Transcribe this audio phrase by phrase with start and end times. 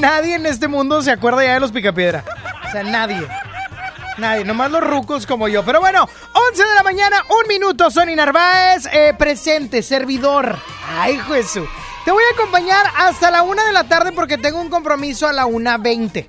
[0.00, 2.24] Nadie en este mundo se acuerda ya de los picapiedra.
[2.66, 3.26] O sea, nadie.
[4.18, 5.64] Nadie, nomás los rucos como yo.
[5.64, 6.08] Pero bueno,
[6.50, 7.90] 11 de la mañana, un minuto.
[7.90, 10.58] Sony Narváez, eh, presente, servidor.
[10.88, 11.68] Ay, Jesús.
[12.04, 15.32] Te voy a acompañar hasta la una de la tarde porque tengo un compromiso a
[15.32, 16.28] la 1.20.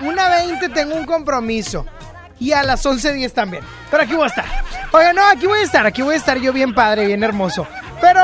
[0.00, 1.86] 1.20 tengo un compromiso.
[2.38, 3.64] Y a las 11.10 también.
[3.90, 4.44] Pero aquí voy a estar.
[4.92, 5.86] Oye, no, aquí voy a estar.
[5.86, 7.66] Aquí voy a estar yo bien padre, bien hermoso.
[8.00, 8.20] Pero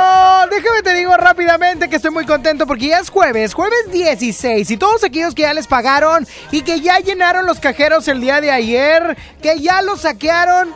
[0.51, 4.77] déjame te digo rápidamente que estoy muy contento porque ya es jueves, jueves 16 y
[4.77, 8.51] todos aquellos que ya les pagaron y que ya llenaron los cajeros el día de
[8.51, 10.75] ayer, que ya los saquearon.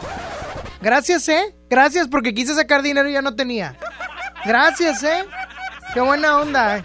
[0.80, 1.55] Gracias, ¿eh?
[1.69, 3.77] Gracias porque quise sacar dinero y ya no tenía.
[4.44, 5.25] Gracias, ¿eh?
[5.92, 6.78] Qué buena onda.
[6.78, 6.84] eh.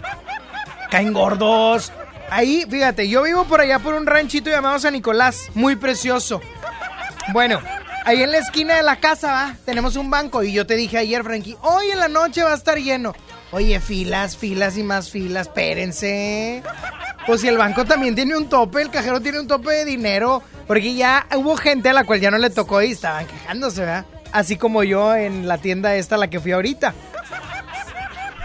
[0.90, 1.92] Caen gordos.
[2.30, 6.40] Ahí, fíjate, yo vivo por allá por un ranchito llamado San Nicolás, muy precioso.
[7.32, 7.60] Bueno,
[8.04, 10.98] ahí en la esquina de la casa, va, tenemos un banco y yo te dije
[10.98, 13.14] ayer, Frankie, hoy en la noche va a estar lleno.
[13.50, 16.62] Oye, filas, filas y más filas, espérense.
[17.26, 20.42] Pues si el banco también tiene un tope, el cajero tiene un tope de dinero,
[20.66, 24.06] porque ya hubo gente a la cual ya no le tocó y estaban quejándose, ¿verdad?
[24.32, 26.94] Así como yo en la tienda esta a la que fui ahorita.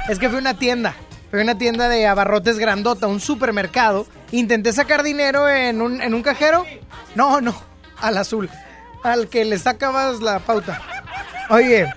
[0.10, 0.94] Es que fui a una tienda.
[1.32, 4.06] Fui a una tienda de abarrotes grandota, un supermercado.
[4.32, 6.66] Intenté sacar dinero en un, en un cajero.
[7.16, 7.56] No, no,
[8.00, 8.50] al azul.
[9.08, 10.82] Al que le sacabas la pauta.
[11.50, 11.88] Oye,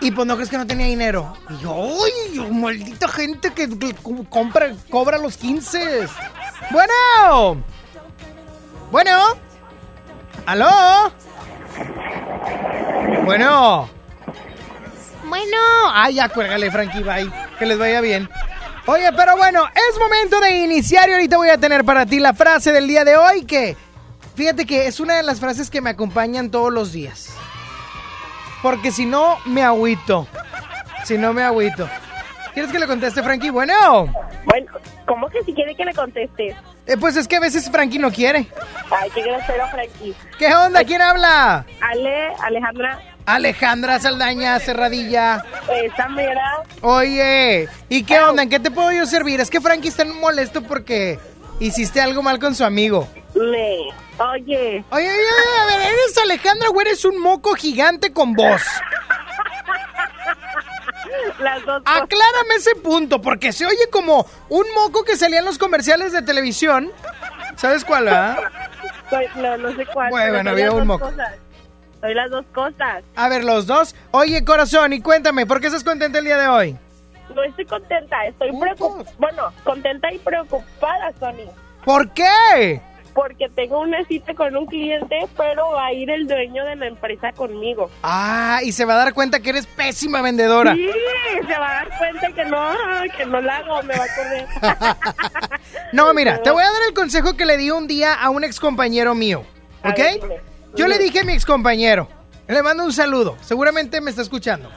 [0.00, 1.36] y pues no crees que no tenía dinero.
[1.48, 6.08] Y yo, ¡ay, maldita gente que, que co- compra, cobra los 15!
[6.72, 7.62] Bueno.
[8.90, 9.20] Bueno.
[10.46, 11.12] ¿Aló?
[13.24, 13.88] Bueno.
[15.28, 15.56] Bueno.
[15.92, 17.30] Ay, ya cuélgale, Frankie, bye.
[17.58, 18.28] Que les vaya bien.
[18.86, 22.34] Oye, pero bueno, es momento de iniciar y ahorita voy a tener para ti la
[22.34, 23.76] frase del día de hoy que...
[24.40, 27.36] Fíjate que es una de las frases que me acompañan todos los días.
[28.62, 30.26] Porque si no, me agüito.
[31.04, 31.86] Si no, me agüito.
[32.54, 33.50] ¿Quieres que le conteste, Frankie?
[33.50, 34.06] Bueno.
[34.46, 34.72] Bueno,
[35.04, 36.56] ¿cómo que si quiere que le conteste?
[36.86, 38.46] Eh, pues es que a veces Frankie no quiere.
[38.90, 40.14] Ay, qué grosero, Frankie.
[40.38, 40.84] ¿Qué onda?
[40.84, 41.66] ¿Quién habla?
[41.82, 45.44] Ale, Alejandra, Alejandra Saldaña Cerradilla.
[45.84, 48.44] esa mera, Oye, ¿y qué onda?
[48.44, 49.38] ¿En qué te puedo yo servir?
[49.38, 51.18] Es que Frankie está molesto porque
[51.58, 53.06] hiciste algo mal con su amigo.
[53.40, 53.76] Me.
[54.18, 58.62] Oye, Oye, oye, oye, a ver, ¿eres Alejandra o eres un moco gigante con voz?
[61.38, 62.02] las dos cosas.
[62.02, 66.22] Aclárame ese punto, porque se oye como un moco que salía en los comerciales de
[66.22, 66.90] televisión.
[67.56, 68.08] ¿Sabes cuál?
[69.08, 70.10] Soy- no, no sé cuál.
[70.10, 71.06] Bueno, soy había un moco.
[71.10, 71.34] cosas.
[72.00, 73.02] Soy las dos cosas.
[73.16, 73.94] A ver, los dos.
[74.12, 76.78] Oye, corazón, y cuéntame, ¿por qué estás contenta el día de hoy?
[77.34, 79.10] No estoy contenta, estoy preocupada.
[79.18, 81.50] Bueno, contenta y preocupada, Sony.
[81.84, 82.80] ¿Por qué?
[83.20, 86.86] Porque tengo una cita con un cliente, pero va a ir el dueño de la
[86.86, 87.90] empresa conmigo.
[88.02, 90.74] Ah, y se va a dar cuenta que eres pésima vendedora.
[90.74, 90.88] Sí,
[91.46, 92.72] se va a dar cuenta que no,
[93.18, 94.46] que no la hago, me va a correr.
[95.92, 98.42] No, mira, te voy a dar el consejo que le di un día a un
[98.42, 99.44] ex compañero mío.
[99.84, 99.98] ¿Ok?
[99.98, 100.40] ver, dime.
[100.74, 102.08] Yo le dije a mi ex compañero,
[102.48, 104.70] le mando un saludo, seguramente me está escuchando.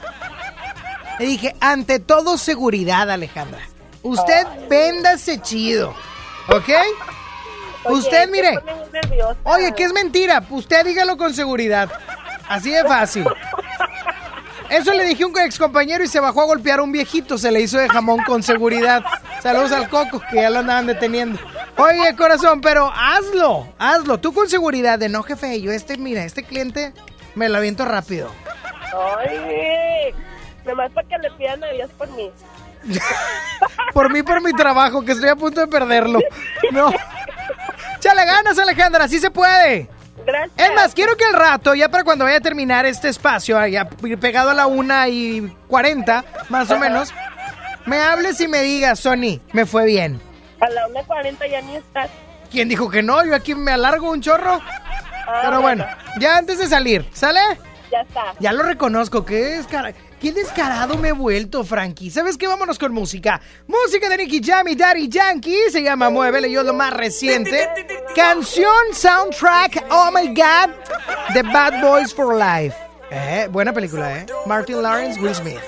[1.18, 3.60] Le dije, ante todo seguridad, Alejandra.
[4.02, 5.94] Usted véndase chido.
[6.48, 6.68] ¿Ok?
[7.84, 8.58] Oye, Usted, mire.
[9.44, 10.42] Oye, que es mentira.
[10.50, 11.90] Usted dígalo con seguridad.
[12.48, 13.26] Así de fácil.
[14.70, 17.38] Eso le dije a un ex compañero y se bajó a golpear a un viejito.
[17.38, 19.04] Se le hizo de jamón con seguridad.
[19.42, 21.38] Saludos al coco, que ya lo andaban deteniendo.
[21.76, 24.18] Oye, corazón, pero hazlo, hazlo.
[24.18, 25.60] Tú con seguridad de no, jefe.
[25.60, 26.92] Yo este, mira, este cliente
[27.34, 28.30] me lo aviento rápido.
[29.18, 30.14] Ay,
[30.64, 32.30] nomás para que le pidan a Dios por mí.
[33.94, 36.18] Por mí, por mi trabajo, que estoy a punto de perderlo.
[36.72, 36.92] No.
[38.04, 39.88] Chale ganas, Alejandra, así se puede.
[40.26, 40.68] Gracias.
[40.68, 43.88] Es más, quiero que al rato, ya para cuando vaya a terminar este espacio, ya
[44.20, 47.14] pegado a la una y 40, más o menos,
[47.86, 50.20] me hables y me digas, Sony, me fue bien.
[50.60, 52.10] A la 1.40 ya ni estás.
[52.50, 53.24] ¿Quién dijo que no?
[53.24, 54.60] Yo aquí me alargo un chorro.
[55.26, 55.86] Ah, Pero bueno,
[56.20, 57.40] ya antes de salir, ¿sale?
[57.90, 58.34] Ya está.
[58.40, 62.10] Ya lo reconozco, qué, descara- qué descarado me he vuelto, Frankie.
[62.10, 62.46] ¿Sabes qué?
[62.48, 63.40] Vámonos con música.
[63.66, 65.70] Música de Nicky Jam y Daddy Yankee.
[65.70, 67.68] Se llama Muévele, yo lo más reciente.
[68.16, 70.70] Canción, soundtrack, oh my god,
[71.32, 72.76] The Bad Boys for Life.
[73.10, 74.26] Eh, buena película, ¿eh?
[74.46, 75.60] Martin Lawrence, Will Smith.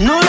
[0.00, 0.23] No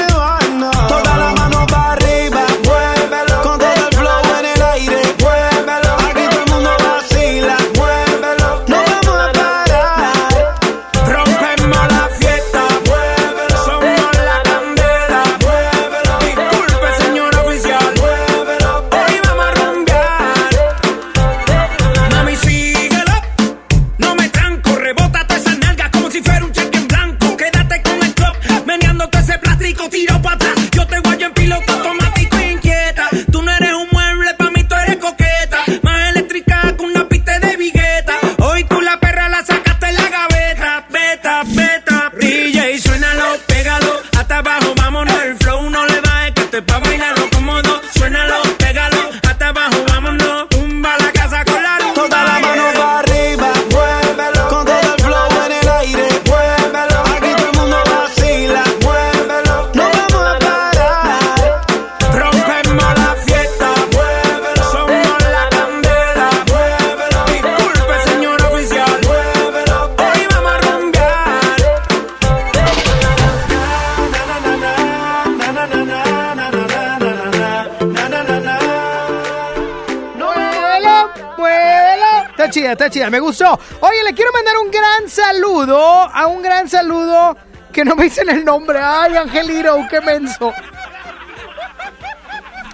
[83.09, 83.59] me gustó.
[83.81, 87.37] Oye, le quiero mandar un gran saludo a un gran saludo
[87.71, 88.79] que no me dicen el nombre.
[88.81, 90.53] ¡Ay, Angeliro, qué menso!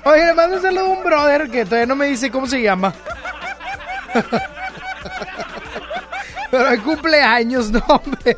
[0.04, 2.62] Oye, le mando un saludo a un brother que todavía no me dice cómo se
[2.62, 2.94] llama.
[6.52, 8.38] Pero hay cumpleaños, no, hombre.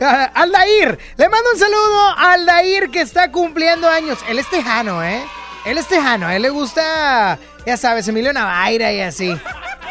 [0.34, 4.18] Aldair, le mando un saludo a Aldair que está cumpliendo años.
[4.28, 5.22] Él es tejano, ¿eh?
[5.66, 9.38] Él es tejano, a él le gusta, ya sabes, Emilio Navaira y así.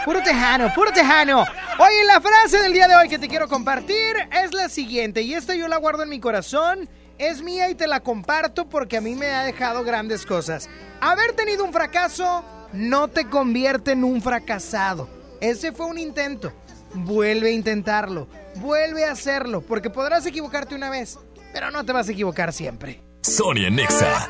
[0.05, 1.45] Puro tejano, puro tejano.
[1.77, 5.33] Oye, la frase del día de hoy que te quiero compartir es la siguiente, y
[5.33, 6.89] esta yo la guardo en mi corazón.
[7.17, 10.69] Es mía y te la comparto porque a mí me ha dejado grandes cosas.
[11.01, 15.09] Haber tenido un fracaso no te convierte en un fracasado.
[15.41, 16.53] Ese fue un intento.
[16.93, 18.29] Vuelve a intentarlo.
[18.55, 19.59] Vuelve a hacerlo.
[19.59, 21.19] Porque podrás equivocarte una vez,
[21.51, 23.03] pero no te vas a equivocar siempre.
[23.21, 24.29] Sonia Nexa.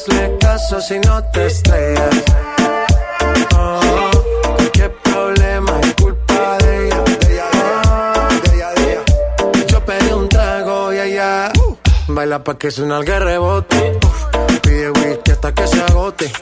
[0.00, 2.24] Hazle caso si no te estrellas.
[3.54, 4.10] Oh,
[5.02, 7.04] problema es culpa de ella.
[7.84, 8.28] Ah,
[9.68, 11.52] Yo pedí un trago y ella
[12.08, 13.98] baila pa' que suena el rebote.
[14.62, 16.32] Pide whisky hasta que se agote.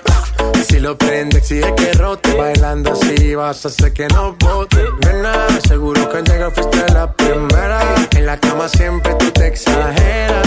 [0.68, 2.34] Si lo prende, exige que rote.
[2.36, 4.84] Bailando así vas a hacer que no bote.
[5.04, 7.80] Nena, seguro que al llegar fuiste la primera.
[8.12, 10.46] En la cama siempre tú te exageras.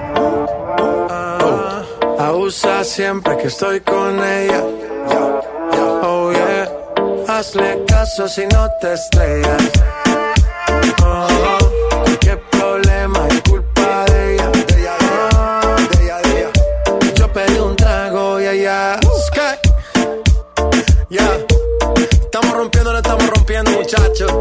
[2.41, 4.63] Abusa siempre que estoy con ella.
[6.01, 6.71] Oh yeah.
[7.27, 9.61] Hazle caso si no te estrellas.
[11.05, 11.59] Oh,
[12.19, 14.51] qué problema es culpa de ella.
[15.35, 15.75] Oh,
[17.13, 18.99] yo pedí un trago y ella.
[19.27, 19.59] Sky.
[21.11, 21.37] Ya.
[22.23, 24.31] Estamos rompiendo, no estamos rompiendo, muchachos.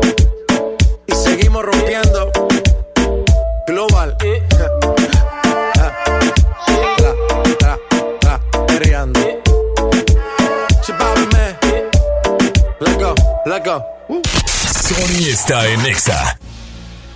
[1.07, 2.33] Y seguimos rompiendo.
[3.67, 4.17] Global.
[13.51, 16.39] Sony está en Exa.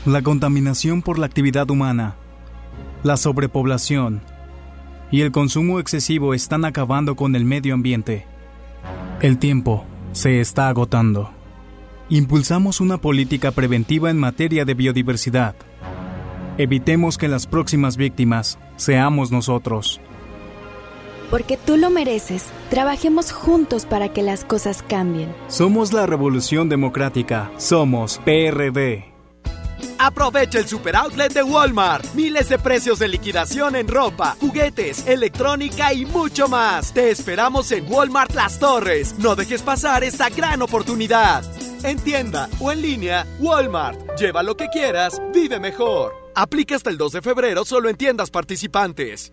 [0.05, 2.17] La contaminación por la actividad humana,
[3.05, 4.21] la sobrepoblación
[5.13, 8.27] y el consumo excesivo están acabando con el medio ambiente.
[9.21, 11.31] El tiempo se está agotando.
[12.09, 15.55] Impulsamos una política preventiva en materia de biodiversidad.
[16.59, 20.01] Evitemos que las próximas víctimas seamos nosotros.
[21.35, 22.45] Porque tú lo mereces.
[22.71, 25.35] Trabajemos juntos para que las cosas cambien.
[25.49, 27.51] Somos la Revolución Democrática.
[27.57, 29.13] Somos PRD.
[29.99, 32.05] Aprovecha el super outlet de Walmart.
[32.15, 36.95] Miles de precios de liquidación en ropa, juguetes, electrónica y mucho más.
[36.95, 39.17] Te esperamos en Walmart Las Torres.
[39.19, 41.43] No dejes pasar esta gran oportunidad.
[41.83, 44.17] En tienda o en línea, Walmart.
[44.17, 46.13] Lleva lo que quieras, vive mejor.
[46.37, 49.33] Aplica hasta el 2 de febrero solo en tiendas participantes.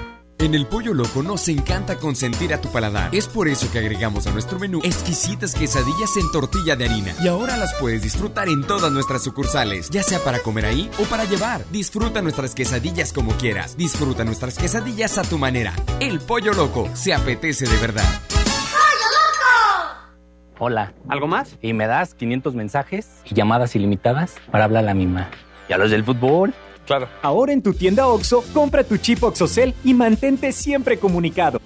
[0.41, 3.13] En el Pollo Loco nos encanta consentir a tu paladar.
[3.13, 7.13] Es por eso que agregamos a nuestro menú exquisitas quesadillas en tortilla de harina.
[7.21, 11.03] Y ahora las puedes disfrutar en todas nuestras sucursales, ya sea para comer ahí o
[11.03, 11.63] para llevar.
[11.71, 13.77] Disfruta nuestras quesadillas como quieras.
[13.77, 15.73] Disfruta nuestras quesadillas a tu manera.
[15.99, 18.09] El Pollo Loco se apetece de verdad.
[20.57, 20.95] Hola.
[21.07, 21.59] ¿Algo más?
[21.61, 25.29] Y me das 500 mensajes y llamadas ilimitadas para hablar a la misma.
[25.69, 26.55] ¿Y a los del fútbol?
[26.85, 27.07] Claro.
[27.21, 31.59] Ahora en tu tienda OXO, compra tu chip OXOCEL y mantente siempre comunicado.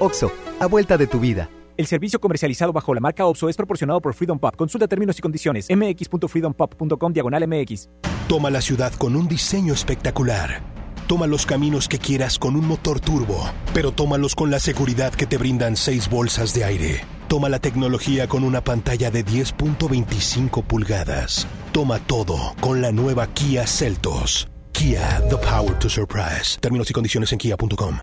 [0.00, 1.48] OXO, a vuelta de tu vida.
[1.78, 4.56] El servicio comercializado bajo la marca OPSO es proporcionado por Freedom Pop.
[4.56, 5.68] Consulta términos y condiciones.
[5.70, 7.88] mx.freedompop.com diagonal mx.
[8.28, 10.60] Toma la ciudad con un diseño espectacular.
[11.06, 15.26] Toma los caminos que quieras con un motor turbo, pero tómalos con la seguridad que
[15.26, 17.00] te brindan seis bolsas de aire.
[17.28, 21.46] Toma la tecnología con una pantalla de 10.25 pulgadas.
[21.78, 24.48] Toma todo con la nueva Kia Celtos.
[24.72, 26.58] Kia, the power to surprise.
[26.60, 28.00] Términos y condiciones en kia.com.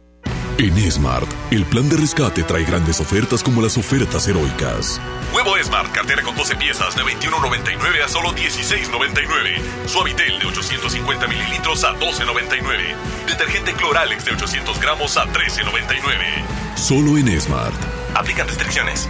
[0.57, 5.01] En Smart, el plan de rescate trae grandes ofertas como las ofertas heroicas.
[5.33, 9.87] Huevo Smart, cartera con 12 piezas de 21.99 a solo 16.99.
[9.87, 13.27] Suavitel de 850 mililitros a 12.99.
[13.27, 16.77] Detergente Cloralex de 800 gramos a 13.99.
[16.77, 17.75] Solo en Smart.
[18.13, 19.09] Aplican restricciones.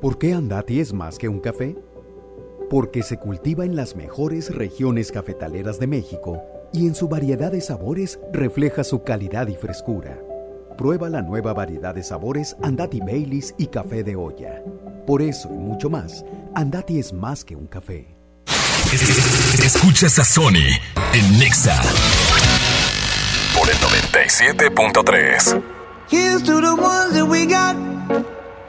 [0.00, 1.74] ¿Por qué Andati es más que un café?
[2.68, 7.62] Porque se cultiva en las mejores regiones cafetaleras de México y en su variedad de
[7.62, 10.20] sabores refleja su calidad y frescura.
[10.76, 14.62] Prueba la nueva variedad de sabores Andati Baileys y café de olla.
[15.06, 18.18] Por eso y mucho más, Andati es más que un café.
[19.64, 20.76] Escuchas a Sony
[21.14, 21.80] en Nexa
[23.58, 25.62] por el 97.3.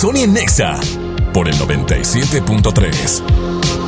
[0.00, 0.80] Sony Nexa
[1.34, 3.79] por el 97.3.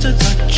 [0.00, 0.49] To touch.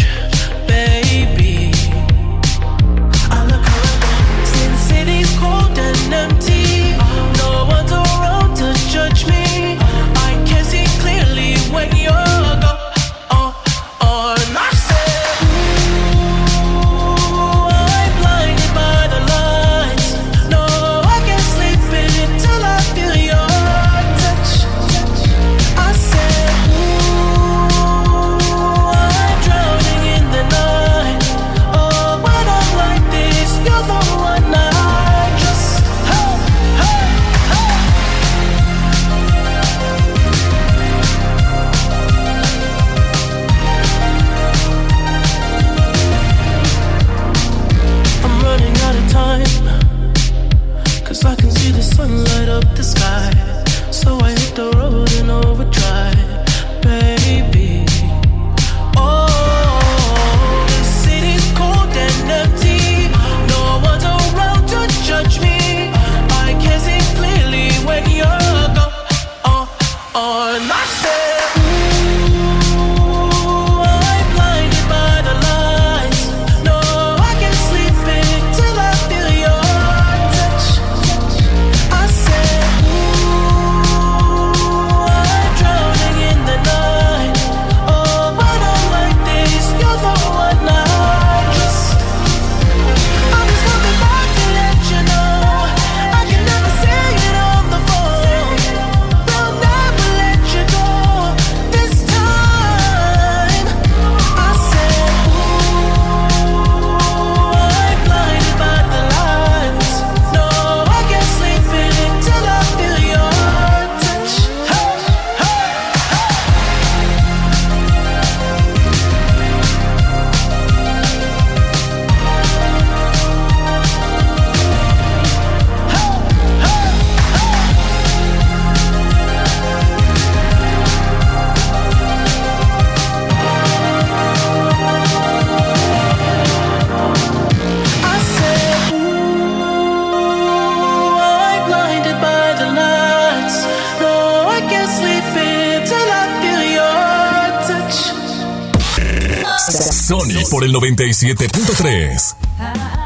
[150.82, 152.34] 97.3.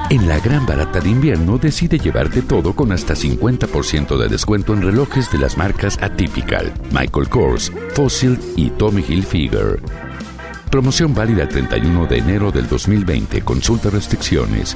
[0.08, 4.80] En la gran barata de invierno decide llevarte todo con hasta 50% de descuento en
[4.80, 9.82] relojes de las marcas Atypical, Michael Kors, Fossil y Tommy Hilfiger.
[10.70, 13.42] Promoción válida el 31 de enero del 2020.
[13.42, 14.74] Consulta restricciones.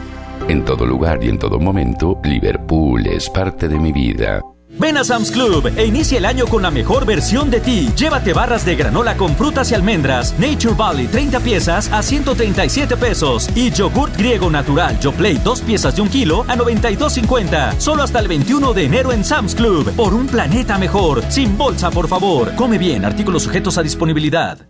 [0.48, 4.42] En todo lugar y en todo momento, Liverpool es parte de mi vida.
[4.90, 7.92] Ven a Sam's Club e inicia el año con la mejor versión de ti.
[7.94, 13.48] Llévate barras de granola con frutas y almendras, Nature Valley 30 piezas a 137 pesos
[13.54, 17.78] y yogurt griego natural Yoplait 2 piezas de un kilo a 92.50.
[17.78, 19.94] Solo hasta el 21 de enero en Sam's Club.
[19.94, 21.22] Por un planeta mejor.
[21.28, 22.52] Sin bolsa, por favor.
[22.56, 23.04] Come bien.
[23.04, 24.69] Artículos sujetos a disponibilidad.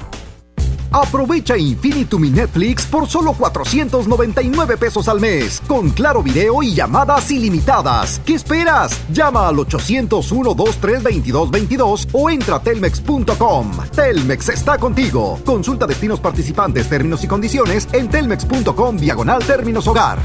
[0.93, 7.31] Aprovecha Infinitum y Netflix por solo 499 pesos al mes, con claro video y llamadas
[7.31, 8.19] ilimitadas.
[8.25, 8.99] ¿Qué esperas?
[9.09, 13.71] Llama al 801-232222 o entra a telmex.com.
[13.95, 15.39] Telmex está contigo.
[15.45, 20.19] Consulta destinos participantes, términos y condiciones en telmex.com diagonal términos hogar.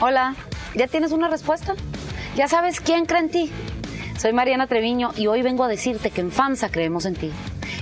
[0.00, 0.34] Hola,
[0.74, 1.74] ¿ya tienes una respuesta?
[2.36, 3.50] ¿Ya sabes quién cree en ti?
[4.18, 7.32] Soy Mariana Treviño y hoy vengo a decirte que en FAMSA creemos en ti.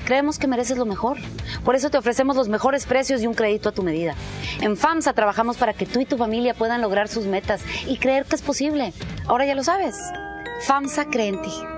[0.04, 1.18] Creemos que mereces lo mejor.
[1.64, 4.14] Por eso te ofrecemos los mejores precios y un crédito a tu medida.
[4.60, 8.24] En FAMSA trabajamos para que tú y tu familia puedan lograr sus metas y creer
[8.24, 8.92] que es posible.
[9.26, 9.96] Ahora ya lo sabes.
[10.66, 11.77] FAMSA cree en ti.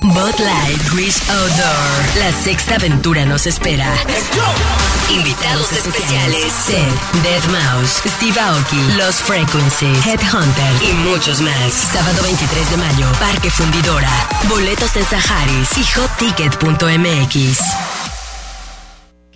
[0.00, 2.18] Bud Light Grease Outdoor.
[2.18, 3.92] La sexta aventura nos espera.
[5.10, 11.72] Invitados especiales: Seth, Dead Mouse, Steve Aoki, Los Frequencies, Headhunters y muchos más.
[11.92, 14.10] Sábado 23 de mayo, Parque Fundidora.
[14.48, 17.97] Boletos en Saharis y hotticket.mx.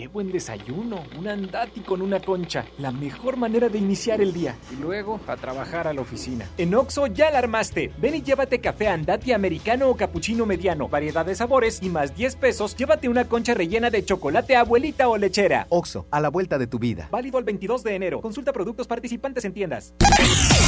[0.02, 4.56] Qué buen desayuno, un andati con una concha, la mejor manera de iniciar el día.
[4.72, 6.44] Y luego a trabajar a la oficina.
[6.58, 7.92] En Oxo ya la armaste.
[7.98, 12.34] Ven y llévate café andati americano o cappuccino mediano, variedad de sabores y más 10
[12.34, 15.68] pesos, llévate una concha rellena de chocolate abuelita o lechera.
[15.68, 17.06] Oxo, a la vuelta de tu vida.
[17.12, 18.20] Válido el 22 de enero.
[18.22, 19.94] Consulta productos participantes en tiendas.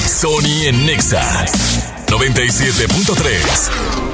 [0.06, 1.44] Sony en Nexa
[2.06, 4.13] 97.3.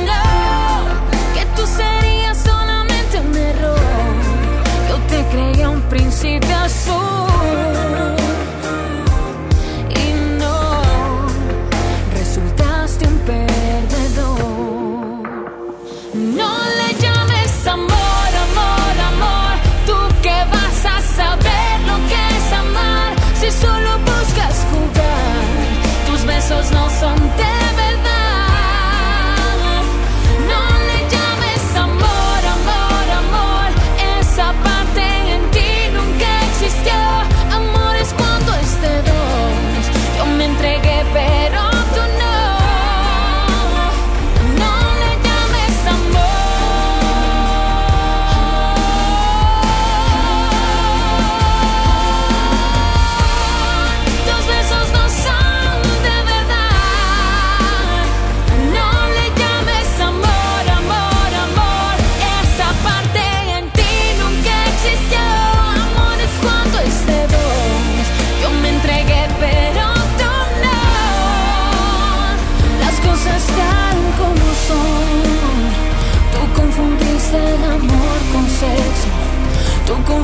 [6.21, 7.20] que tú serías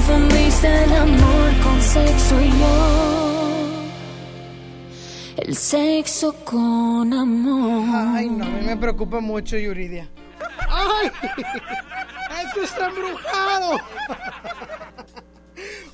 [0.08, 3.84] confundiste el amor con sexo y yo.
[5.38, 7.84] El sexo con amor.
[8.16, 10.08] Ay, no, a mí me preocupa mucho, Yuridia.
[10.70, 11.12] ¡Ay!
[12.46, 13.80] ¡Esto está embrujado!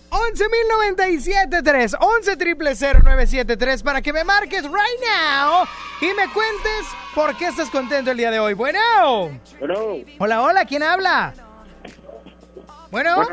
[0.10, 5.66] 11.097.3 11 triple 0973 para que me marques right now
[6.02, 8.54] y me cuentes por qué estás contento el día de hoy.
[8.54, 9.40] Bueno.
[10.20, 11.34] Hola, hola, ¿quién habla?
[12.92, 13.26] Bueno.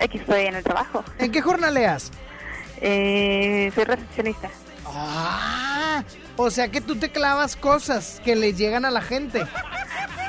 [0.00, 1.02] Aquí estoy en el trabajo.
[1.18, 2.12] ¿En qué jornaleas?
[2.82, 4.50] Eh, soy recepcionista.
[4.84, 6.04] Ah,
[6.36, 9.46] o sea que tú te clavas cosas que le llegan a la gente.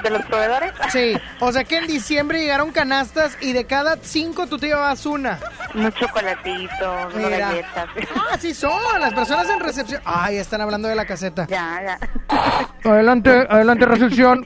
[0.05, 0.71] ¿De los proveedores?
[0.91, 5.03] Sí, o sea que en diciembre llegaron canastas y de cada cinco tú te llevabas
[5.07, 5.39] una.
[5.73, 7.49] Un chocolatito, una Mira.
[7.49, 7.87] galletas.
[8.15, 10.01] Ah, sí son, las personas en recepción.
[10.05, 11.47] Ay, están hablando de la caseta.
[11.47, 12.89] Ya, ya.
[12.89, 14.45] Adelante, adelante, recepción.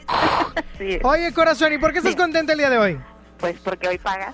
[0.77, 0.97] Sí.
[1.03, 3.01] Oye, corazón, ¿y por qué estás contenta el día de hoy?
[3.37, 4.33] Pues porque hoy pagas.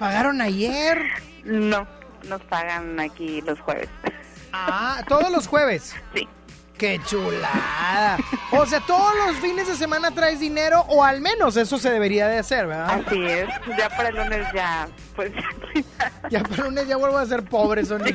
[0.00, 1.00] ¿Pagaron ayer?
[1.44, 1.86] No,
[2.28, 3.88] nos pagan aquí los jueves.
[4.52, 5.94] Ah, todos los jueves.
[6.12, 6.28] Sí.
[6.78, 8.16] ¡Qué chulada!
[8.52, 12.28] O sea, todos los fines de semana traes dinero, o al menos eso se debería
[12.28, 13.02] de hacer, ¿verdad?
[13.04, 13.48] Así es.
[13.76, 15.32] Ya para el lunes ya, pues
[16.30, 18.14] Ya para el lunes ya vuelvo a ser pobre, Sony.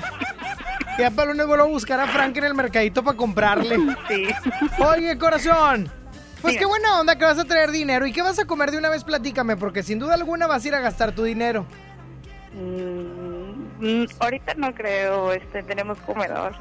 [0.97, 3.77] Ya para el lunes vuelvo a buscar a Frank en el mercadito para comprarle.
[4.07, 4.27] Sí.
[4.79, 5.91] Oye, corazón.
[6.41, 8.05] Pues qué buena onda que vas a traer dinero.
[8.05, 9.03] ¿Y qué vas a comer de una vez?
[9.03, 11.65] Platícame, porque sin duda alguna vas a ir a gastar tu dinero.
[12.53, 16.53] Mm, mm, ahorita no creo, este, tenemos comedor.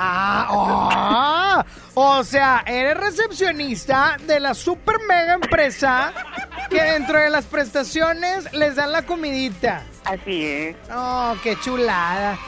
[0.00, 6.12] Ah, ah, o sea, eres recepcionista de la super mega empresa
[6.70, 9.82] que dentro de las prestaciones les dan la comidita.
[10.04, 10.76] Así es.
[10.94, 12.38] Oh, qué chulada.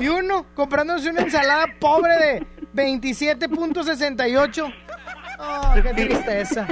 [0.00, 4.74] Y uno comprándose una ensalada pobre de 27.68.
[5.38, 6.66] Oh, qué tristeza.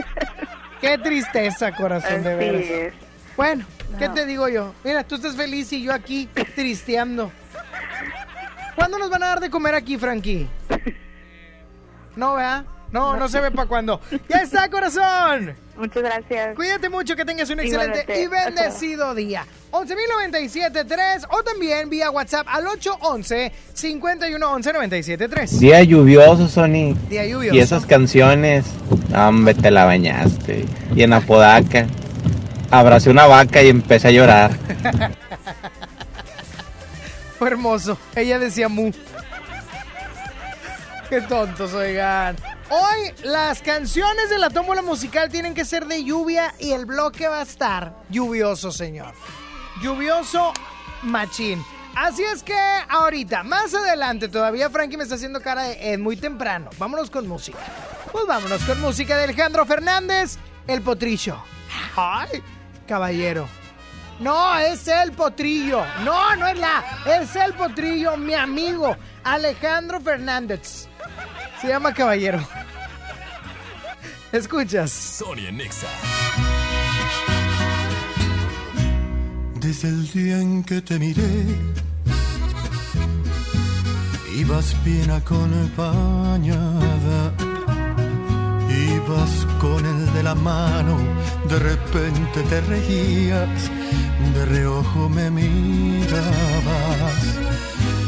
[0.81, 2.63] Qué tristeza, corazón, de veras.
[2.63, 2.95] es.
[3.37, 3.65] Bueno,
[3.99, 4.15] ¿qué No.
[4.15, 4.75] te digo yo?
[4.83, 7.31] Mira, tú estás feliz y yo aquí tristeando.
[8.77, 10.49] ¿Cuándo nos van a dar de comer aquí, Frankie?
[12.17, 12.65] No, ¿verdad?
[12.93, 14.01] No, no se ve para cuándo.
[14.29, 15.55] ¡Ya está, corazón!
[15.77, 16.55] Muchas gracias.
[16.55, 19.45] Cuídate mucho, que tengas un excelente y bendecido día.
[19.73, 25.49] 11.097.3 o también vía WhatsApp al 811-511-973.
[25.59, 26.95] Día lluvioso, Sony.
[27.09, 27.57] Día lluvioso.
[27.57, 28.65] Y esas canciones,
[29.13, 30.65] hombre, te la bañaste.
[30.95, 31.89] Y en Apodaca,
[32.71, 34.53] abracé una vaca y empecé a llorar.
[37.39, 37.99] Fue hermoso.
[38.15, 38.93] Ella decía mu.
[41.09, 42.37] Qué tontos, oigan.
[42.71, 47.29] Hoy las canciones de la tómbola musical tienen que ser de lluvia y el bloque
[47.29, 49.15] va a estar lluvioso, señor.
[49.83, 50.53] Lluvioso
[51.03, 51.63] machín.
[51.95, 56.71] Así es que ahorita, más adelante, todavía Frankie me está haciendo cara de muy temprano.
[56.79, 57.59] Vámonos con música.
[58.11, 61.37] Pues vámonos con música de Alejandro Fernández, El Potrillo.
[61.97, 62.43] Ay,
[62.89, 63.47] caballero.
[64.21, 65.85] No, es el potrillo.
[66.05, 66.85] No, no es la.
[67.07, 70.89] Es el potrillo, mi amigo Alejandro Fernández.
[71.61, 72.41] Se llama Caballero.
[74.33, 74.91] Escuchas.
[74.91, 75.89] Sonia Nexa.
[79.57, 81.47] Desde el día en que te miré,
[84.37, 86.55] ibas bien acompañada.
[88.69, 90.99] Ibas con el de la mano,
[91.49, 93.71] de repente te reías,
[94.35, 95.55] de reojo me mirabas.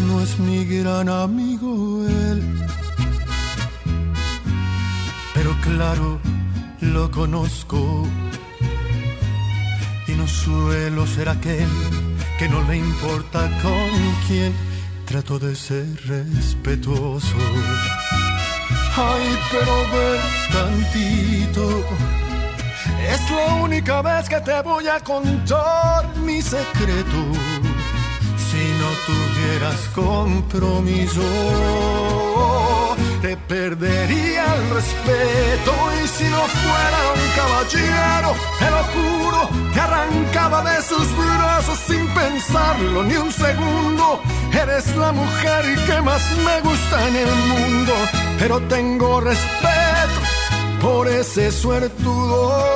[0.07, 2.43] No es mi gran amigo él,
[5.35, 6.21] pero claro,
[6.81, 8.07] lo conozco
[10.09, 11.69] y no suelo ser aquel
[12.39, 13.91] que no le importa con
[14.27, 14.53] quién
[15.07, 17.37] trato de ser respetuoso.
[18.97, 20.21] Ay, pero ven
[20.53, 22.16] tantito.
[23.09, 27.19] Es la única vez que te voy a contar mi secreto.
[28.49, 31.23] Si no tuvieras compromiso,
[33.23, 35.73] te perdería el respeto.
[36.03, 42.07] Y si no fuera un caballero, te lo juro, te arrancaba de sus brazos sin
[42.09, 44.21] pensarlo ni un segundo.
[44.53, 47.93] Eres la mujer que más me gusta en el mundo,
[48.39, 50.21] pero tengo respeto
[50.81, 52.76] por ese suertudo.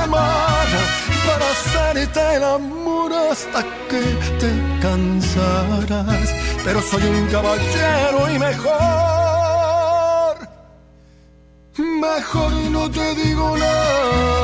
[0.00, 0.80] Semana
[1.26, 4.02] para hacerte el amor hasta que
[4.40, 6.34] te cansarás.
[6.64, 8.68] Pero soy un caballero y mejor,
[11.78, 14.36] mejor no te digo nada.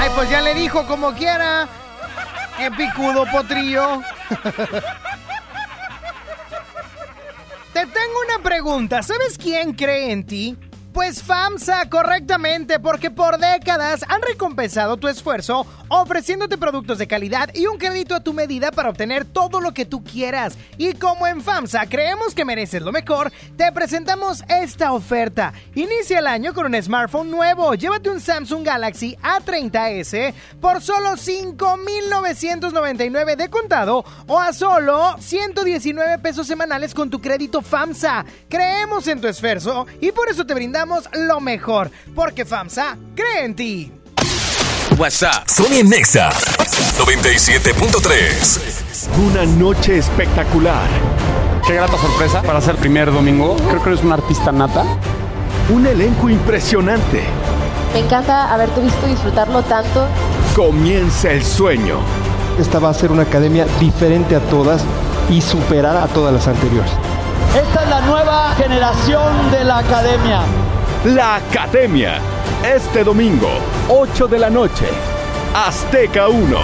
[0.00, 1.68] Ay, pues ya le dijo como quiera.
[2.58, 4.00] Epicudo potrillo.
[7.72, 9.02] Te tengo una pregunta.
[9.02, 10.56] ¿Sabes quién cree en ti?
[10.94, 17.66] Pues FAMSA, correctamente, porque por décadas han recompensado tu esfuerzo ofreciéndote productos de calidad y
[17.66, 20.56] un crédito a tu medida para obtener todo lo que tú quieras.
[20.78, 25.52] Y como en FAMSA creemos que mereces lo mejor, te presentamos esta oferta.
[25.74, 27.74] Inicia el año con un smartphone nuevo.
[27.74, 36.46] Llévate un Samsung Galaxy A30s por solo 5,999 de contado o a solo 119 pesos
[36.46, 38.24] semanales con tu crédito FAMSA.
[38.48, 43.54] Creemos en tu esfuerzo y por eso te brindamos lo mejor, porque FAMSA cree en
[43.54, 43.92] ti.
[44.98, 45.48] WhatsApp.
[45.48, 46.30] Sony Nexa
[46.98, 49.18] 97.3.
[49.18, 50.88] Una noche espectacular.
[51.66, 53.56] Qué grata sorpresa para ser primer domingo.
[53.68, 54.84] Creo que eres un artista nata.
[55.70, 57.24] Un elenco impresionante.
[57.92, 60.06] Me encanta haberte visto disfrutarlo tanto.
[60.54, 61.98] Comienza el sueño.
[62.58, 64.84] Esta va a ser una academia diferente a todas
[65.30, 66.92] y superar a todas las anteriores.
[67.56, 70.42] Esta es la nueva generación de la academia.
[71.04, 72.18] La Academia.
[72.64, 73.50] Este domingo,
[73.90, 74.86] 8 de la noche.
[75.54, 76.58] Azteca 1.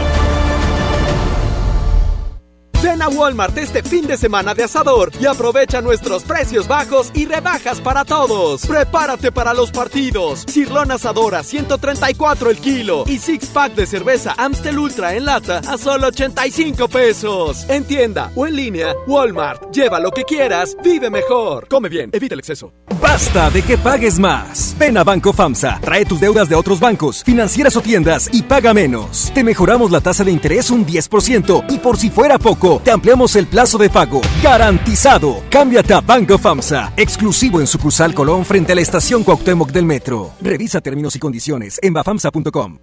[2.82, 7.26] Ven a Walmart este fin de semana de asador y aprovecha nuestros precios bajos y
[7.26, 8.64] rebajas para todos.
[8.64, 10.46] Prepárate para los partidos.
[10.48, 15.76] Cirlón asadora 134 el kilo y six pack de cerveza Amstel Ultra en lata a
[15.76, 17.68] solo 85 pesos.
[17.68, 19.70] En tienda o en línea, Walmart.
[19.70, 21.68] Lleva lo que quieras, vive mejor.
[21.68, 22.72] Come bien, evita el exceso.
[23.12, 24.76] Basta de que pagues más.
[24.78, 28.72] Ven a Banco FAMSA, trae tus deudas de otros bancos, financieras o tiendas y paga
[28.72, 29.32] menos.
[29.34, 33.34] Te mejoramos la tasa de interés un 10% y por si fuera poco, te ampliamos
[33.34, 34.20] el plazo de pago.
[34.44, 35.42] Garantizado.
[35.50, 40.30] Cámbiate a Banco FAMSA, exclusivo en sucursal Colón frente a la estación Cuauhtémoc del Metro.
[40.40, 42.78] Revisa términos y condiciones en bafamsa.com.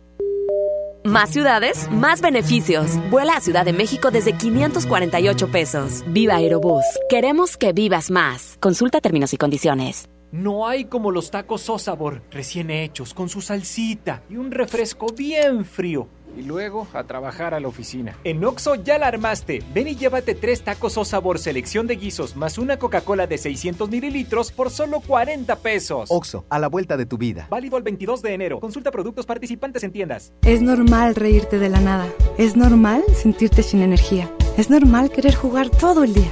[1.06, 3.00] Más ciudades, más beneficios.
[3.10, 6.04] Vuela a Ciudad de México desde 548 pesos.
[6.08, 6.84] Viva Aerobús.
[7.08, 8.58] Queremos que vivas más.
[8.60, 10.10] Consulta términos y condiciones.
[10.32, 15.08] No hay como los tacos o sabor, recién hechos, con su salsita y un refresco
[15.16, 16.10] bien frío.
[16.36, 18.18] Y luego a trabajar a la oficina.
[18.24, 19.64] En Oxo ya la armaste.
[19.74, 23.90] Ven y llévate tres tacos o sabor selección de guisos más una Coca-Cola de 600
[23.90, 26.10] mililitros por solo 40 pesos.
[26.12, 27.48] Oxo, a la vuelta de tu vida.
[27.50, 28.60] Válido el 22 de enero.
[28.60, 30.34] Consulta productos participantes en tiendas.
[30.44, 32.08] Es normal reírte de la nada.
[32.38, 34.30] Es normal sentirte sin energía.
[34.58, 36.32] Es normal querer jugar todo el día.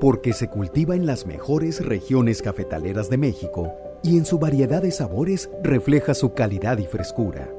[0.00, 3.70] Porque se cultiva en las mejores regiones cafetaleras de México
[4.02, 7.50] y en su variedad de sabores refleja su calidad y frescura.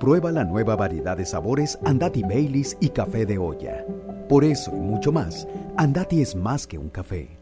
[0.00, 3.84] Prueba la nueva variedad de sabores Andati Baileys y café de olla.
[4.26, 7.41] Por eso y mucho más, Andati es más que un café.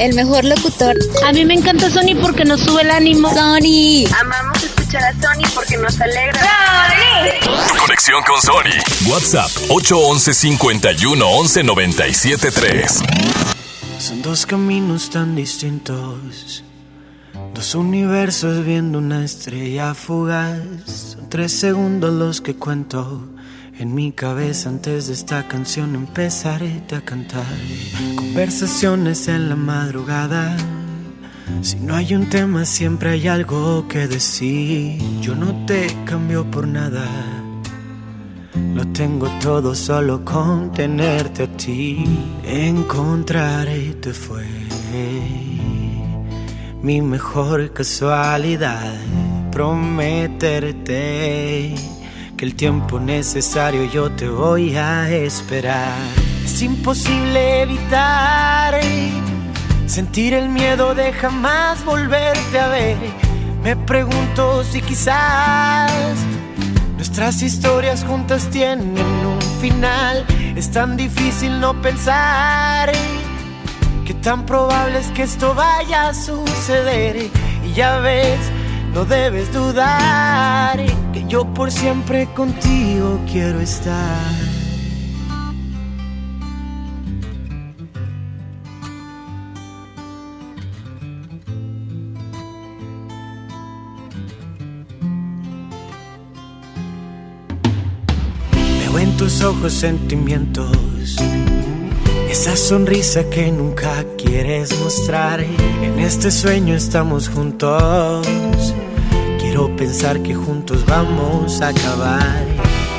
[0.00, 0.96] El mejor locutor.
[1.26, 3.28] A mí me encanta Sony porque nos sube el ánimo.
[3.34, 4.06] Sony.
[4.18, 6.40] Amamos escuchar a Sony porque nos alegra.
[6.40, 7.78] ¡Sony!
[7.78, 9.10] Conexión con Sony.
[9.10, 13.00] WhatsApp 811 51 11 97 3.
[13.98, 16.64] Son dos caminos tan distintos.
[17.52, 20.62] Dos universos viendo una estrella fugaz.
[20.86, 23.28] Son tres segundos los que cuento.
[23.80, 27.46] En mi cabeza antes de esta canción empezaré a cantar
[28.14, 30.54] Conversaciones en la madrugada.
[31.62, 35.00] Si no hay un tema siempre hay algo que decir.
[35.22, 37.06] Yo no te cambio por nada.
[38.74, 42.04] Lo tengo todo solo con tenerte a ti.
[42.44, 44.44] Encontrarte fue
[46.82, 48.92] mi mejor casualidad.
[49.50, 50.60] Prometerte
[52.40, 55.98] que el tiempo necesario yo te voy a esperar.
[56.42, 58.80] Es imposible evitar
[59.84, 62.96] sentir el miedo de jamás volverte a ver.
[63.62, 65.92] Me pregunto si quizás
[66.96, 70.24] nuestras historias juntas tienen un final.
[70.56, 72.90] Es tan difícil no pensar
[74.06, 77.16] que tan probable es que esto vaya a suceder.
[77.66, 78.40] Y ya ves,
[78.94, 80.80] no debes dudar
[81.30, 84.34] yo por siempre contigo quiero estar.
[98.80, 101.16] Veo en tus ojos sentimientos,
[102.28, 105.38] esa sonrisa que nunca quieres mostrar.
[105.38, 108.26] En este sueño estamos juntos.
[109.68, 112.46] Pensar que juntos vamos a acabar.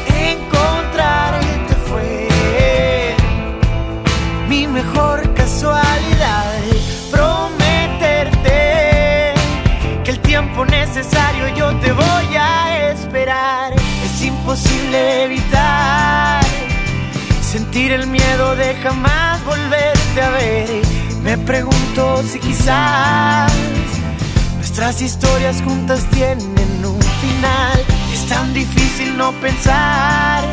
[0.08, 3.16] Encontrarte fue
[4.48, 6.54] mi mejor casualidad.
[7.10, 8.54] Prometerte
[10.04, 13.74] que el tiempo necesario yo te voy a esperar.
[14.06, 16.44] Es imposible evitar
[17.42, 20.70] sentir el miedo de jamás volverte a ver.
[21.24, 23.52] Me pregunto si quizás
[24.82, 27.80] Nuestras historias juntas tienen un final.
[28.12, 30.44] Es tan difícil no pensar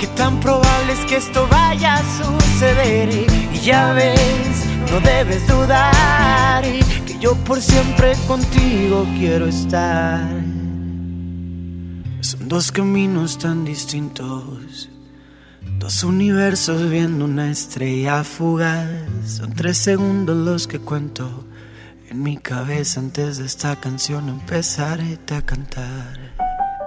[0.00, 3.08] que tan probable es que esto vaya a suceder.
[3.54, 6.64] Y ya ves, no debes dudar
[7.06, 10.28] que yo por siempre contigo quiero estar.
[12.18, 14.88] Son dos caminos tan distintos,
[15.78, 18.88] dos universos viendo una estrella fugaz.
[19.24, 21.44] Son tres segundos los que cuento
[22.14, 26.16] en mi cabeza antes de esta canción empezaré a cantar.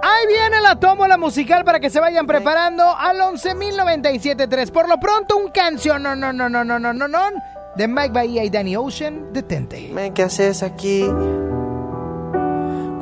[0.02, 4.72] Ahí viene la tómbola musical para que se vayan preparando al 11.097.3.
[4.72, 7.18] Por lo pronto, un canción, no, no, no, no, no, no, no, no
[7.76, 9.92] de Mike Bahía y Danny Ocean, Detente.
[10.14, 11.04] ¿Qué haces aquí?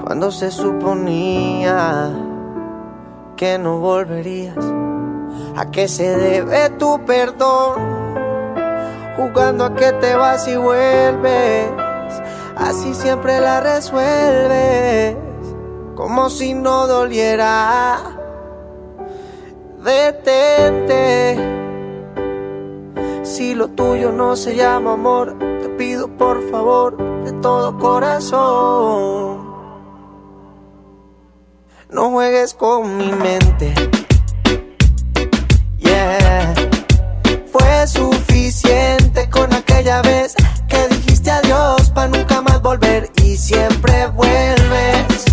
[0.02, 2.10] Cuando se suponía
[3.36, 4.56] que no volverías,
[5.56, 8.16] ¿a qué se debe tu perdón?
[9.16, 11.85] Jugando a que te vas y vuelves
[12.56, 15.16] así siempre la resuelves,
[15.94, 17.98] como si no doliera.
[19.84, 21.36] Detente.
[23.22, 29.46] Si lo tuyo no se llama amor, te pido por favor de todo corazón.
[31.90, 33.74] No juegues con mi mente.
[35.78, 36.54] Yeah.
[37.52, 38.95] Fue suficiente
[43.36, 45.24] siempre vuelves.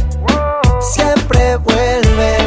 [0.82, 2.44] Siempre vuelves.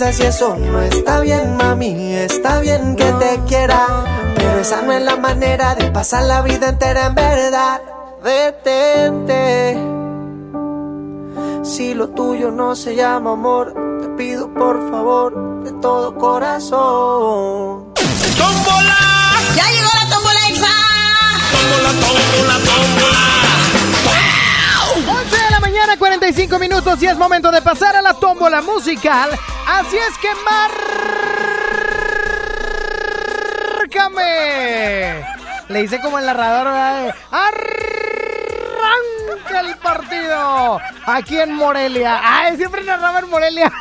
[0.00, 2.14] Y eso no está bien, mami.
[2.14, 3.86] Está bien que te quiera,
[4.34, 7.82] pero esa no es la manera de pasar la vida entera en verdad.
[8.24, 9.78] Detente.
[11.62, 17.92] Si lo tuyo no se llama amor, te pido por favor de todo corazón.
[18.38, 18.96] ¡Tómbola!
[19.54, 20.74] ¡Ya llegó la tómbola exa!
[21.52, 23.20] ¡Tómbola, tómbola, tómbola!
[25.24, 29.38] 11 de la mañana, 45 minutos y es momento de pasar a la tómbola musical.
[29.70, 30.28] Así es que
[33.84, 35.24] márcame.
[35.68, 37.14] Le hice como el narrador, ¿verdad?
[37.30, 37.60] Arranca
[39.60, 42.20] el partido aquí en Morelia.
[42.20, 43.72] Ay, siempre narraba en Morelia.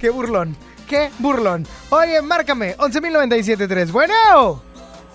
[0.00, 1.66] Qué burlón, qué burlón.
[1.88, 3.90] Oye, márcame, 11.097.3.
[3.90, 4.62] Bueno.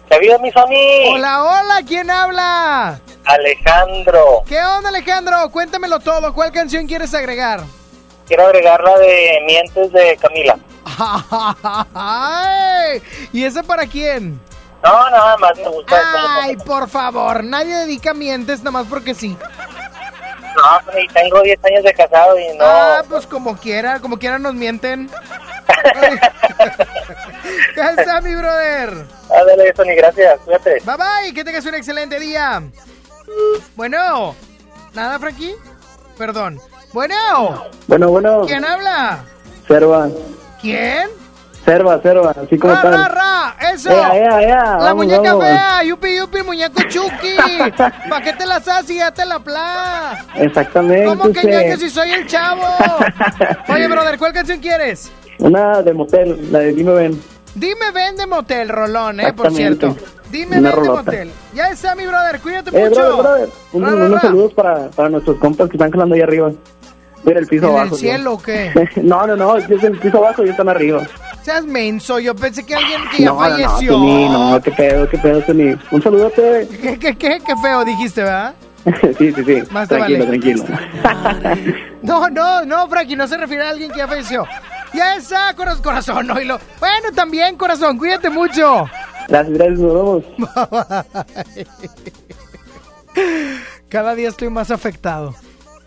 [0.09, 1.13] ¡Que viva mi Sony!
[1.13, 2.99] Hola, hola, ¿quién habla?
[3.25, 4.43] Alejandro.
[4.47, 5.49] ¿Qué onda, Alejandro?
[5.51, 6.33] Cuéntamelo todo.
[6.33, 7.61] ¿Cuál canción quieres agregar?
[8.27, 10.57] Quiero agregar la de Mientes de Camila.
[11.93, 13.01] Ay,
[13.33, 14.39] ¿Y esa para quién?
[14.83, 16.01] No, nada más me gusta.
[16.41, 19.37] Ay, por favor, nadie dedica mientes nada más porque sí.
[20.55, 22.65] No, pues, y tengo 10 años de casado y no.
[22.65, 25.09] Ah, pues como quiera, como quiera nos mienten.
[27.75, 29.05] ¿Qué está, mi brother?
[29.29, 30.39] Ándale, Sony, gracias.
[30.43, 30.79] Cuídate.
[30.83, 32.61] Bye bye, que tengas un excelente día.
[33.75, 34.35] Bueno,
[34.93, 35.55] ¿nada, Frankie?
[36.17, 36.59] Perdón.
[36.93, 37.15] Bueno,
[37.87, 38.41] Bueno, bueno.
[38.45, 39.19] ¿quién habla?
[39.67, 40.09] Serva.
[40.61, 41.07] ¿Quién?
[41.65, 42.31] Serva, serva.
[42.31, 42.93] Así como ¡Ra, están.
[42.93, 43.55] ra, ra!
[43.73, 43.91] ¡Eso!
[43.91, 45.45] Ea, ea, ea, ¡La vamos, muñeca vamos.
[45.45, 45.83] fea!
[45.83, 47.37] ¡Yupi, yupi, muñeco Chucky!
[48.09, 50.25] ¿Para qué te la haces y ya te la pla?
[50.35, 51.05] Exactamente.
[51.05, 51.49] ¿Cómo que usted.
[51.49, 52.63] ñaño si soy el chavo?
[53.69, 55.11] Oye, brother, ¿cuál canción quieres?
[55.39, 57.23] Una de motel, la de Dime Ven.
[57.55, 59.33] Dime ven de motel, Rolón, ¿eh?
[59.33, 59.95] Por cierto.
[60.31, 61.03] Dime, Una rolota.
[61.03, 61.31] motel.
[61.53, 63.01] Ya está, mi brother, cuídate Eh, mucho.
[63.01, 63.49] brother, brother.
[63.73, 64.19] Un- Ra, ra, unos ra.
[64.21, 66.51] saludos para, para nuestros compas que están jalando ahí arriba.
[67.25, 67.83] Mira el piso ¿En abajo.
[67.83, 67.97] el tío.
[67.99, 68.89] cielo o qué?
[69.03, 71.03] no, no, no, es el piso abajo y están arriba.
[71.43, 73.91] Seas menso, yo pensé que alguien que ya no, no, no, falleció.
[73.93, 75.75] Tony, no, qué pedo, qué pedo, Tony.
[75.91, 76.67] Un saludote.
[76.81, 78.53] ¿Qué, qué, qué, qué feo dijiste, ¿verdad?
[79.17, 79.63] sí, sí, sí.
[79.71, 80.39] Más te tranquilo, vale.
[80.39, 80.63] tranquilo.
[82.01, 84.45] No, no, no, Frankie, no se refiere a alguien que ya falleció.
[84.93, 86.59] Ya está, corazón, corazón, oílo.
[86.79, 88.89] Bueno, también, corazón, cuídate mucho.
[89.27, 90.23] Gracias, gracias, nos vemos.
[93.89, 95.35] Cada día estoy más afectado.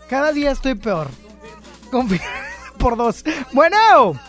[0.09, 1.07] Cada día estoy peor.
[2.77, 3.23] Por dos.
[3.51, 4.19] Bueno.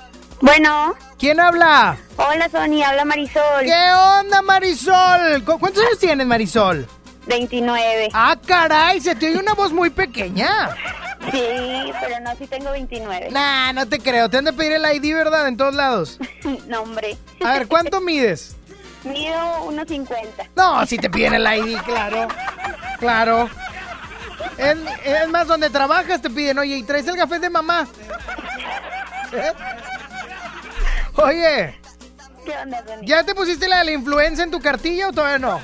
[0.41, 0.95] Bueno.
[1.19, 1.97] ¿Quién habla?
[2.17, 3.63] Hola, Sony, habla Marisol.
[3.65, 5.43] ¿Qué onda, Marisol?
[5.45, 6.87] ¿Cu- ¿Cuántos años tienes, Marisol?
[7.27, 8.11] 29.
[8.13, 10.71] Ah, caray, se te oye una voz muy pequeña.
[11.31, 13.31] Sí, pero no, sí tengo 29.
[13.31, 14.31] Nah, no te creo.
[14.31, 15.49] Te han de pedir el ID, ¿verdad?
[15.49, 16.19] En todos lados.
[16.69, 17.17] no, hombre.
[17.45, 18.55] A ver, ¿cuánto mides?
[19.05, 19.37] Mido
[19.71, 20.51] 1.50.
[20.57, 22.29] No, si te piden el ID, claro.
[22.99, 23.49] Claro.
[24.59, 27.87] Es, es más, donde trabajas te piden, oye, ¿y traes el café de mamá?
[29.33, 29.53] ¿Eh?
[31.15, 31.79] Oye,
[32.45, 33.05] ¿Qué onda, Sony?
[33.05, 35.61] ¿ya te pusiste la de la influenza en tu cartilla o todavía no?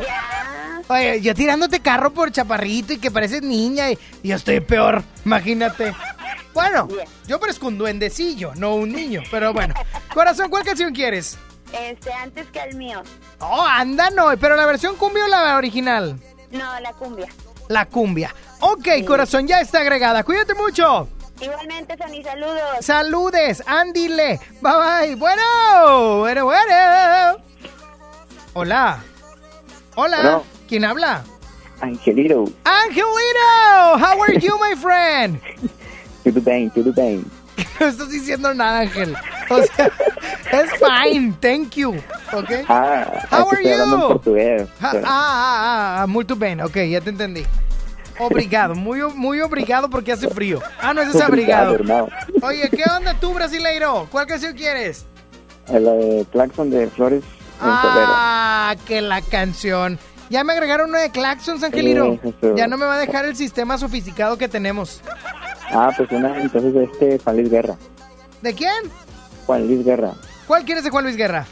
[0.00, 0.45] Ya.
[0.88, 5.02] Oye, yo tirándote carro por chaparrito y que pareces niña y, y yo estoy peor,
[5.24, 5.94] imagínate.
[6.54, 6.88] Bueno,
[7.26, 9.74] yo parezco un duendecillo, no un niño, pero bueno.
[10.14, 11.36] Corazón, ¿cuál canción quieres?
[11.72, 13.02] Este, antes que el mío.
[13.40, 16.18] Oh, anda, no, pero la versión cumbia o la original?
[16.52, 17.28] No, la cumbia.
[17.68, 18.34] La cumbia.
[18.60, 20.22] Ok, corazón, ya está agregada.
[20.22, 21.08] Cuídate mucho.
[21.40, 22.62] Igualmente, Sony, saludos.
[22.80, 24.40] Saludes, Andile.
[24.62, 25.14] Bye bye.
[25.16, 27.42] Bueno, bueno, bueno.
[28.54, 29.02] Hola.
[29.96, 30.16] Hola.
[30.22, 30.55] Bueno.
[30.68, 31.22] ¿Quién habla?
[31.80, 33.98] Angelito, Angelito.
[33.98, 35.40] How are you, my friend?
[36.24, 37.24] tudo bem, tudo bem.
[37.80, 39.14] No estás diciendo nada, Ángel.
[39.50, 39.90] O sea,
[40.52, 41.34] es fine.
[41.40, 41.94] Thank you.
[42.32, 42.50] Ok.
[42.68, 44.08] Ah, How es que are you?
[44.08, 44.68] portugués.
[44.80, 46.60] Ah, ah, ah, ah, muito bem.
[46.62, 47.44] Ok, ya te entendí.
[48.18, 50.60] Obrigado, muy, muy obrigado porque hace frío.
[50.80, 51.76] Ah, no, ese es abrigado.
[52.42, 54.08] Oye, ¿qué onda tú, brasileiro?
[54.10, 55.04] ¿Cuál canción quieres?
[55.68, 57.26] Es La de Claxon de Flores en.
[57.60, 59.98] Ah, que la canción.
[60.28, 62.04] Ya me agregaron una de Claxons, Angelito.
[62.04, 62.56] Eh, eso.
[62.56, 65.00] Ya no me va a dejar el sistema sofisticado que tenemos.
[65.70, 67.76] Ah, pues una, entonces de este Juan Luis Guerra.
[68.42, 68.74] ¿De quién?
[69.46, 70.12] Juan Luis Guerra.
[70.46, 71.46] ¿Cuál quieres de Juan Luis Guerra?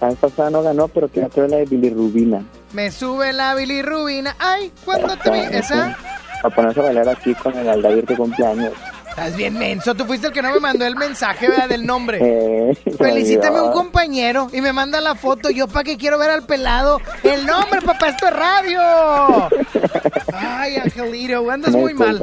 [0.00, 2.44] La vez pasada no ganó, pero quiero traer la de Bilirrubina.
[2.72, 4.36] Me sube la bilirrubina.
[4.38, 5.38] Ay, ¿cuándo te vi?
[5.38, 5.96] ¿Esa?
[6.42, 8.72] Para ponerse a bailar aquí con el Aldair que cumpleaños.
[9.16, 9.94] Estás bien menso.
[9.94, 11.68] Tú fuiste el que no me mandó el mensaje, ¿verdad?
[11.68, 12.18] Del nombre.
[12.66, 15.50] Eh, Felicítame a un compañero y me manda la foto.
[15.50, 17.00] Yo para qué quiero ver al pelado.
[17.22, 18.80] El nombre, papá, esto es radio.
[20.34, 22.20] Ay, Angelito, andas muy mal.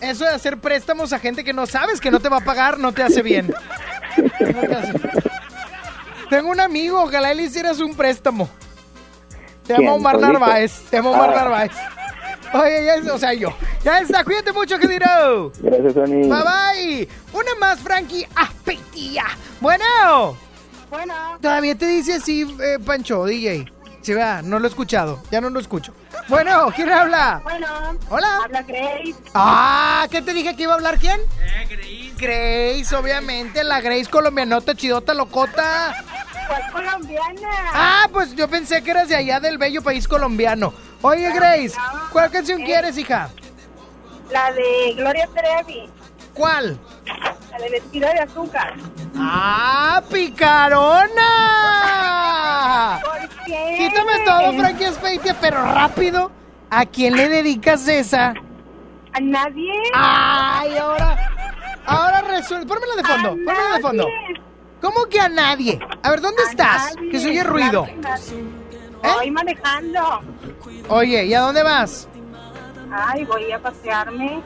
[0.00, 2.78] Eso de hacer préstamos a gente que no sabes que no te va a pagar
[2.78, 3.52] no te hace bien.
[4.16, 4.92] No te hace-
[6.30, 8.48] Tengo un amigo, ojalá le hicieras un préstamo.
[9.66, 10.18] Te ¿Quién, Omar?
[10.18, 10.80] Narváez.
[10.90, 11.36] Te llama Omar Ah.
[11.36, 11.72] Narváez.
[12.52, 13.50] Oye, ya es- o sea, yo.
[13.84, 15.52] Ya está, cuídate mucho, Angelito.
[15.60, 16.28] Gracias, Sony.
[16.28, 17.08] Bye bye.
[17.32, 18.26] Una más, Frankie.
[18.34, 19.24] Apetía.
[19.60, 20.36] Bueno.
[20.90, 21.14] Bueno.
[21.40, 23.70] Todavía te dice así, eh, Pancho, DJ.
[24.02, 25.22] Sí, vea, no lo he escuchado.
[25.30, 25.92] Ya no lo escucho.
[26.28, 27.40] Bueno, ¿quién habla?
[27.44, 27.66] Bueno.
[28.08, 28.40] Hola.
[28.44, 29.14] Habla Grace.
[29.34, 31.20] Ah, ¿qué te dije que iba a hablar quién?
[31.68, 32.12] Grace.
[32.16, 35.94] Grace, obviamente, la Grace colombianota, chidota, locota.
[36.50, 37.48] ¿Cuál colombiana?
[37.72, 40.74] Ah, pues yo pensé que eras de allá del bello país colombiano.
[41.00, 41.76] Oye, Grace,
[42.10, 43.30] ¿cuál canción quieres, hija?
[44.32, 45.88] La de Gloria Trevi.
[46.34, 46.76] ¿Cuál?
[47.52, 48.74] La de vestido de azúcar.
[49.16, 51.20] ¡Ah, picarona!
[53.00, 53.76] ¿Por qué?
[53.78, 56.32] Quítame todo, Frankie Speitia, pero rápido.
[56.68, 58.34] ¿A quién le dedicas esa?
[59.12, 59.72] ¿A nadie?
[59.94, 61.16] ¡Ay, ahora!
[61.86, 62.66] Ahora resuelve.
[62.66, 64.06] Pónmela de fondo, pónmela de fondo.
[64.80, 65.78] ¿Cómo que a nadie?
[66.02, 66.94] A ver, ¿dónde estás?
[66.96, 67.10] Nadie.
[67.10, 67.86] Que se oye ruido.
[67.98, 68.44] Nadie.
[69.02, 70.20] Voy manejando.
[70.88, 72.08] Oye, ¿y a dónde vas?
[72.92, 74.42] Ay, voy a pasearme.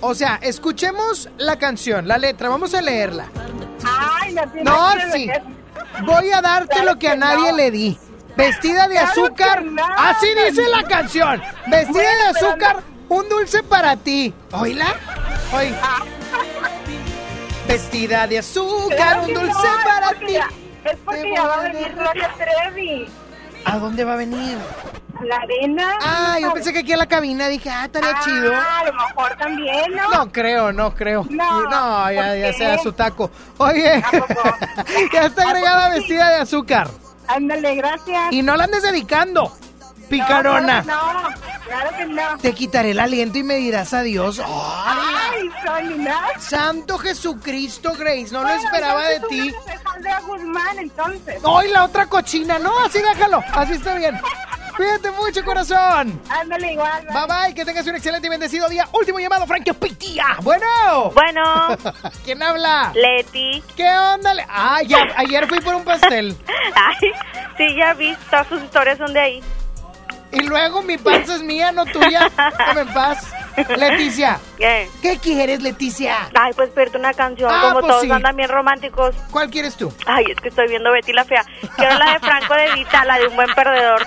[0.00, 3.26] O sea, escuchemos la canción, la letra, vamos a leerla.
[3.84, 5.30] Ay, tiene No, que sí.
[6.04, 7.56] Voy a darte Claro lo que a nadie no.
[7.56, 7.98] le di.
[8.36, 9.62] Vestida de Claro azúcar.
[9.64, 9.82] no.
[9.96, 11.40] Así dice la canción.
[11.66, 12.76] Vestida Bueno, de azúcar,
[13.08, 14.32] un dulce para ti.
[14.52, 14.86] ¿Oíla?
[15.52, 15.74] Oí.
[17.70, 20.34] Vestida de azúcar, un dulce no, para ti.
[20.84, 23.06] Es porque ya va a venir Gloria Trevi.
[23.64, 24.58] ¿A dónde va a venir?
[25.16, 25.92] A la arena.
[26.02, 28.52] Ah, yo pensé que aquí en la cabina dije, ah, estaría chido.
[28.52, 30.10] Ah, a lo mejor también, ¿no?
[30.10, 31.24] No creo, no creo.
[31.30, 33.30] No, No, ya, ¿por ya sea su taco.
[33.58, 34.02] Oye,
[35.12, 36.88] ya está agregada vestida de azúcar.
[37.28, 38.32] Ándale, gracias.
[38.32, 39.52] Y no la andes dedicando,
[40.10, 40.82] picarona.
[40.82, 42.38] No, claro que no, claro que no.
[42.38, 44.40] Te quitaré el aliento y me dirás adiós.
[44.44, 45.50] ¡Ay!
[45.68, 46.06] Ay.
[46.38, 49.54] Santo Jesucristo, Grace, no lo esperaba de ti.
[50.26, 51.40] Guzmán, entonces.
[51.42, 54.18] Hoy la otra cochina, no, así déjalo, así está bien.
[54.76, 56.20] Cuídate mucho, corazón.
[56.30, 57.06] Ándale igual.
[57.12, 58.88] Bye bye, que tengas un excelente y bendecido día.
[58.92, 60.24] Último llamado, Frankie Pitía.
[60.42, 61.10] Bueno.
[61.12, 61.76] Bueno.
[62.24, 62.90] ¿Quién habla?
[62.94, 63.62] Leti.
[63.76, 64.32] ¿Qué onda?
[64.48, 66.34] Ah, ya, ayer fui por un pastel.
[66.74, 67.12] Ay,
[67.58, 69.44] sí, ya vi, todas sus historias son de ahí.
[70.32, 72.30] Y luego mi panza es mía, no tuya.
[72.36, 73.32] Dame en paz.
[73.76, 74.38] Leticia.
[74.56, 74.88] ¿Qué?
[75.02, 76.30] ¿Qué quieres, Leticia?
[76.38, 78.10] Ay, pues perderte una canción, Ah, como pues todos sí.
[78.10, 79.14] andan bien románticos.
[79.30, 79.92] ¿Cuál quieres tú?
[80.06, 81.44] Ay, es que estoy viendo Betty la Fea.
[81.76, 84.06] Quiero la de Franco de Vita, la de un buen perdedor.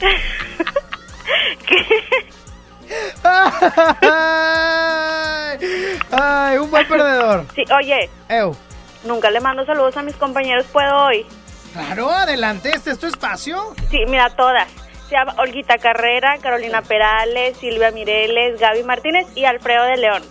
[4.30, 5.58] Ay,
[6.12, 7.44] ay, un buen perdedor.
[7.54, 8.56] Sí, oye, Ew.
[9.04, 11.26] nunca le mando saludos a mis compañeros, ¿puedo hoy?
[11.72, 13.74] Claro, adelante, este es tu espacio.
[13.90, 14.68] Sí, mira, todas.
[15.38, 20.22] Olguita Carrera, Carolina Perales, Silvia Mireles, Gaby Martínez y Alfredo de León.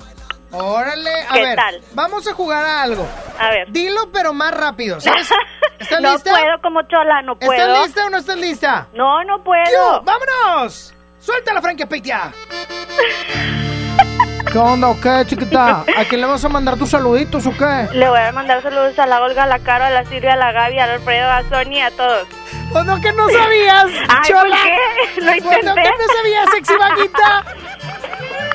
[0.51, 1.81] Órale, a ¿Qué ver, tal?
[1.93, 3.05] vamos a jugar a algo.
[3.39, 3.69] A ver.
[3.71, 5.29] Dilo, pero más rápido, ¿sabes?
[5.79, 6.31] ¿Estás no lista?
[6.31, 7.51] puedo como chola, no puedo.
[7.53, 8.87] ¿Estás lista o no estás lista?
[8.93, 9.63] No, no puedo.
[9.71, 10.01] ¡Yo!
[10.03, 10.93] ¡Vámonos!
[11.19, 12.31] ¡Suéltala, Frankie Pitia!
[14.51, 15.81] ¿Qué onda o qué, chiquita?
[15.97, 17.89] ¿A quién le vas a mandar tus saluditos o qué?
[17.91, 20.37] Le voy a mandar saludos a la Olga, a la Caro, a la Silvia, a
[20.37, 22.27] la Gaby, al Alfredo, a Sonia, a todos.
[22.73, 23.85] ¿O no que no sabías?
[24.09, 24.41] Ay, chola?
[24.55, 25.21] ¿por qué?
[25.21, 27.45] Lo ¿O no que no sabías, sexy vaguita?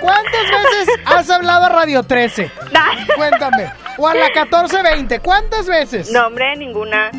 [0.00, 2.50] ¿Cuántas veces has hablado a Radio 13?
[3.16, 3.72] Cuéntame.
[3.98, 6.10] O a la 1420, ¿cuántas veces?
[6.12, 7.10] No, hombre, ninguna.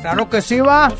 [0.00, 0.90] Claro que sí, va.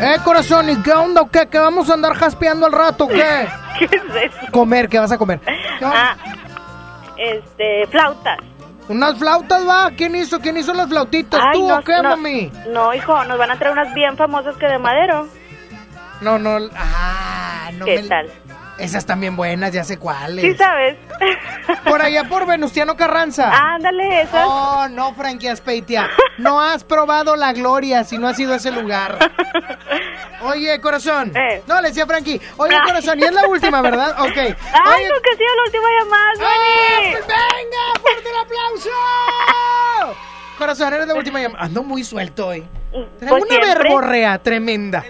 [0.00, 1.48] eh, corazón, ¿y qué onda o qué?
[1.48, 3.48] ¿Que vamos a andar jaspeando al rato o qué?
[3.78, 4.52] ¿Qué es eso?
[4.52, 5.40] Comer, ¿qué vas a comer?
[5.82, 6.14] Ah,
[7.16, 8.38] este, flautas.
[8.88, 9.90] Unas flautas, va.
[9.96, 10.40] ¿Quién hizo?
[10.40, 11.40] ¿Quién hizo las flautitas?
[11.40, 12.52] Ay, ¿Tú no, o qué, no, mami?
[12.70, 15.28] No, hijo, nos van a traer unas bien famosas que de madero.
[16.20, 16.58] No, no.
[16.76, 18.30] Ah, no ¿Qué me- tal?
[18.80, 20.44] Esas también buenas, ya sé cuáles.
[20.44, 20.96] Sí sabes.
[21.84, 23.50] Por allá por Venustiano Carranza.
[23.74, 24.46] Ándale, esas.
[24.48, 26.08] Oh, no, Frankie Aspeitia.
[26.38, 29.18] No has probado la gloria si no has ido a ese lugar.
[30.42, 31.32] Oye, corazón.
[31.66, 32.40] No, le decía Frankie.
[32.56, 32.78] Oye, Eh.
[32.80, 32.86] Ay.
[32.88, 34.12] corazón, y es la última, ¿verdad?
[34.22, 34.36] Ok.
[34.36, 37.10] Ay, Oye, no, que ha sido la última llamada, ¡Ah, Sony.
[37.12, 38.00] pues ¡Venga!
[38.00, 38.88] ¡Fuerte el aplauso!
[40.58, 41.64] Corazón, eres la última llamada.
[41.64, 42.66] Ando muy suelto hoy.
[42.90, 43.08] Traigo
[43.38, 43.84] Pues una siempre.
[43.84, 45.04] verborrea tremenda.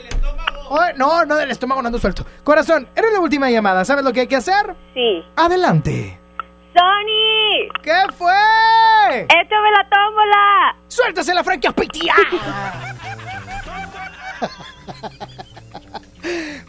[0.73, 2.25] Oye, no, no, del estómago no ando suelto.
[2.45, 3.85] Corazón, eres la última llamada.
[3.85, 4.77] ¿Sabes lo que hay que hacer?
[4.95, 5.21] Sí.
[5.35, 6.17] Adelante.
[6.73, 7.69] ¡Sony!
[7.83, 8.33] ¿Qué fue?
[9.25, 10.77] ¡Échame la tómbola!
[10.87, 12.15] ¡Suéltase la franquia Pitia!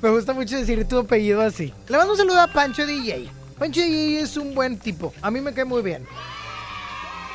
[0.02, 1.72] Me gusta mucho decir tu apellido así.
[1.88, 3.30] Le mando un saludo a Pancho DJ.
[3.60, 5.14] Pancho DJ es un buen tipo.
[5.22, 6.08] A mí me cae muy bien.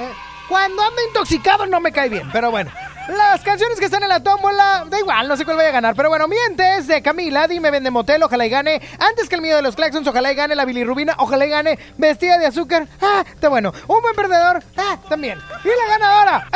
[0.00, 0.12] Eh,
[0.48, 2.70] Cuando anda intoxicado no me cae bien, pero bueno.
[3.08, 5.94] Las canciones que están en la tómbola, da igual, no sé cuál vaya a ganar.
[5.94, 8.80] Pero bueno, mientes de Camila, dime vende motel, ojalá y gane.
[8.98, 11.78] Antes que el mío de los Claxons, ojalá y gane la bilirrubina, ojalá y gane.
[11.98, 13.72] Vestida de azúcar, ah, está bueno.
[13.86, 15.38] Un buen perdedor, ah, también.
[15.64, 16.48] Y la ganadora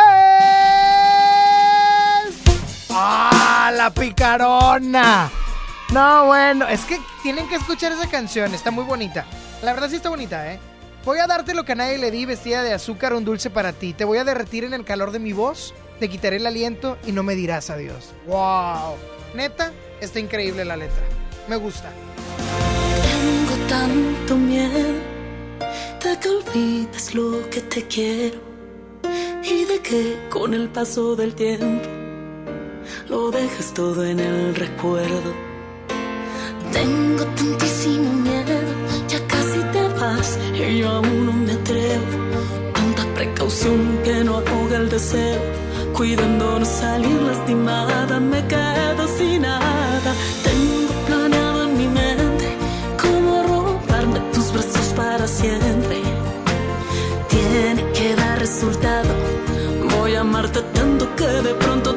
[2.26, 2.34] es.
[2.90, 5.30] ¡Ah, la picarona!
[5.92, 9.24] No, bueno, es que tienen que escuchar esa canción, está muy bonita.
[9.62, 10.58] La verdad sí está bonita, ¿eh?
[11.04, 13.72] Voy a darte lo que a nadie le di, vestida de azúcar, un dulce para
[13.72, 13.94] ti.
[13.94, 17.12] Te voy a derretir en el calor de mi voz, te quitaré el aliento y
[17.12, 18.10] no me dirás adiós.
[18.26, 18.96] ¡Wow!
[19.34, 21.02] Neta, está increíble la letra.
[21.48, 21.90] Me gusta.
[22.36, 24.92] Tengo tanto miedo
[26.04, 28.38] de que olvides lo que te quiero
[29.42, 31.88] y de que con el paso del tiempo
[33.08, 35.32] lo dejes todo en el recuerdo.
[36.72, 38.60] Tengo tantísimo miedo,
[39.08, 39.79] ya casi te
[40.54, 42.06] y yo aún no me atrevo.
[42.74, 45.40] Tanta precaución que no ahoga el deseo,
[45.94, 50.12] cuidando no salir lastimada, me quedo sin nada.
[50.44, 52.46] Tengo planeado en mi mente
[53.02, 56.02] cómo robarme tus brazos para siempre.
[57.28, 59.08] Tiene que dar resultado.
[59.96, 61.89] Voy a amarte tanto que de pronto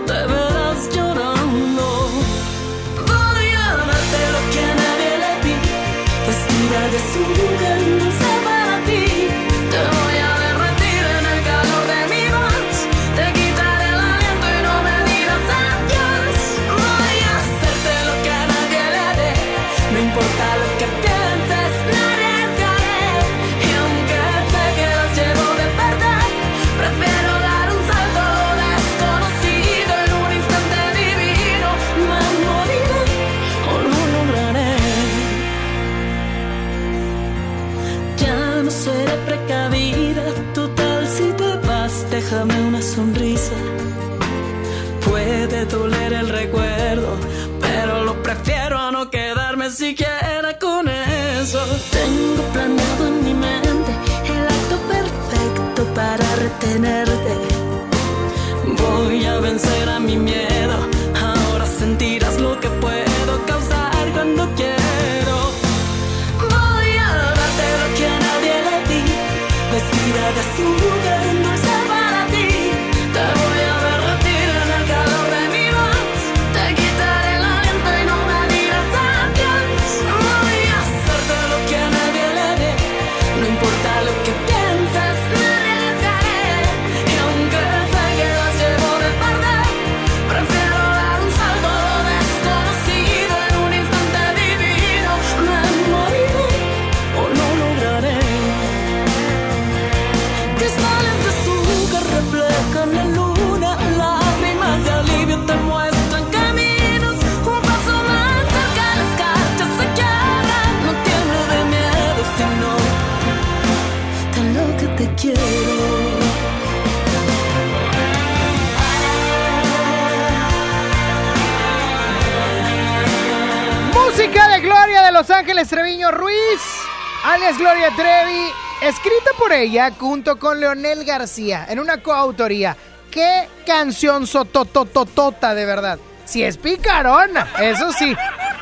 [129.63, 132.75] ella junto con Leonel García en una coautoría.
[133.09, 135.99] ¡Qué canción sotototota de verdad!
[136.25, 138.15] Si es picarona, eso sí,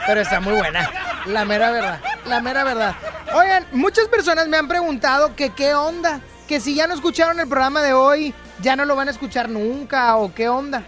[0.06, 0.90] pero está muy buena.
[1.28, 2.96] La mera verdad, la mera verdad.
[3.34, 7.48] Oigan, muchas personas me han preguntado que qué onda, que si ya no escucharon el
[7.48, 10.84] programa de hoy, ya no lo van a escuchar nunca o qué onda.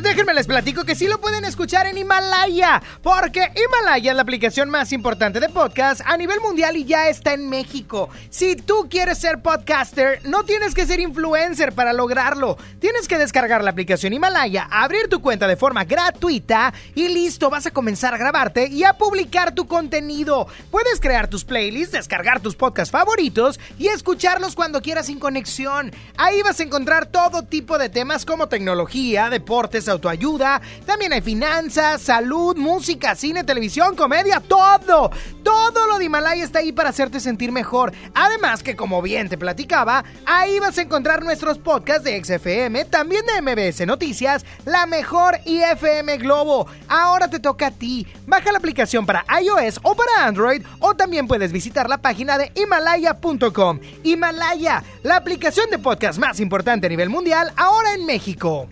[0.00, 4.22] Pues déjenme les platico que sí lo pueden escuchar en Himalaya, porque Himalaya es la
[4.22, 8.08] aplicación más importante de podcast a nivel mundial y ya está en México.
[8.30, 12.56] Si tú quieres ser podcaster, no tienes que ser influencer para lograrlo.
[12.78, 17.66] Tienes que descargar la aplicación Himalaya, abrir tu cuenta de forma gratuita y listo, vas
[17.66, 20.46] a comenzar a grabarte y a publicar tu contenido.
[20.70, 25.92] Puedes crear tus playlists, descargar tus podcasts favoritos y escucharlos cuando quieras sin conexión.
[26.16, 32.00] Ahí vas a encontrar todo tipo de temas como tecnología, deportes, autoayuda, también hay finanzas,
[32.02, 35.10] salud, música, cine, televisión, comedia, todo.
[35.42, 37.92] Todo lo de Himalaya está ahí para hacerte sentir mejor.
[38.14, 43.24] Además que como bien te platicaba, ahí vas a encontrar nuestros podcasts de XFM, también
[43.26, 46.66] de MBS Noticias, La Mejor y FM Globo.
[46.88, 48.06] Ahora te toca a ti.
[48.26, 52.52] Baja la aplicación para iOS o para Android o también puedes visitar la página de
[52.54, 53.80] himalaya.com.
[54.02, 58.68] Himalaya, la aplicación de podcast más importante a nivel mundial, ahora en México.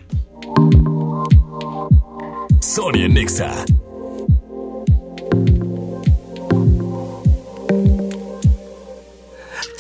[2.61, 3.51] Sonia Nexa.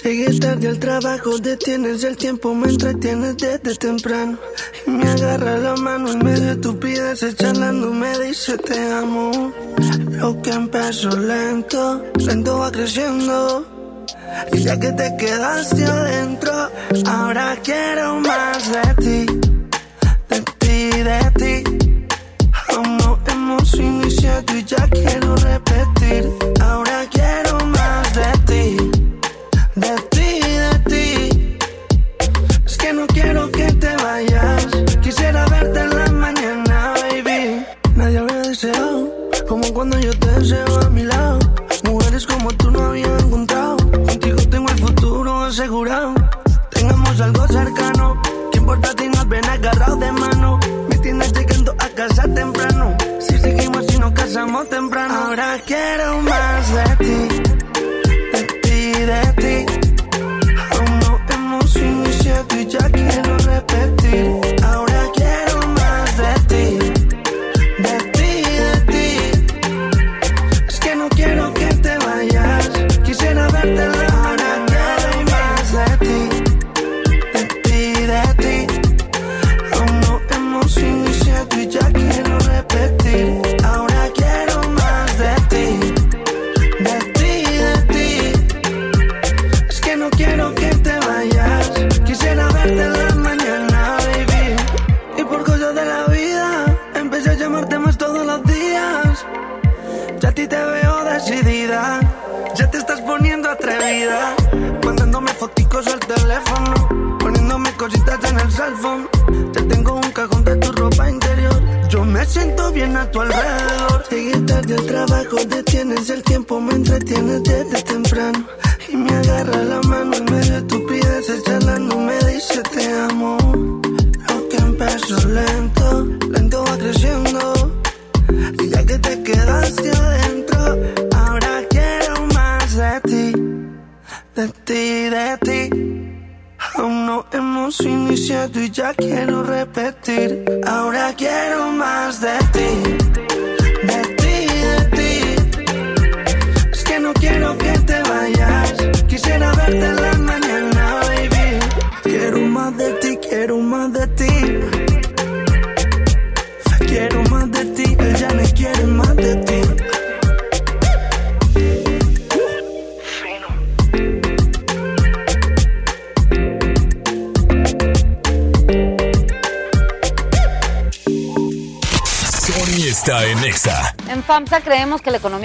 [0.08, 4.38] Llegué tarde al trabajo, detienes el tiempo, me entretienes desde temprano.
[4.86, 9.52] Y me agarra la mano en medio de estupideces, charlando, me dice te amo.
[10.12, 13.66] Lo que empezó lento, lento va creciendo.
[14.52, 16.70] Y ya que te quedaste adentro,
[17.06, 19.40] ahora quiero más de ti,
[20.78, 21.87] de ti,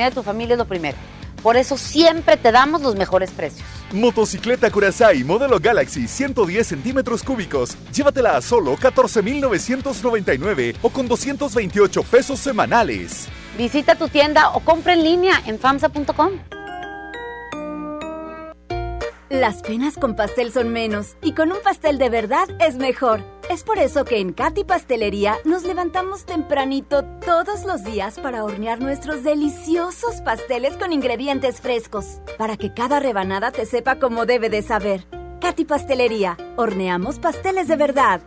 [0.06, 0.98] de tu familia es lo primero.
[1.42, 3.68] Por eso siempre te damos los mejores precios.
[3.92, 7.78] Motocicleta Curaçao modelo Galaxy 110 centímetros cúbicos.
[7.92, 13.28] Llévatela a solo 14,999 o con 228 pesos semanales.
[13.58, 16.32] Visita tu tienda o compra en línea en FAMSA.com.
[19.30, 23.24] Las penas con pastel son menos y con un pastel de verdad es mejor.
[23.50, 27.04] Es por eso que en Katy Pastelería nos levantamos tempranito
[27.54, 33.52] todos los días para hornear nuestros deliciosos pasteles con ingredientes frescos, para que cada rebanada
[33.52, 35.06] te sepa como debe de saber.
[35.40, 38.22] Katy Pastelería, horneamos pasteles de verdad.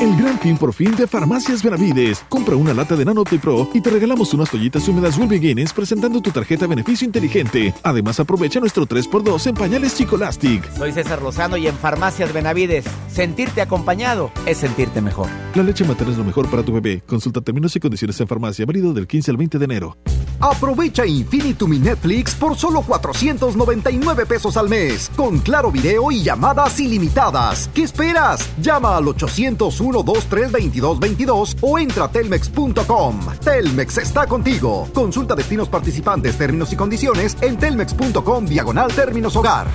[0.00, 2.24] El gran fin por fin de Farmacias Benavides.
[2.30, 6.22] Compra una lata de Nano Pro y te regalamos unas toallitas húmedas Will Beginnings presentando
[6.22, 7.74] tu tarjeta beneficio inteligente.
[7.82, 10.74] Además, aprovecha nuestro 3x2 en pañales Chicolastic.
[10.74, 15.28] Soy César Lozano y en Farmacias Benavides, sentirte acompañado es sentirte mejor.
[15.54, 17.02] La leche materna es lo mejor para tu bebé.
[17.06, 18.66] Consulta términos y condiciones en farmacia.
[18.66, 19.96] Válido del 15 al 20 de enero.
[20.40, 26.80] Aprovecha Infinitum y Netflix por solo 499 pesos al mes, con claro video y llamadas
[26.80, 27.68] ilimitadas.
[27.74, 28.48] ¿Qué esperas?
[28.62, 33.20] Llama al 801-232222 o entra a telmex.com.
[33.44, 34.88] Telmex está contigo.
[34.94, 39.66] Consulta destinos participantes, términos y condiciones en telmex.com diagonal términos hogar.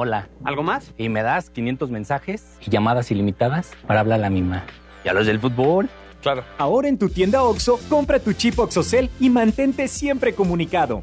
[0.00, 0.28] Hola.
[0.44, 0.94] ¿Algo más?
[0.96, 4.64] Y me das 500 mensajes y llamadas ilimitadas para hablar a la misma.
[5.04, 5.90] ¿Y a los del fútbol?
[6.22, 6.44] Claro.
[6.56, 11.02] Ahora en tu tienda OXO, compra tu chip OXOCEL y mantente siempre comunicado.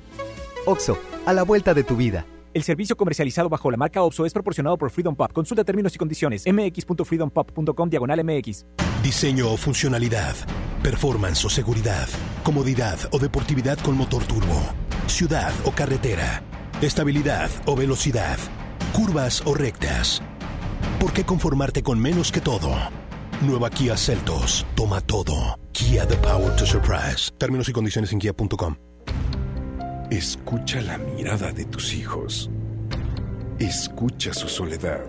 [0.66, 2.26] OXO, a la vuelta de tu vida.
[2.54, 5.34] El servicio comercializado bajo la marca OPSO es proporcionado por Freedom Pop.
[5.34, 6.46] Consulta términos y condiciones.
[6.48, 8.66] mx.freedompop.com diagonal mx.
[9.04, 10.36] Diseño o funcionalidad.
[10.82, 12.08] Performance o seguridad.
[12.46, 14.62] Comodidad o deportividad con motor turbo.
[15.08, 16.42] Ciudad o carretera.
[16.82, 18.38] Estabilidad o velocidad.
[18.96, 20.22] Curvas o rectas.
[21.02, 22.72] ¿Por qué conformarte con menos que todo?
[23.42, 24.66] Nueva Kia Celtos.
[24.74, 25.60] Toma todo.
[25.74, 27.30] Kia The Power to Surprise.
[27.38, 28.78] Términos y condiciones en kia.com.
[30.10, 32.50] Escucha la mirada de tus hijos.
[33.60, 35.02] Escucha su soledad.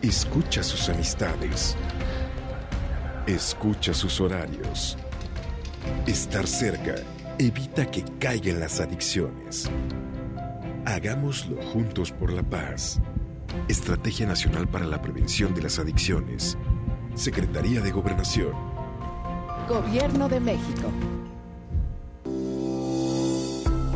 [0.00, 1.76] Escucha sus amistades.
[3.26, 4.96] Escucha sus horarios.
[6.06, 6.94] Estar cerca
[7.38, 9.68] evita que caigan las adicciones.
[10.86, 13.00] Hagámoslo juntos por la paz.
[13.66, 16.56] Estrategia Nacional para la Prevención de las Adicciones.
[17.16, 18.52] Secretaría de Gobernación.
[19.68, 20.92] Gobierno de México.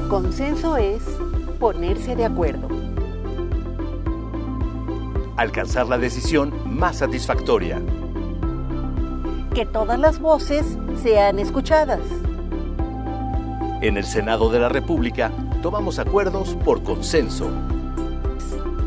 [0.09, 1.01] Consenso es
[1.61, 2.67] ponerse de acuerdo.
[5.37, 7.81] Alcanzar la decisión más satisfactoria.
[9.55, 12.01] Que todas las voces sean escuchadas.
[13.81, 15.31] En el Senado de la República
[15.61, 17.51] tomamos acuerdos por consenso.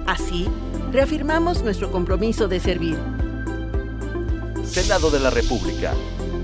[0.05, 0.47] Así,
[0.91, 2.97] reafirmamos nuestro compromiso de servir.
[4.63, 5.93] Senado de la República.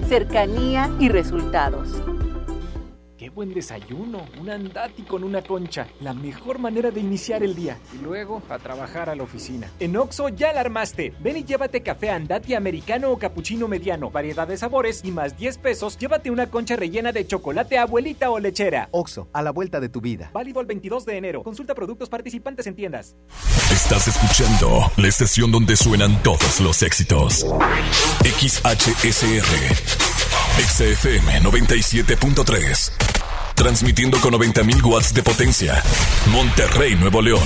[0.07, 1.89] Cercanía y resultados.
[3.39, 7.77] Buen desayuno, un andati con una concha, la mejor manera de iniciar el día.
[7.97, 9.71] Y luego a trabajar a la oficina.
[9.79, 11.13] En Oxo ya la armaste.
[11.21, 15.57] Ven y llévate café andati americano o cappuccino mediano, variedad de sabores y más 10
[15.59, 18.89] pesos, llévate una concha rellena de chocolate abuelita o lechera.
[18.91, 20.31] Oxo, a la vuelta de tu vida.
[20.33, 21.41] Válido el 22 de enero.
[21.41, 23.15] Consulta productos participantes en tiendas.
[23.71, 27.45] Estás escuchando la estación donde suenan todos los éxitos.
[28.21, 29.45] XHSR.
[30.59, 33.18] XFM 97.3.
[33.59, 35.83] Transmitiendo con 90.000 watts de potencia.
[36.31, 37.43] Monterrey, Nuevo León.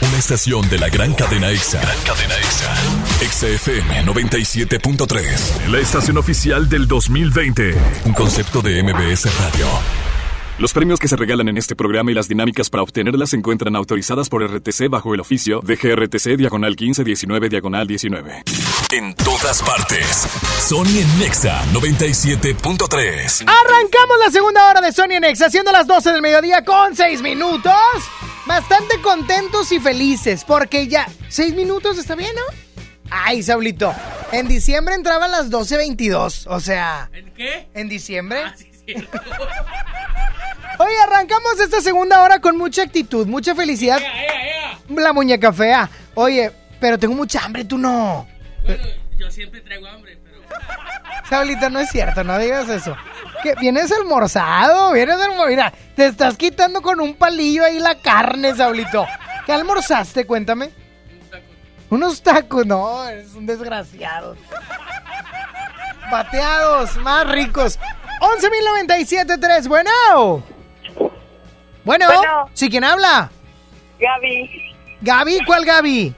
[0.00, 1.80] Una estación de la gran cadena EXA.
[2.06, 2.72] cadena EXA.
[3.28, 5.66] XFM 97.3.
[5.68, 7.74] La estación oficial del 2020.
[8.04, 10.15] Un concepto de MBS Radio.
[10.58, 13.76] Los premios que se regalan en este programa y las dinámicas para obtenerlas se encuentran
[13.76, 18.42] autorizadas por RTC bajo el oficio de GRTC Diagonal 1519 Diagonal 19.
[18.92, 20.26] En todas partes.
[20.66, 23.42] Sony en Nexa 97.3.
[23.42, 27.20] Arrancamos la segunda hora de Sony en Nexa, siendo las 12 del mediodía con 6
[27.20, 27.74] minutos.
[28.46, 31.06] Bastante contentos y felices, porque ya.
[31.28, 33.10] ¿6 minutos está bien, no?
[33.10, 33.92] Ay, Saulito.
[34.32, 36.46] En diciembre entraba a las 12.22.
[36.48, 37.10] O sea.
[37.12, 37.68] ¿En qué?
[37.74, 38.40] ¿En diciembre?
[40.78, 44.00] Oye, arrancamos esta segunda hora con mucha actitud, mucha felicidad.
[44.88, 45.88] La muñeca fea.
[46.14, 48.26] Oye, Pero tengo mucha hambre, tú no.
[48.62, 48.84] Bueno,
[49.16, 50.42] yo siempre traigo hambre, pero...
[51.30, 52.94] Saulito, no es cierto, no digas eso.
[53.60, 54.92] ¿Vienes almorzado?
[54.92, 55.48] ¿Vienes almorzado?
[55.48, 59.06] Mira, te estás quitando con un palillo ahí la carne, Saulito.
[59.46, 60.26] ¿Qué almorzaste?
[60.26, 60.70] Cuéntame.
[61.88, 62.66] Unos tacos.
[62.66, 64.36] No, eres un desgraciado.
[66.10, 67.78] Bateados, más ricos.
[68.20, 69.90] 11.097.3, bueno.
[71.84, 72.06] Bueno.
[72.06, 72.50] Bueno.
[72.54, 73.30] ¿Sí quién habla?
[73.98, 74.74] Gaby.
[75.00, 76.14] Gaby, ¿cuál Gaby?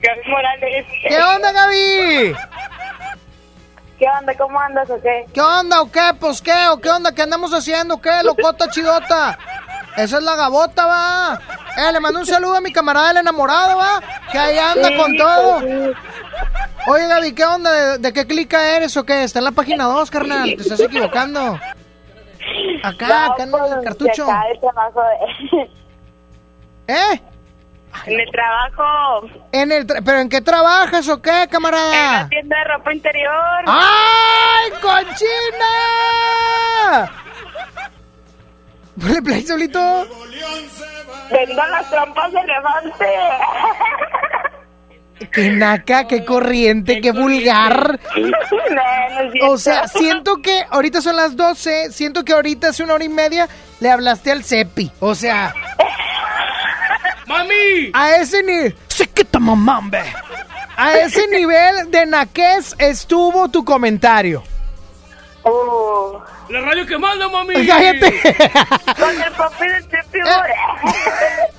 [0.00, 0.86] Gaby Morales.
[1.08, 2.34] ¿Qué onda, Gaby?
[3.98, 4.34] ¿Qué onda?
[4.36, 5.26] ¿Cómo andas o qué?
[5.34, 6.12] ¿Qué onda o qué?
[6.18, 8.00] Pues qué, o qué onda, ¿qué andamos haciendo?
[8.00, 8.22] ¿Qué?
[8.22, 9.38] Locota chidota.
[9.98, 11.40] Esa es la gabota, va.
[11.76, 14.00] Eh, le mando un saludo a mi camarada el enamorado, va.
[14.30, 15.60] Que ahí anda Sí, con todo.
[15.60, 15.96] pues
[16.86, 17.70] Oye, Gaby, ¿qué onda?
[17.72, 19.24] ¿De, de qué clica eres o qué?
[19.24, 20.54] Está en la página 2, carnal.
[20.56, 21.58] Te estás equivocando.
[22.82, 24.24] Acá, No, acá en pues, el cartucho.
[24.24, 25.70] de acá, del trabajo de-
[26.94, 27.20] ¿Eh?
[28.06, 29.28] En el trabajo.
[29.52, 32.22] En el tra- ¿Pero en qué trabajas o qué, En camarada?
[32.22, 33.32] la tienda de ropa interior.
[33.66, 35.28] ¡Ay, cochina!
[39.00, 40.06] ¿Ponle play solito?
[41.30, 43.06] Vendo las trompas de elefante.
[45.32, 47.98] Qué naca, qué corriente, qué vulgar.
[49.42, 53.08] O sea, siento que ahorita son las 12, siento que ahorita hace una hora y
[53.08, 53.48] media
[53.80, 54.92] le hablaste al Cepi.
[55.00, 55.52] O sea,
[57.26, 57.90] ¡Mami!
[57.92, 58.76] a ese nivel...
[58.86, 60.02] ¡Se quita mamambe!
[60.76, 64.44] A ese nivel de naquez estuvo tu comentario.
[65.50, 66.22] Oh.
[66.48, 67.66] ¡La radio que manda, mami!
[67.66, 68.20] ¡Cállate!
[68.98, 70.18] Con el papi del Chepi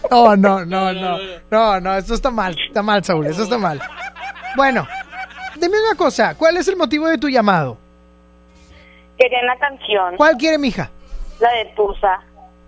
[0.09, 1.17] No, no, no, no.
[1.49, 2.55] No, no, esto está mal.
[2.59, 3.81] Está mal, Saúl, eso está mal.
[4.55, 4.87] Bueno,
[5.57, 6.35] dime una cosa.
[6.35, 7.77] ¿Cuál es el motivo de tu llamado?
[9.17, 10.15] Quería una canción.
[10.17, 10.89] ¿Cuál quiere, mija?
[11.39, 12.19] La de Tusa.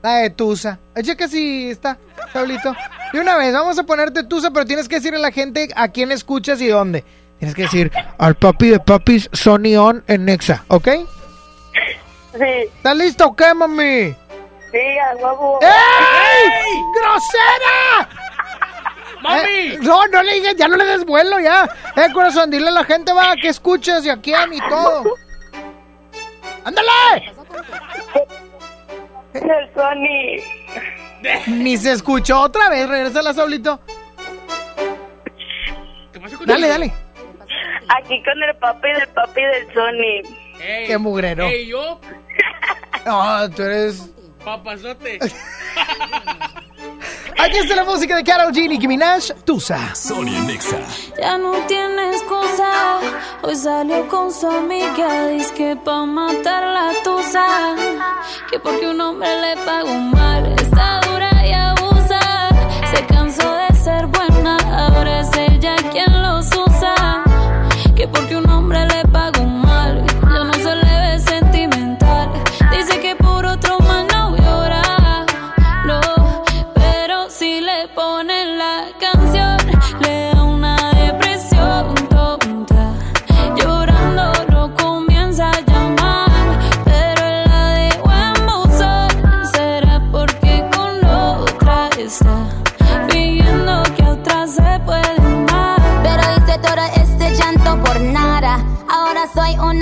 [0.01, 0.80] La de Tusa.
[1.01, 1.97] Checa si está,
[2.34, 2.76] Saulito.
[3.13, 5.88] De una vez, vamos a ponerte Tusa, pero tienes que decirle a la gente a
[5.89, 7.03] quién escuchas y dónde.
[7.41, 10.89] Tienes que decir al papi de papis Sony On en Nexa, ¿ok?
[12.33, 12.39] Sí.
[12.39, 14.15] ¿Estás listo o qué, mami?
[14.72, 15.57] Sí, a huevo.
[15.59, 16.81] ¡Ey!
[16.93, 18.09] ¡Grosera!
[19.23, 19.39] ¡Mami!
[19.49, 21.68] Eh, no, no le digas, ya no le des vuelo, ya.
[21.95, 25.03] Eh, corazón, dile a la gente, va, que escuches y a quién y todo.
[26.63, 27.34] ¡Ándale!
[29.34, 30.38] El Sony.
[31.47, 33.80] Ni se escuchó otra vez, regresa Saulito.
[36.45, 36.93] Dale, dale.
[37.97, 40.22] Aquí con el papi del papi del Sony.
[40.61, 41.45] Ey, Qué mugrero.
[41.47, 41.99] ey, yo,
[43.05, 44.09] No, tú eres...
[44.43, 45.19] papazote.
[47.39, 49.95] Aquí está la música de Karol G, Nicki Minaj, Tusa.
[49.95, 50.77] Sony Nexa.
[51.19, 52.99] Ya no tiene excusa.
[53.41, 55.27] Hoy salió con su amiga.
[55.30, 57.76] Dice que pa' matar la tusa.
[58.49, 60.53] Que porque un hombre le pagó mal.
[60.61, 62.19] Está dura y abusa.
[62.93, 64.57] Se cansó de ser buena.
[64.88, 66.70] Ahora es ella quien los usa.
[68.02, 69.10] Que porque un hombre le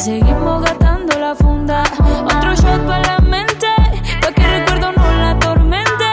[0.00, 1.82] Seguimos gastando la funda.
[2.24, 3.66] Otro shot para la mente,
[4.22, 6.08] pa' que recuerdo no la atormente.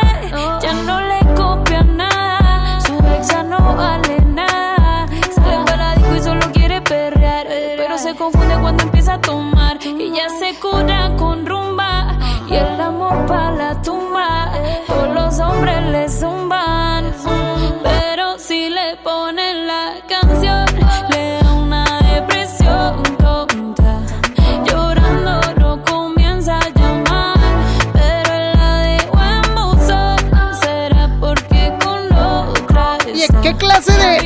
[0.62, 5.08] Ya no le copia nada, su ex ya no vale nada.
[5.34, 7.48] Sale para disco y solo quiere perrear,
[7.78, 9.78] pero se confunde cuando empieza a tomar.
[9.82, 12.18] Y ya se cura con rumba
[12.50, 13.97] y el amor para la tumba.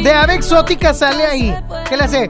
[0.09, 1.55] Ave exótica sale ahí.
[1.87, 2.29] ¿Qué le hace?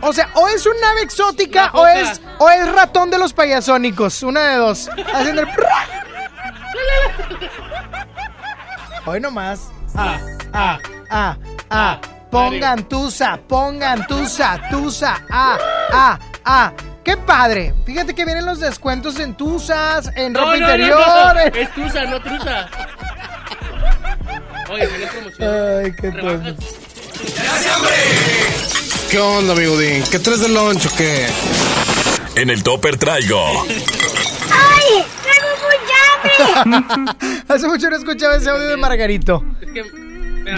[0.00, 4.22] O sea, o es una ave exótica o es, o es ratón de los payasónicos.
[4.22, 4.88] Una de dos.
[5.14, 5.48] Haciendo el.
[9.06, 9.70] Hoy nomás.
[9.96, 10.18] Ah,
[10.52, 10.78] ah,
[11.10, 11.36] ah,
[11.70, 12.00] ah.
[12.30, 15.58] Pongan tusa, pongan tusa, tusa, ah,
[15.90, 16.72] ah, ah.
[17.02, 17.74] ¡Qué padre!
[17.86, 21.34] Fíjate que vienen los descuentos en tusas, en ropa no, no, interior.
[21.34, 22.68] no, Es truza, no truza.
[24.70, 25.48] Oye, tiene promoción.
[25.84, 26.62] Ay, qué tonto.
[29.10, 30.04] ¿Qué onda, mi Godín?
[30.10, 31.26] ¿Qué traes de lunch o qué?
[32.36, 33.42] En el topper traigo
[34.52, 35.04] ¡Ay!
[35.24, 37.14] ¡Tengo mucha hambre!
[37.48, 39.42] Hace mucho no escuchaba ese audio de Margarito.
[39.60, 39.84] Es que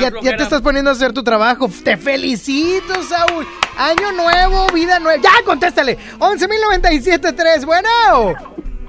[0.01, 1.71] Ya, te estás poniendo a hacer tu trabajo.
[1.85, 3.47] Te felicito, Saúl.
[3.79, 5.23] Año nuevo, vida nueva.
[5.23, 5.97] Ya, contéstale.
[6.19, 7.65] 11.097.3.
[7.65, 7.89] Bueno.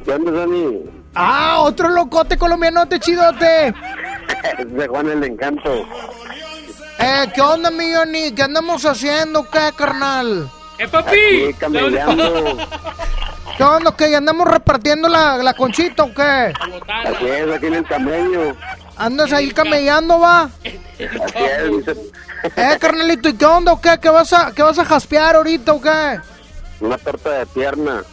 [0.03, 0.79] ¿Qué onda, Dani?
[1.13, 3.73] Ah, otro locote colombianote chidote.
[4.65, 5.85] De Juan el Encanto.
[6.99, 8.31] Eh, ¿qué onda, mi Johnny?
[8.31, 10.49] ¿Qué andamos haciendo, qué, carnal?
[10.77, 11.55] ¡Eh, papi!
[13.57, 14.15] ¿Qué onda, qué?
[14.15, 16.21] ¿Andamos repartiendo la, la conchita o qué?
[16.23, 18.55] Así es, aquí en el camello.
[18.97, 20.43] ¿Andas ahí camellando, va?
[20.43, 21.95] Así es, dice,
[22.55, 23.97] Eh, carnalito, ¿y qué onda o qué?
[24.01, 26.19] ¿Qué vas a, qué vas a jaspear ahorita o qué?
[26.79, 28.03] una torta de pierna.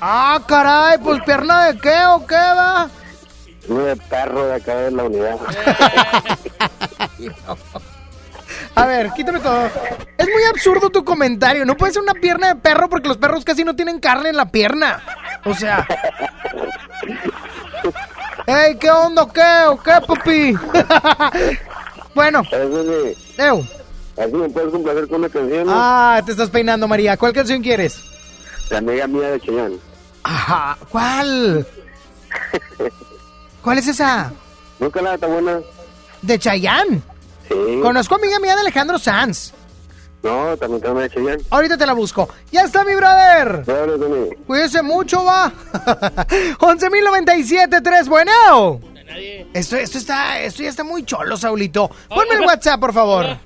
[0.00, 2.88] Ah, caray, pues pierna de qué o qué, va?
[3.68, 5.36] De perro de acá de la unidad.
[8.76, 9.70] A ver, quítame todo.
[10.18, 11.64] Es muy absurdo tu comentario.
[11.64, 14.36] No puede ser una pierna de perro porque los perros casi no tienen carne en
[14.36, 15.02] la pierna.
[15.44, 15.86] O sea.
[18.46, 19.26] Ey, ¿qué onda?
[19.32, 19.66] ¿Qué?
[19.68, 20.54] ¿O qué, papi?
[22.14, 22.42] bueno.
[23.38, 23.66] Eu.
[24.16, 25.66] Así me puedes complacer con una canción.
[25.68, 27.16] Ah, te estás peinando, María.
[27.16, 28.04] ¿Cuál canción quieres?
[28.70, 29.78] La amiga mía de Cheyenne.
[30.22, 30.76] Ajá.
[30.90, 31.66] ¿Cuál?
[33.66, 34.30] ¿Cuál es esa?
[34.78, 35.58] Nunca la está buena.
[36.22, 37.02] De Chayanne.
[37.48, 37.80] Sí.
[37.82, 39.52] Conozco amiga mía de Alejandro Sanz.
[40.22, 41.42] No, también una de Cheyenne.
[41.50, 42.28] Ahorita te la busco.
[42.52, 43.64] ¡Ya está, mi brother!
[44.46, 45.52] Cuídese mucho, va.
[46.60, 48.80] 11.097.3, bueno.
[49.52, 51.90] Esto, esto está, esto ya está muy cholo, Saulito.
[52.08, 53.36] Ponme el WhatsApp, por favor.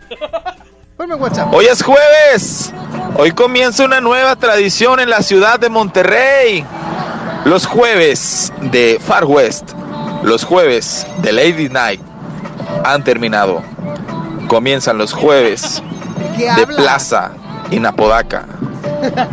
[0.98, 1.50] Ponme el WhatsApp.
[1.54, 2.74] Hoy es jueves.
[3.16, 6.62] Hoy comienza una nueva tradición en la ciudad de Monterrey.
[7.46, 9.70] Los jueves de Far West,
[10.22, 12.00] los jueves de Lady Night
[12.84, 13.62] han terminado.
[14.48, 15.82] Comienzan los jueves
[16.36, 16.66] ¿Qué de?
[16.66, 17.32] Plaza
[17.70, 18.46] en Apodaca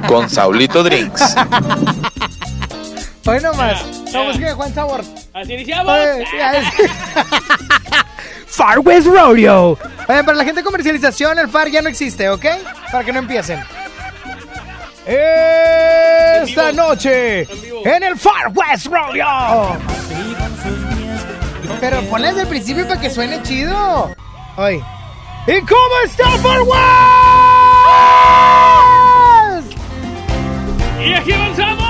[0.07, 1.35] con Saulito Drinks.
[3.25, 3.83] Hoy nomás.
[4.13, 5.03] Vamos que Juan Sabor.
[5.33, 5.93] Así iniciamos.
[5.93, 6.25] Oye,
[8.47, 9.77] Far West Rodeo.
[10.07, 12.45] Oigan, para la gente de comercialización, el FAR ya no existe, ¿ok?
[12.91, 13.59] Para que no empiecen.
[15.05, 17.41] Esta noche,
[17.83, 19.77] en el Far West Rodeo.
[21.79, 24.15] Pero ponle desde el principio para que suene chido.
[24.55, 24.83] Hoy.
[25.47, 26.61] ¿Y cómo está Far
[29.41, 29.71] West?
[31.05, 31.87] Y aquí avanzamos.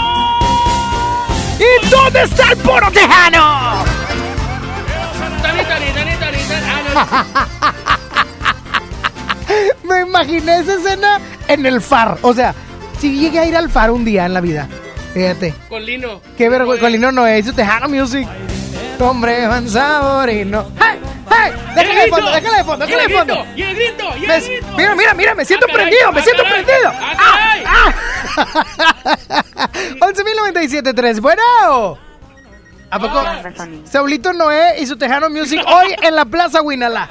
[1.60, 3.40] ¿Y dónde está el poro tejano?
[3.42, 3.86] Ah,
[9.84, 12.18] Me imaginé esa escena en el far.
[12.22, 12.54] O sea,
[13.00, 14.68] si llegué a ir al far un día en la vida.
[15.14, 15.52] Fíjate.
[15.52, 15.70] no.
[15.70, 16.22] Con Lino.
[16.38, 16.82] Qué vergüenza.
[16.82, 17.46] Colino no es.
[17.46, 18.28] Eso Tejano Music.
[19.00, 20.66] Hombre, Juan Saborino.
[20.80, 21.00] ¡Hey!
[21.30, 21.52] ¡Hey!
[21.76, 23.46] Déjala de fondo, déjala de fondo, el de fondo.
[23.56, 24.68] y el grito, y el Me- grito.
[24.78, 26.92] Mira, mira, mira, me siento Ah, caray, prendido, me ah, siento prendido.
[26.94, 27.64] ah, caray.
[30.00, 31.22] 11.097.3.
[31.22, 31.98] Bueno.
[32.90, 33.22] ¿A poco?
[33.86, 37.08] Saulito Noé y su Tejano Music hoy en la Plaza Winala.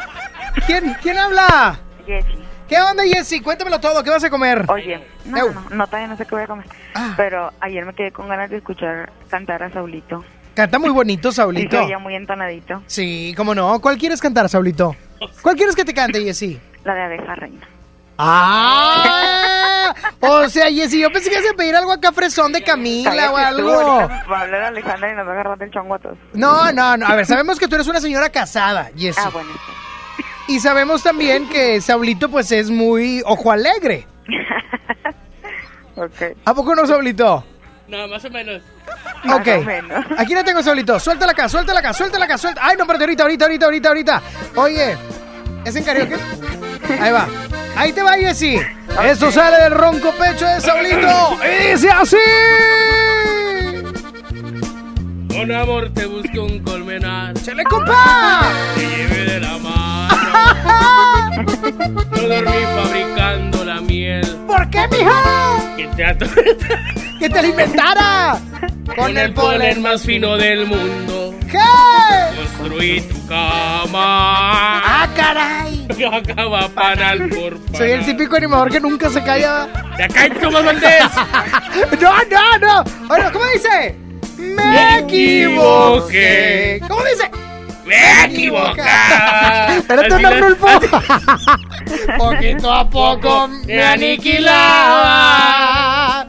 [0.67, 1.79] ¿Quién, quién habla?
[2.07, 2.39] Jessy.
[2.69, 3.41] ¿Qué onda, Jessy?
[3.41, 4.03] Cuéntamelo todo.
[4.03, 4.65] ¿Qué vas a comer?
[4.69, 6.67] Oye, no, no, no, no, todavía no sé qué voy a comer.
[6.95, 7.13] Ah.
[7.17, 10.25] Pero ayer me quedé con ganas de escuchar cantar a Saulito.
[10.57, 11.85] Canta muy bonito, Saulito.
[11.85, 12.83] oía muy entonadito.
[12.87, 13.79] Sí, cómo no.
[13.79, 14.97] ¿Cuál quieres cantar, Saulito?
[15.43, 16.59] ¿Cuál quieres que te cante, Jessy?
[16.83, 17.69] La de abeja reina.
[18.17, 19.95] ¡Ah!
[20.21, 23.37] O sea, Jessy, yo pensé que ibas a pedir algo acá fresón de Camila o
[23.37, 23.71] algo.
[23.71, 26.17] ahorita Va a hablar Alejandra y nos va a agarrar del todos.
[26.33, 27.07] No, no, no.
[27.07, 29.21] A ver, sabemos que tú eres una señora casada, Jessy.
[29.23, 29.51] Ah, bueno.
[30.49, 34.07] Y sabemos también que Saulito, pues, es muy ojo alegre.
[35.99, 36.37] Ok.
[36.45, 37.43] ¿A poco no, Saulito?
[37.89, 38.63] No, más o menos.
[39.33, 39.49] Ok.
[40.19, 40.99] Aquí la tengo, Saulito.
[40.99, 42.61] Suéltala acá, suéltala acá, suéltala acá, suelta.
[42.65, 44.23] Ay, no, espérate, ahorita, ahorita, ahorita, ahorita, ahorita.
[44.57, 44.99] Oye,
[45.65, 46.17] ¿es en karaoke?
[47.01, 47.27] Ahí va.
[47.77, 48.59] Ahí te va, Jessy.
[49.05, 51.39] Eso sale del ronco pecho de Saulito.
[51.45, 52.17] Y dice así.
[55.37, 57.35] Con amor te busco un colmenar.
[57.43, 58.43] ¡Chale, compa!
[58.75, 60.17] Te lleve de la mano.
[62.11, 64.27] No dormí fabricando la miel.
[64.47, 65.77] ¿Por qué, mija?
[65.77, 66.27] Que te ato-
[67.19, 68.39] ¡Que te alimentara!
[68.97, 71.35] Con el polen más fino del mundo.
[71.51, 71.59] ¿Qué?
[72.37, 74.81] Construí tu cama.
[74.85, 75.87] ¡Ah, caray!
[75.99, 79.69] Yo acaba panal por Soy el típico animador que nunca se calla.
[79.99, 81.05] ¡Ya cállate, Tomás Valdés!
[82.01, 82.85] No, no, no.
[83.07, 83.97] Bueno, ¿cómo dice?
[84.39, 86.81] Me equivoqué.
[86.89, 87.31] ¿Cómo dice?
[87.85, 88.83] ¡Me equivoqué!
[89.79, 90.67] Espérate, la- Rulfo.
[92.19, 93.83] Poquito a poco me
[95.07, 96.27] aniquilaba.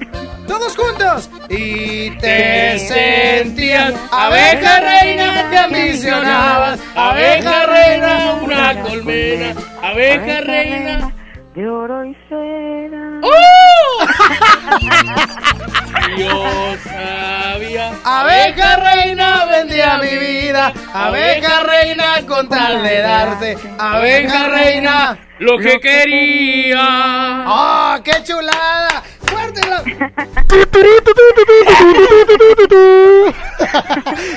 [0.48, 1.30] Todos juntos.
[1.50, 6.80] Y te sentías abeja reina, te ambicionabas.
[6.96, 9.54] Abeja reina, una colmena.
[9.82, 11.12] Abeja reina.
[11.58, 13.20] De oro y cera.
[16.16, 17.94] Yo sabía.
[18.06, 25.80] Abeja reina vendía mi vida, abeja reina con tal de darte, abeja reina Lo que
[25.80, 27.44] quería.
[27.48, 29.02] ¡Oh, qué chulada!
[29.38, 29.84] ¡Fuerte la-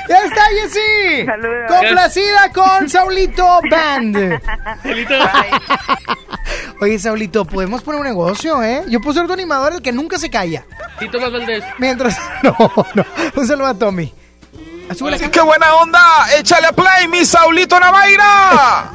[0.09, 1.27] ¡Ya está, Jessy!
[1.69, 4.17] Complacida con Saulito Band.
[6.81, 8.83] Oye, Saulito, podemos poner un negocio, ¿eh?
[8.89, 10.65] Yo puedo ser tu animador, el que nunca se calla.
[10.99, 11.63] Sí, Tomás Valdés.
[11.79, 12.19] Mientras.
[12.43, 12.57] No,
[12.95, 13.05] no.
[13.37, 14.13] Un saludo a Tommy.
[14.89, 15.31] Acá.
[15.31, 16.01] ¡Qué buena onda!
[16.39, 18.91] ¡Échale a play, mi Saulito Navaira!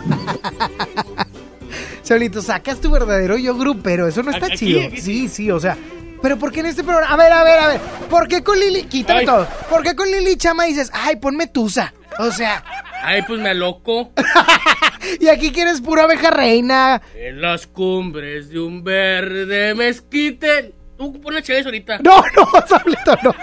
[2.01, 4.07] Saulito, sacas tu verdadero yo grupero.
[4.07, 4.81] Eso no está Aquí, chido.
[4.87, 5.77] aquí, Sí, sí, o sea.
[6.21, 7.13] Pero ¿por qué en este programa?
[7.13, 7.79] A ver, a ver, a ver.
[8.09, 8.83] ¿Por qué con Lili?
[8.83, 9.25] Quítame Ay.
[9.25, 9.47] todo.
[9.69, 11.93] ¿Por qué con Lili Chama dices, ay, ponme tusa?
[12.19, 12.63] O sea,
[13.03, 14.11] Ay, pues me loco.
[15.19, 17.01] y aquí quieres pura abeja reina.
[17.15, 20.73] En las cumbres de un verde mezquite.
[20.97, 21.99] Tú pones chévere ahorita.
[22.03, 23.35] No, no, Saulito, no.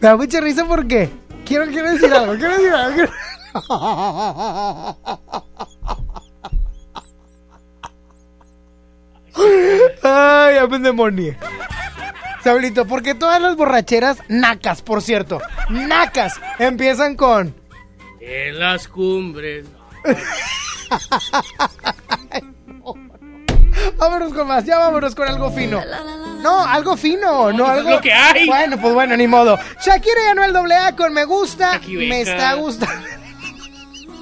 [0.00, 1.10] Me da mucha risa porque
[1.44, 2.94] quiero, quiero decir algo, quiero decir algo.
[2.96, 3.12] quiero-
[10.02, 11.36] Ay, ya me endemonié.
[12.42, 15.40] Saulito, ¿por qué todas las borracheras nacas, por cierto?
[15.68, 17.54] Nacas empiezan con.
[18.20, 19.66] En las cumbres.
[23.96, 25.82] Vámonos con más, ya vámonos con algo fino.
[26.42, 27.90] No, algo fino, no, pues es algo.
[27.90, 28.46] lo que hay.
[28.46, 29.58] Bueno, pues bueno, ni modo.
[29.84, 31.80] Shakira y Anuel AA con Me Gusta.
[31.86, 33.06] Me está gustando.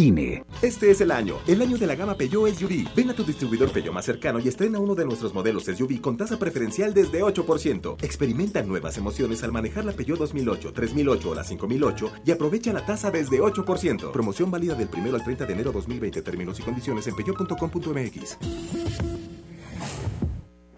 [0.00, 0.44] INE.
[0.62, 2.88] Este es el año, el año de la gama Peugeot SUV.
[2.96, 6.16] Ven a tu distribuidor Peugeot más cercano y estrena uno de nuestros modelos SUV con
[6.16, 8.02] tasa preferencial desde 8%.
[8.02, 12.86] Experimenta nuevas emociones al manejar la Peugeot 2008, 3008 o la 5008 y aprovecha la
[12.86, 14.10] tasa desde 8%.
[14.10, 16.22] Promoción válida del 1 al 30 de enero 2020.
[16.22, 18.38] Términos y condiciones en peugeot.com.mx.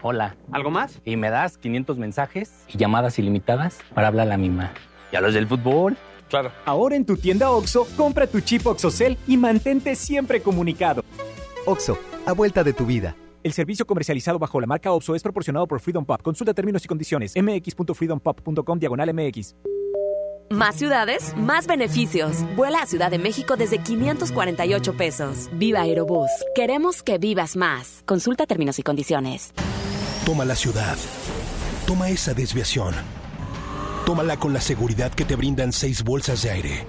[0.03, 0.35] Hola.
[0.51, 1.01] ¿Algo más?
[1.05, 4.73] Y me das 500 mensajes y llamadas ilimitadas para hablar a la misma.
[5.13, 5.97] ¿Y a los del fútbol?
[6.33, 6.51] Claro.
[6.65, 11.05] Ahora en tu tienda OXO, compra tu chip OXOCEL y mantente siempre comunicado.
[11.67, 13.15] OXO, a vuelta de tu vida.
[13.43, 16.23] El servicio comercializado bajo la marca OXO es proporcionado por Freedom Pop.
[16.23, 17.35] Consulta términos y condiciones.
[17.37, 19.55] mx.freedompop.com diagonal mx.
[20.49, 22.45] Más ciudades, más beneficios.
[22.57, 25.51] Vuela a Ciudad de México desde 548 pesos.
[25.53, 26.31] Viva Aerobús.
[26.55, 28.03] Queremos que vivas más.
[28.07, 29.53] Consulta términos y condiciones.
[30.25, 30.97] Toma la ciudad.
[31.87, 32.95] Toma esa desviación.
[34.05, 36.87] Tómala con la seguridad que te brindan seis bolsas de aire.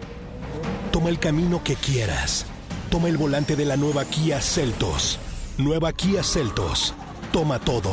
[0.92, 2.48] Toma el camino que quieras.
[2.90, 5.20] Toma el volante de la nueva Kia Celtos.
[5.60, 6.96] Nueva Kia Celtos.
[7.32, 7.92] Toma todo.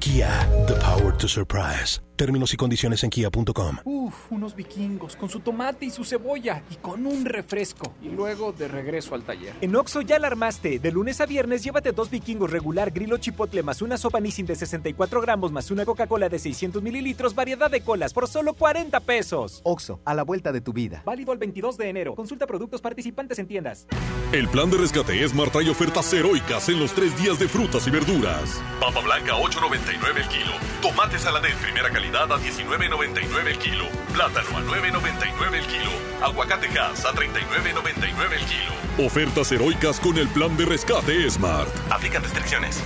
[0.00, 2.00] Kia, the power to surprise.
[2.22, 3.78] Términos y condiciones en kia.com.
[3.84, 7.94] Uf, unos vikingos con su tomate y su cebolla y con un refresco.
[8.00, 9.56] Y luego de regreso al taller.
[9.60, 10.78] En Oxo ya la armaste.
[10.78, 14.54] De lunes a viernes llévate dos vikingos regular grillo chipotle más una sopa Nissin de
[14.54, 19.60] 64 gramos más una Coca-Cola de 600 mililitros, variedad de colas por solo 40 pesos.
[19.64, 21.02] OXO, a la vuelta de tu vida.
[21.04, 22.14] Válido el 22 de enero.
[22.14, 23.88] Consulta productos participantes en tiendas.
[24.30, 27.90] El plan de rescate Smart trae ofertas heroicas en los tres días de frutas y
[27.90, 28.62] verduras.
[28.78, 30.52] Papa blanca 8.99 el kilo.
[30.80, 33.84] Tomate saladet primera calidad a 19.99 el kilo.
[34.12, 35.90] Plátano a 9.99 el kilo.
[36.22, 39.06] Aguacate Hass a 39.99 el kilo.
[39.06, 41.68] Ofertas heroicas con el plan de rescate Smart.
[41.90, 42.78] Aplican restricciones.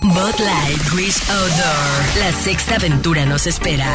[0.00, 2.18] Bud Light Wish Outdoor.
[2.18, 3.92] La sexta aventura nos espera.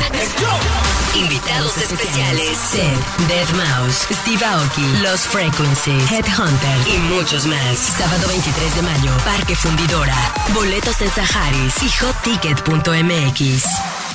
[1.16, 7.78] Invitados especiales: Seth, Dead Mouse, Steve Aoki, Los Frequencies, Headhunters y muchos más.
[7.78, 10.16] Sábado 23 de mayo, Parque Fundidora.
[10.54, 14.07] Boletos en Saharis y hotticket.mx.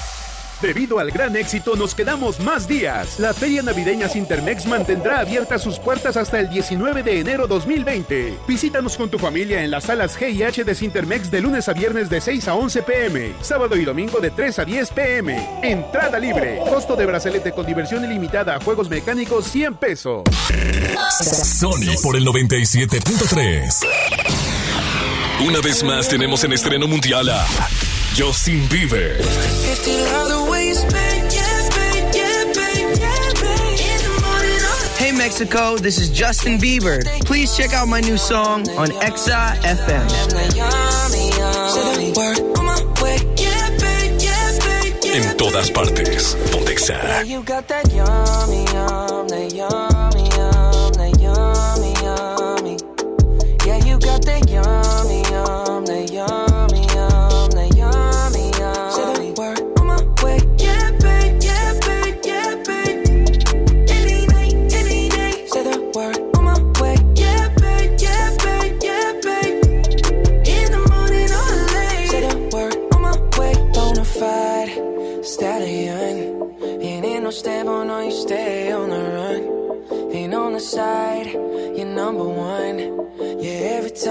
[0.62, 3.18] Debido al gran éxito, nos quedamos más días.
[3.18, 8.38] La Feria Navideña Sintermex mantendrá abiertas sus puertas hasta el 19 de enero 2020.
[8.46, 11.72] Visítanos con tu familia en las salas G y H de Sintermex de lunes a
[11.72, 15.48] viernes de 6 a 11 pm, sábado y domingo de 3 a 10 pm.
[15.64, 16.60] Entrada libre.
[16.70, 20.22] Costo de brazalete con diversión ilimitada a juegos mecánicos 100 pesos.
[21.10, 23.84] Sony por el 97.3.
[25.44, 27.44] Una vez más tenemos en estreno mundial a
[28.16, 29.18] Justin Bieber.
[35.22, 36.98] Mexico, this is Justin Bieber.
[37.24, 40.08] Please check out my new song on Exa FM.
[45.14, 46.36] En todas partes.
[46.50, 47.22] Pontexa.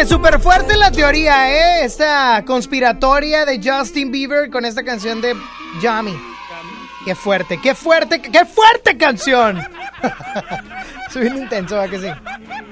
[0.00, 1.84] Oye, súper fuerte la teoría, ¿eh?
[1.84, 5.36] Esta conspiratoria de Justin Bieber con esta canción de
[5.82, 6.18] Yummy.
[7.04, 9.62] Qué fuerte, qué fuerte, qué fuerte canción.
[11.10, 12.14] soy bien intenso, ¿verdad que sí?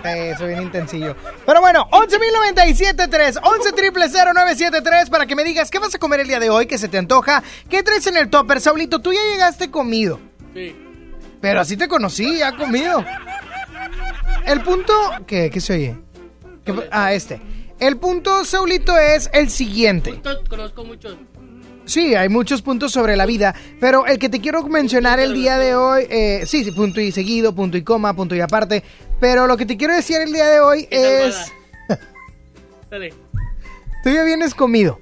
[0.05, 1.15] Eh, soy bien intensillo.
[1.45, 6.49] Pero bueno, 11.097.3, 11.000.973 para que me digas qué vas a comer el día de
[6.49, 8.59] hoy, qué se te antoja, qué traes en el topper.
[8.63, 10.19] Saulito, tú ya llegaste comido.
[10.55, 10.75] Sí.
[11.43, 13.05] Pero así te conocí, ya comido.
[14.47, 14.95] El punto...
[15.27, 16.08] ¿Qué, qué se oye?
[16.75, 17.41] ¿Qué- ah, este.
[17.79, 20.21] El punto, Saulito, es el siguiente.
[20.49, 21.17] Conozco muchos.
[21.85, 25.57] Sí, hay muchos puntos sobre la vida, pero el que te quiero mencionar el día
[25.57, 28.83] de hoy, eh, sí, sí, punto y seguido, punto y coma, punto y aparte,
[29.21, 31.51] pero lo que te quiero decir el día de hoy es,
[32.91, 33.15] Dale.
[34.05, 34.99] tú ya vienes comido,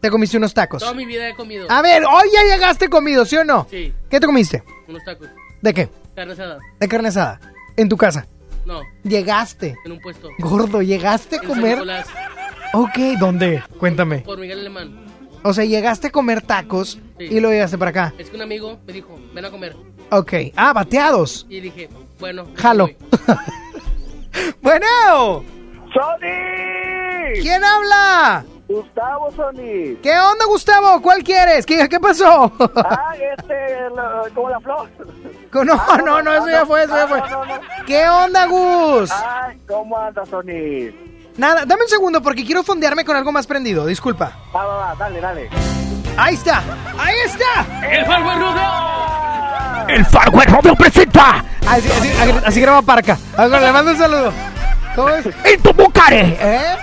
[0.00, 0.80] te comiste unos tacos.
[0.80, 1.66] Toda mi vida he comido.
[1.70, 3.68] A ver, hoy ya llegaste comido, ¿sí o no?
[3.70, 3.92] Sí.
[4.10, 4.64] ¿Qué te comiste?
[4.88, 5.28] Unos tacos.
[5.62, 5.88] ¿De qué?
[6.16, 6.58] Carne asada.
[6.80, 7.40] De carne asada.
[7.76, 8.26] En tu casa.
[8.66, 8.80] No.
[9.02, 9.76] Llegaste.
[9.84, 10.28] En un puesto.
[10.38, 11.74] Gordo, llegaste a En San comer.
[11.78, 12.06] Nicolás,
[12.72, 13.62] Ok, ¿dónde?
[13.78, 14.18] Cuéntame.
[14.20, 15.04] Por Miguel Alemán.
[15.42, 17.24] O sea, llegaste a comer tacos Sí.
[17.30, 18.14] y lo llegaste para acá.
[18.18, 19.76] Es que un amigo me dijo, ven a comer.
[20.10, 20.32] Ok.
[20.56, 21.46] Ah, bateados.
[21.48, 21.88] Y dije,
[22.18, 22.46] bueno.
[22.56, 22.88] Jalo.
[24.62, 25.44] bueno.
[25.92, 27.40] ¡Sony!
[27.40, 28.44] ¿Quién habla?
[28.66, 29.96] Gustavo Sony.
[30.02, 31.00] ¿Qué onda, Gustavo?
[31.02, 31.64] ¿Cuál quieres?
[31.66, 32.50] ¿Qué, qué pasó?
[32.76, 34.88] Ah, este, lo- como la flor.
[35.62, 37.22] no, no, no, eso ya fue, eso ya fue.
[37.86, 39.10] ¿Qué onda, Gus?
[39.12, 40.90] Ay, ¿cómo anda, Sony?
[41.36, 43.86] Nada, dame un segundo porque quiero fondearme con algo más prendido.
[43.86, 44.32] Disculpa.
[44.54, 45.50] Va, va, va, dale, dale.
[46.16, 46.62] Ahí está.
[46.98, 47.86] Ahí está.
[47.88, 49.88] ¡El Farwell Rodeo!
[49.88, 51.44] El Farwell Rodeo presenta.
[51.66, 52.10] Así, así,
[52.44, 53.18] así graba Parca.
[53.36, 54.32] Ver, Le mando un saludo.
[54.94, 55.26] ¿Cómo es?
[55.44, 56.36] ¡En tu bucare!
[56.40, 56.76] ¿Eh?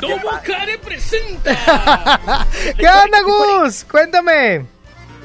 [0.00, 1.56] ¡Tomo Care presenta!
[2.78, 3.84] ¿Qué onda, Gus?
[3.90, 4.75] Cuéntame.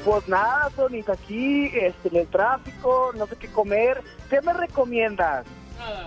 [0.04, 4.02] Pues nada, Sony, aquí, este, en el tráfico, no sé qué comer.
[4.28, 5.44] ¿Qué me recomiendas?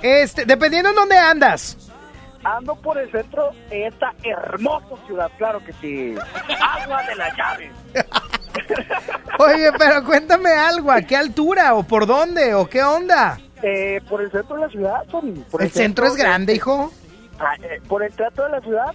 [0.01, 1.77] Este, dependiendo en dónde andas.
[2.43, 6.15] Ando por el centro de esta hermosa ciudad, claro que sí.
[6.61, 7.71] Agua de la llave.
[9.39, 10.91] Oye, pero cuéntame algo.
[10.91, 11.73] ¿A qué altura?
[11.73, 12.53] ¿O por dónde?
[12.53, 13.39] ¿O qué onda?
[13.63, 15.03] Eh, por el centro de la ciudad.
[15.49, 16.91] Por ¿El centro es de- grande, hijo?
[17.39, 18.93] Ah, eh, por el centro de la ciudad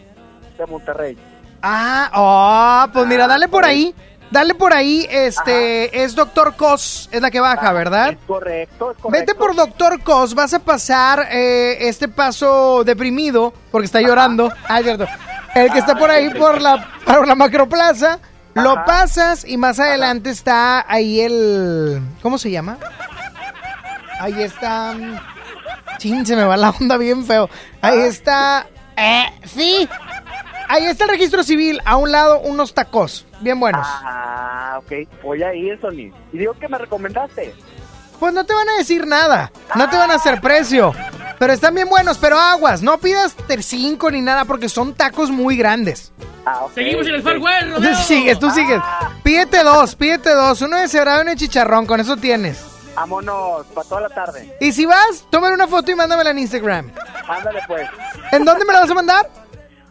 [0.59, 1.19] de Monterrey.
[1.63, 3.95] Ah, oh, pues mira, dale por ahí.
[4.31, 8.16] Dale por ahí, este, es Doctor Cos, es la que baja, ¿verdad?
[8.28, 9.11] Correcto, es correcto.
[9.11, 14.52] Vete por Doctor Cos, vas a pasar eh, este paso deprimido, porque está llorando.
[14.69, 15.07] Ah, es cierto.
[15.55, 18.20] El que está por ahí por la, por la macroplaza,
[18.55, 18.85] lo Ajá.
[18.85, 22.01] pasas y más adelante está ahí el...
[22.23, 22.78] ¿Cómo se llama?
[24.20, 24.94] Ahí está...
[25.98, 27.51] Chin, se me va la onda bien feo.
[27.82, 28.69] Ahí está...
[28.97, 29.89] Eh, sí.
[30.71, 33.85] Ahí está el registro civil, a un lado unos tacos, bien buenos.
[33.85, 35.09] Ah, ok.
[35.21, 36.15] Voy a ir, Sony.
[36.33, 37.53] Y digo que me recomendaste.
[38.21, 40.95] Pues no te van a decir nada, no te van a hacer precio.
[41.41, 45.33] Pero están bien buenos, pero aguas, no pidas ter 5 ni nada porque son tacos
[45.33, 46.13] muy grandes.
[46.47, 46.67] Ah.
[46.73, 47.91] Seguimos en el Far West, Rodeo.
[47.91, 48.81] Tú sigues, tú sigues.
[49.25, 52.65] Pídete dos, pídete dos, uno de cebrado y uno de chicharrón, con eso tienes.
[52.95, 54.57] Vámonos, para toda la tarde.
[54.61, 56.93] Y si vas, tómale una foto y mándamela en Instagram.
[57.27, 57.89] Ándale, pues.
[58.31, 59.31] ¿En dónde me la vas a mandar?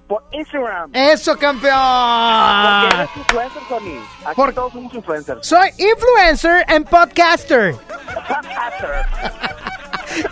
[0.09, 0.89] Por Instagram.
[0.93, 2.89] Eso, Porque campeón.
[2.99, 4.03] eres influencer, Sony.
[4.25, 5.47] Aquí Por- todos somos influencers.
[5.47, 7.75] Soy influencer and podcaster.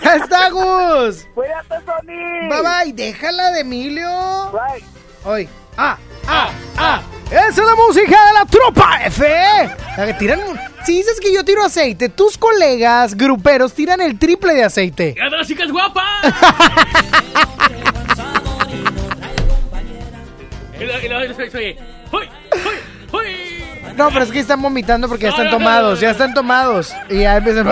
[0.01, 1.27] Ya está, Gus.
[1.35, 2.49] Cuídate, Sony.
[2.49, 4.51] Bye bye, déjala de Emilio.
[4.51, 4.83] Bye.
[5.23, 5.47] Hoy.
[5.77, 5.97] Ah,
[6.27, 7.01] ah, ah.
[7.29, 9.23] Esa es la música de la tropa F.
[9.97, 10.39] La que tiran.
[10.39, 15.13] un- Si dices que yo tiro aceite, tus colegas gruperos tiran el triple de aceite.
[15.15, 16.03] ¡Ya de las chicas guapas!
[20.79, 21.77] y.
[23.15, 23.63] ¡Uy!
[23.95, 26.93] No, pero es que están vomitando porque ya están tomados, ya están tomados.
[27.09, 27.67] Y ya empiezan.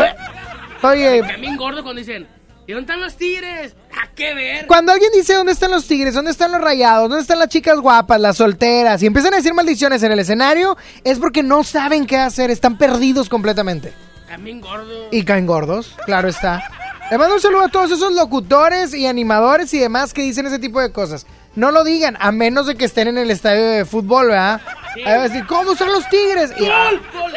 [0.81, 2.27] Oye, mí engordo cuando dicen,
[2.67, 3.75] ¿y dónde están los tigres?
[4.01, 4.67] ¿A qué ver?
[4.67, 7.79] Cuando alguien dice dónde están los tigres, dónde están los rayados, dónde están las chicas
[7.79, 12.05] guapas, las solteras, y empiezan a decir maldiciones en el escenario, es porque no saben
[12.05, 13.93] qué hacer, están perdidos completamente.
[14.31, 15.07] A mí engordo.
[15.11, 16.69] Y caen gordos, claro está.
[17.09, 20.57] Le mando un saludo a todos esos locutores y animadores y demás que dicen ese
[20.57, 21.27] tipo de cosas.
[21.55, 24.61] No lo digan, a menos de que estén en el estadio de fútbol, ¿verdad?
[24.97, 26.51] Ahí va a decir, ¿cómo están los tigres?
[26.57, 27.33] Y- ¡Gol, gol!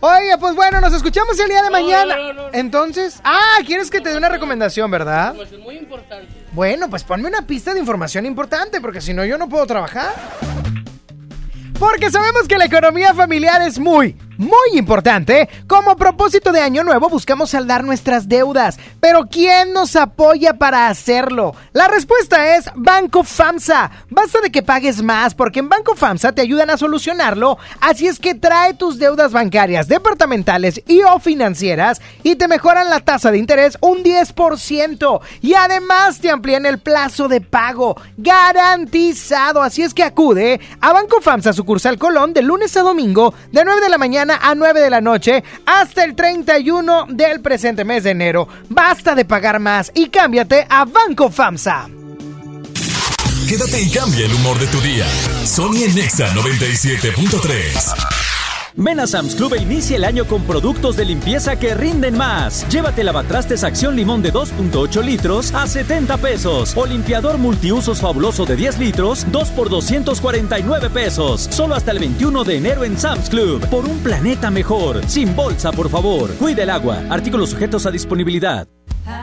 [0.00, 2.16] Oye, pues bueno, nos escuchamos el día de mañana.
[2.16, 2.48] no, no, no.
[2.52, 5.34] Entonces, ah, quieres que te dé una recomendación, ¿verdad?
[5.34, 6.28] Pues es muy importante.
[6.52, 10.14] Bueno, pues ponme una pista de información importante, porque si no yo no puedo trabajar.
[11.78, 15.48] Porque sabemos que la economía familiar es muy, muy importante.
[15.66, 18.78] Como propósito de año nuevo buscamos saldar nuestras deudas.
[19.00, 21.54] Pero ¿quién nos apoya para hacerlo?
[21.72, 23.90] La respuesta es Banco FAMSA.
[24.08, 27.58] Basta de que pagues más porque en Banco FAMSA te ayudan a solucionarlo.
[27.80, 33.00] Así es que trae tus deudas bancarias, departamentales y o financieras y te mejoran la
[33.00, 35.20] tasa de interés un 10%.
[35.42, 39.62] Y además te amplían el plazo de pago garantizado.
[39.62, 43.80] Así es que acude a Banco FAMSA sucursal Colón de lunes a domingo de 9
[43.80, 48.10] de la mañana a 9 de la noche hasta el 31 del presente mes de
[48.10, 48.48] enero.
[48.68, 51.88] Basta de pagar más y cámbiate a Banco FAMSA.
[53.48, 55.06] Quédate y cambia el humor de tu día.
[55.46, 58.37] Sony en Nexa 97.3.
[58.80, 62.64] Ven a Sam's Club e inicia el año con productos de limpieza que rinden más.
[62.68, 66.76] Llévate lavatrastes Acción Limón de 2.8 litros a 70 pesos.
[66.76, 71.48] O limpiador multiusos fabuloso de 10 litros, 2 por 249 pesos.
[71.50, 73.68] Solo hasta el 21 de enero en Sam's Club.
[73.68, 75.04] Por un planeta mejor.
[75.08, 76.32] Sin bolsa, por favor.
[76.34, 77.02] Cuida el agua.
[77.10, 78.68] Artículos sujetos a disponibilidad.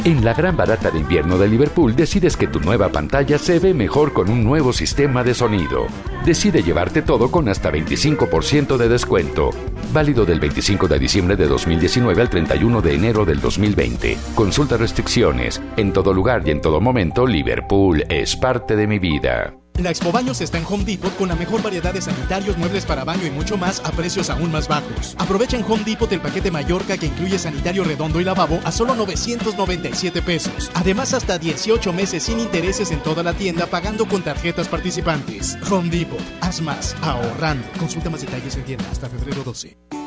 [0.03, 3.73] En la gran barata de invierno de Liverpool decides que tu nueva pantalla se ve
[3.73, 5.87] mejor con un nuevo sistema de sonido.
[6.23, 9.49] Decide llevarte todo con hasta 25% de descuento.
[9.93, 14.17] Válido del 25 de diciembre de 2019 al 31 de enero del 2020.
[14.35, 15.61] Consulta restricciones.
[15.77, 19.55] En todo lugar y en todo momento, Liverpool es parte de mi vida.
[19.77, 23.03] La Expo Baños está en Home Depot con la mejor variedad de sanitarios, muebles para
[23.03, 25.15] baño y mucho más a precios aún más bajos.
[25.19, 28.95] Aprovecha en Home Depot el paquete Mallorca que incluye sanitario redondo y lavabo a solo
[28.95, 30.71] 997 pesos.
[30.75, 35.57] Además, hasta 18 meses sin intereses en toda la tienda pagando con tarjetas participantes.
[35.69, 37.67] Home Depot, haz más, ahorrando.
[37.77, 40.04] Consulta más detalles en tienda hasta febrero 12.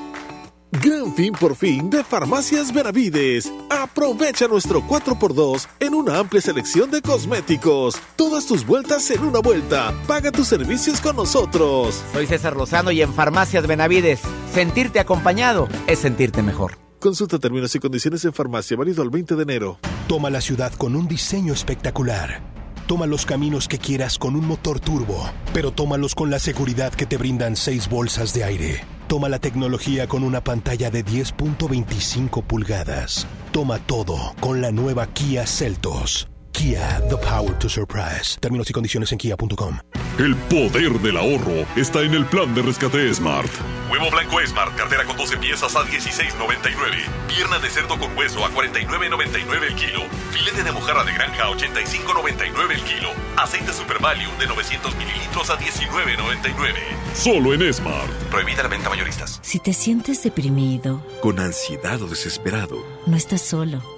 [0.71, 3.51] Gran fin por fin de Farmacias Benavides.
[3.71, 7.97] Aprovecha nuestro 4x2 en una amplia selección de cosméticos.
[8.17, 9.95] Todas tus vueltas en una vuelta.
[10.07, 12.03] Paga tus servicios con nosotros.
[12.13, 14.21] Soy César Lozano y en Farmacias Benavides,
[14.53, 16.77] sentirte acompañado es sentirte mejor.
[17.01, 19.79] Consulta términos y condiciones en farmacia, válido al 20 de enero.
[20.07, 22.43] Toma la ciudad con un diseño espectacular.
[22.87, 27.07] Toma los caminos que quieras con un motor turbo, pero tómalos con la seguridad que
[27.07, 28.98] te brindan seis bolsas de aire.
[29.09, 33.27] Toma la tecnología con una pantalla de 10.25 pulgadas.
[33.53, 36.29] Toma todo con la nueva Kia Celtos.
[36.59, 38.37] Kia, the power to surprise.
[38.41, 39.79] Términos y condiciones en kia.com.
[40.19, 43.49] El poder del ahorro está en el plan de rescate Smart.
[43.89, 47.07] Huevo blanco Smart, cartera con 12 piezas a 16.99.
[47.29, 50.01] Pierna de cerdo con hueso a 49.99 el kilo.
[50.33, 53.11] Filete de mojarra de granja a 85.99 el kilo.
[53.37, 56.75] Aceite Super Value de 900 mililitros a 19.99.
[57.15, 58.11] Solo en Smart.
[58.33, 59.39] Prohibida la venta mayoristas.
[59.43, 63.98] Si te sientes deprimido, Con ansiedad o desesperado, no estás solo.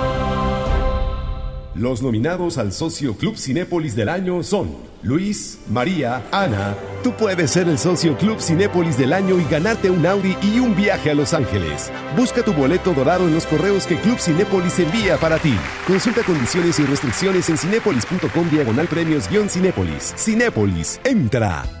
[1.75, 6.75] Los nominados al Socio Club Cinépolis del año son Luis, María, Ana.
[7.01, 10.75] Tú puedes ser el Socio Club Cinépolis del año y ganarte un Audi y un
[10.75, 11.89] viaje a Los Ángeles.
[12.17, 15.55] Busca tu boleto dorado en los correos que Club Cinépolis envía para ti.
[15.87, 20.13] Consulta condiciones y restricciones en cinépolis.com diagonal premios Cinépolis.
[20.17, 21.80] Cinépolis, entra.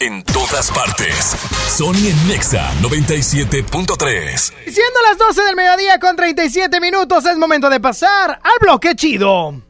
[0.00, 1.36] En todas partes.
[1.68, 4.52] Sony en Nexa 97.3.
[4.64, 9.60] Siendo las 12 del mediodía con 37 minutos, es momento de pasar al bloque chido.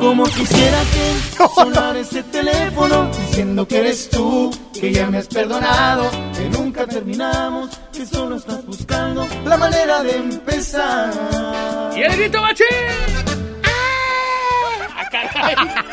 [0.00, 6.10] Como quisiera que sonara ese teléfono diciendo que eres tú, que ya me has perdonado,
[6.36, 11.92] que nunca terminamos, que solo estás buscando la manera de empezar.
[11.96, 12.66] ¡Y el grito machín!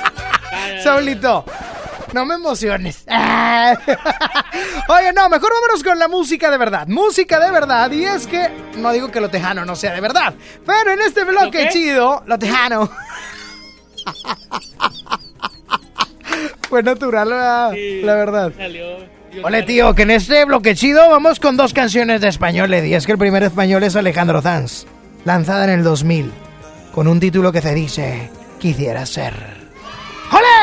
[0.84, 1.45] Saulito,
[2.14, 3.03] no me emociones.
[3.10, 3.77] Ah.
[4.88, 6.88] Oye, no, mejor vámonos con la música de verdad.
[6.88, 7.91] Música de verdad.
[7.91, 10.34] Y es que, no digo que lo tejano no sea de verdad,
[10.65, 11.69] pero en este bloque qué?
[11.69, 12.90] chido, lo tejano.
[16.69, 18.52] Fue natural, la, la verdad.
[18.56, 19.15] Salió.
[19.44, 23.06] Ole, tío, que en este bloque chido vamos con dos canciones de español, Y es
[23.06, 24.86] que el primer español es Alejandro Sanz,
[25.26, 26.32] lanzada en el 2000,
[26.94, 28.30] con un título que se dice
[28.60, 29.55] Quisiera ser.
[30.38, 30.62] ¡Ole!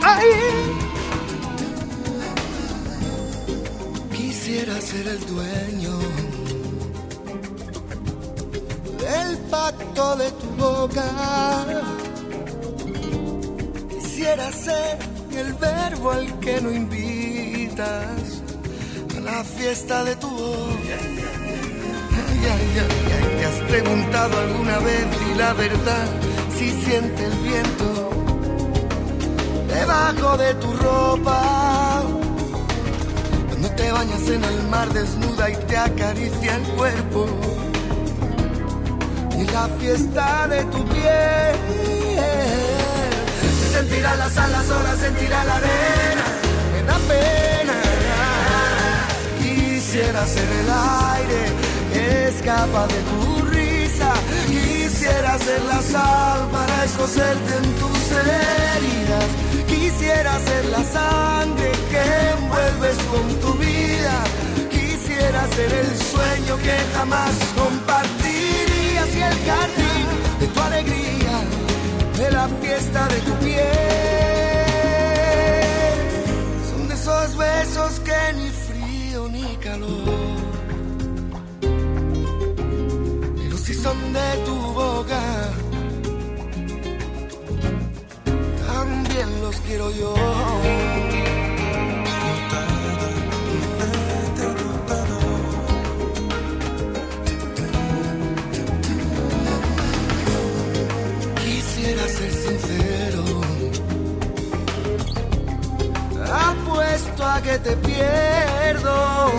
[0.00, 0.30] ¡Ay!
[4.16, 5.98] Quisiera ser el dueño
[9.00, 11.08] del pacto de tu boca.
[13.90, 14.98] Quisiera ser
[15.36, 18.42] el verbo al que no invitas
[19.16, 20.28] a la fiesta de tu.
[22.24, 26.06] Ay, ay, ay, ay, ¿Te has preguntado alguna vez si la verdad
[26.56, 28.31] si siente el viento
[29.72, 32.02] debajo de tu ropa?
[33.48, 37.26] Cuando te bañas en el mar desnuda y te acaricia el cuerpo.
[39.38, 41.56] Y la fiesta de tu piel.
[43.60, 46.24] Se sentirá la las olas, sentirá la arena.
[46.72, 47.76] Me da pena.
[49.38, 50.70] Quisiera ser el
[51.18, 51.42] aire
[51.92, 54.12] que escapa de tu risa.
[54.46, 59.51] Quisiera ser la sal para escocerte en tus heridas.
[60.02, 62.02] Quisiera ser la sangre que
[62.34, 64.24] envuelves con tu vida.
[64.68, 70.06] Quisiera ser el sueño que jamás compartirías y el jardín
[70.40, 71.36] de tu alegría,
[72.18, 73.62] de la fiesta de tu piel.
[76.68, 80.40] Son de esos besos que ni frío ni calor,
[83.36, 85.51] pero si son de tu boca.
[89.22, 90.14] Los quiero yo.
[101.44, 103.24] Quisiera ser sincero.
[106.32, 109.30] Apuesto a que te pierdo.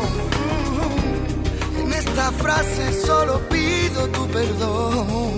[1.81, 5.37] En esta frase solo pido tu perdón.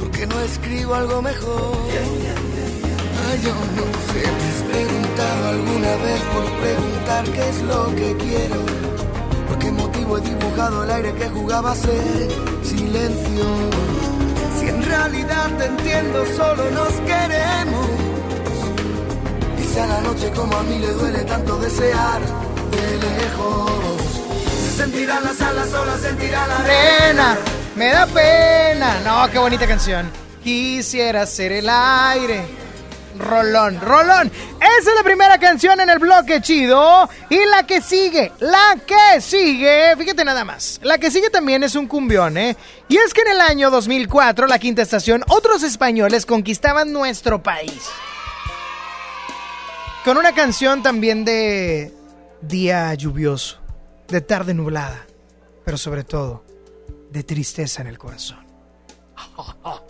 [0.00, 2.49] Porque no escribo algo mejor.
[3.36, 8.56] Yo no sé, te has preguntado alguna vez por preguntar qué es lo que quiero.
[9.46, 12.28] ¿Por qué motivo he dibujado el aire que jugaba a ser
[12.64, 13.44] silencio?
[14.58, 17.86] Si en realidad te entiendo, solo nos queremos.
[19.56, 22.20] Dice a la noche como a mí le duele tanto desear
[22.72, 23.70] de lejos.
[24.64, 27.38] Se sentirán las alas solas, sentirá la Arena,
[27.76, 29.00] me da pena.
[29.04, 30.10] No, qué bonita canción.
[30.42, 32.59] Quisiera ser el aire.
[33.20, 34.30] Rolón, Rolón.
[34.60, 37.08] Esa es la primera canción en el bloque chido.
[37.28, 40.80] Y la que sigue, la que sigue, fíjate nada más.
[40.82, 42.56] La que sigue también es un cumbión, ¿eh?
[42.88, 47.88] Y es que en el año 2004, la quinta estación, otros españoles conquistaban nuestro país.
[50.04, 51.94] Con una canción también de
[52.40, 53.58] día lluvioso,
[54.08, 55.06] de tarde nublada,
[55.64, 56.44] pero sobre todo
[57.10, 58.46] de tristeza en el corazón.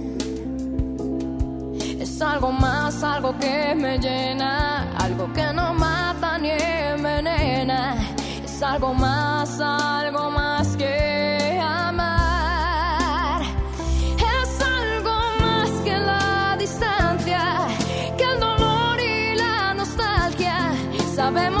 [2.01, 7.95] Es algo más, algo que me llena, algo que no mata ni envenena.
[8.43, 13.43] Es algo más, algo más que amar.
[14.17, 17.67] Es algo más que la distancia,
[18.17, 20.73] que el dolor y la nostalgia.
[21.15, 21.60] Sabemos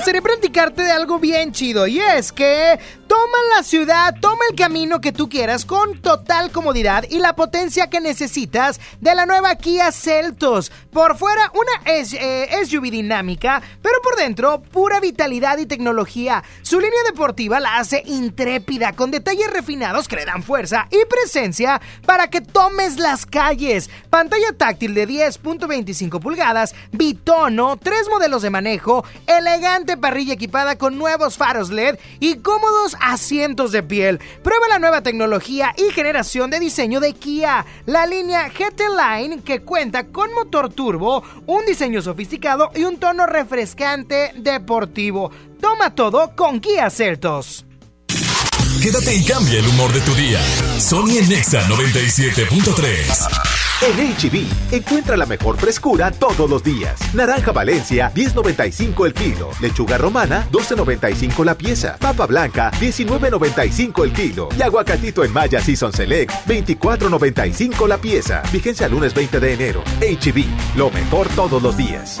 [0.00, 1.86] gustaría platicarte de algo bien chido.
[1.86, 2.78] Y es que
[3.10, 7.90] toma la ciudad, toma el camino que tú quieras con total comodidad y la potencia
[7.90, 10.70] que necesitas de la nueva Kia Celtos.
[10.92, 16.44] Por fuera, una es, eh, SUV dinámica, pero por dentro, pura vitalidad y tecnología.
[16.62, 21.80] Su línea deportiva la hace intrépida, con detalles refinados que le dan fuerza y presencia
[22.06, 23.90] para que tomes las calles.
[24.08, 31.36] Pantalla táctil de 10.25 pulgadas, bitono, tres modelos de manejo, elegante parrilla equipada con nuevos
[31.36, 34.20] faros LED y cómodos asientos de piel.
[34.42, 39.60] Prueba la nueva tecnología y generación de diseño de Kia, la línea GT Line que
[39.60, 45.30] cuenta con motor turbo, un diseño sofisticado y un tono refrescante deportivo.
[45.60, 47.66] Toma todo con Kia Celtos.
[48.82, 50.40] Quédate y cambia el humor de tu día.
[50.78, 53.59] Sony Nexa 97.3.
[53.82, 57.00] En HB, encuentra la mejor frescura todos los días.
[57.14, 59.48] Naranja Valencia, 10.95 el kilo.
[59.58, 61.96] Lechuga romana, 12.95 la pieza.
[61.98, 64.50] Papa blanca, 19.95 el kilo.
[64.58, 68.42] Y aguacatito en Maya Season Select, 24.95 la pieza.
[68.52, 69.82] Vigencia lunes 20 de enero.
[70.00, 72.20] HB, lo mejor todos los días.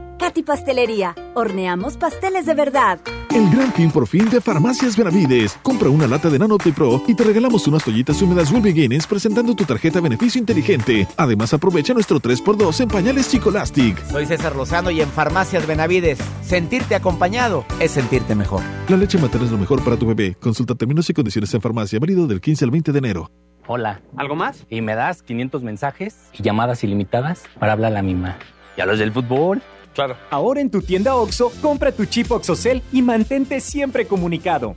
[0.21, 2.99] Katy Pastelería, horneamos pasteles de verdad.
[3.33, 5.57] El gran fin por fin de Farmacias Benavides.
[5.63, 9.55] Compra una lata de Nanote Pro y te regalamos unas toallitas húmedas Will Beginnings presentando
[9.55, 11.07] tu tarjeta beneficio inteligente.
[11.17, 13.97] Además, aprovecha nuestro 3x2 en pañales Chicolastic.
[14.11, 18.61] Soy César Lozano y en Farmacias Benavides, sentirte acompañado es sentirte mejor.
[18.89, 20.35] La leche materna es lo mejor para tu bebé.
[20.39, 23.31] Consulta términos y condiciones en farmacia, válido del 15 al 20 de enero.
[23.65, 24.01] Hola.
[24.17, 24.67] ¿Algo más?
[24.69, 28.37] Y me das 500 mensajes y llamadas ilimitadas para hablar a la misma.
[28.77, 29.63] ¿Y a los del fútbol?
[29.93, 30.15] Claro.
[30.29, 34.75] Ahora en tu tienda OXO, compra tu chip OXOCEL y mantente siempre comunicado.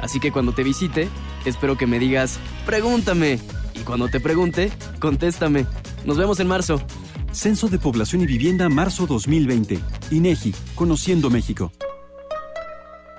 [0.00, 1.08] Así que cuando te visite,
[1.44, 3.38] espero que me digas, pregúntame.
[3.78, 5.66] Y cuando te pregunte, contéstame.
[6.04, 6.80] Nos vemos en marzo.
[7.32, 9.78] Censo de Población y Vivienda marzo 2020.
[10.10, 11.72] INEGI, Conociendo México.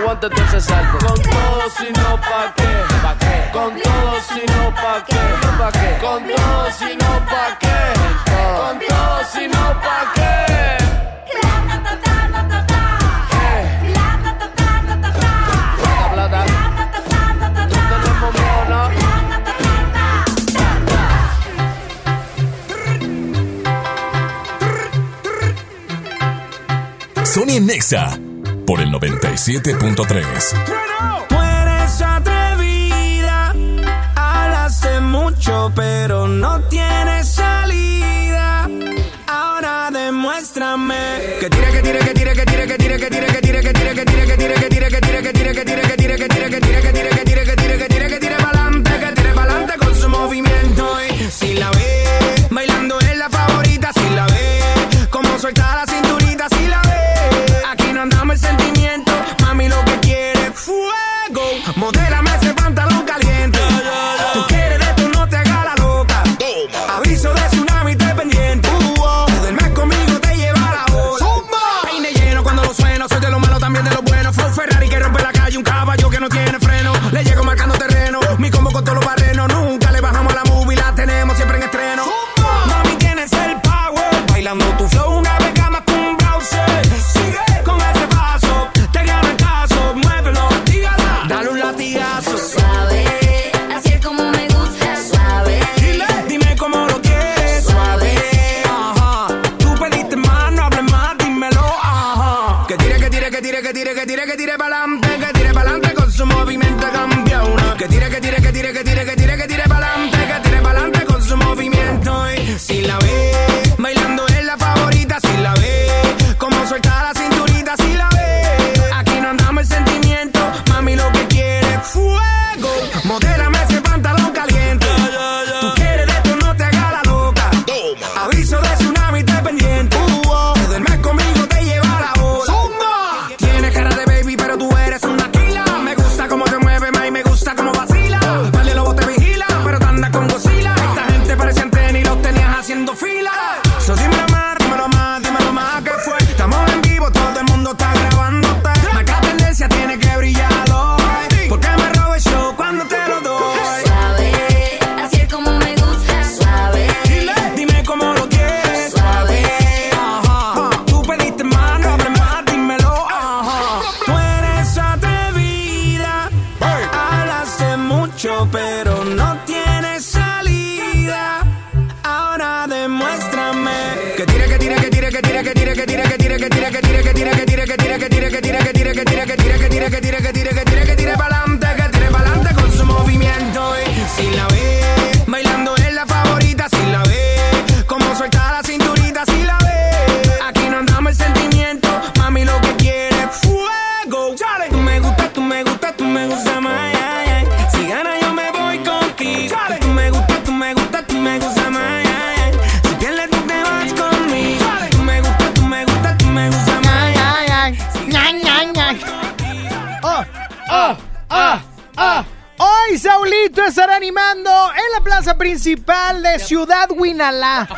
[0.00, 1.06] aguante todo ese salto.
[1.06, 2.72] Con todo si no pa' qué,
[3.02, 3.50] pa' qué.
[3.52, 5.16] Con todo si no pa' qué,
[5.58, 5.98] pa' qué.
[6.00, 7.78] Con todo si no pa' qué,
[8.58, 10.30] con todo si no pa' qué.
[27.24, 28.29] Sony Nexa
[28.70, 31.26] por el 97.3.
[31.28, 33.52] Tú eres atrevida,
[34.14, 38.70] hablaste mucho, pero no tienes salida.
[39.26, 40.94] Ahora demuéstrame
[41.40, 43.19] que tira, que tira, que tira, que tira, que tira, que tira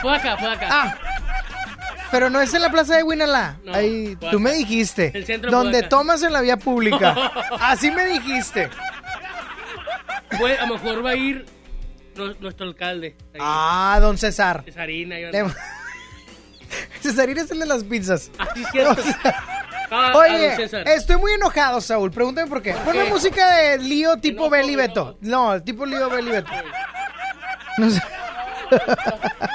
[0.00, 0.68] Fue acá, fue acá.
[0.70, 0.96] Ah,
[2.10, 3.56] pero no es en la plaza de Huinalá.
[3.64, 5.10] No, Ahí, tú me dijiste.
[5.14, 7.14] El centro Donde tomas en la vía pública.
[7.60, 8.68] Así me dijiste.
[10.38, 11.46] Pues, a lo mejor va a ir
[12.16, 13.16] nu- nuestro alcalde.
[13.34, 13.40] ahí.
[13.40, 14.62] Ah, don César.
[14.64, 15.18] Cesarina.
[15.18, 15.44] y- Le-
[17.02, 18.30] Cesarín es el de las pizzas.
[18.38, 19.00] Así es cierto.
[19.00, 19.44] O sea,
[19.94, 20.56] Ah, a Oye,
[20.86, 22.10] estoy muy enojado, Saúl.
[22.10, 22.72] Pregúntame por qué.
[22.72, 25.18] Ponme música de lío tipo Beli Beto.
[25.20, 26.50] No, tipo lío Beli Beto.
[27.76, 28.00] No sé.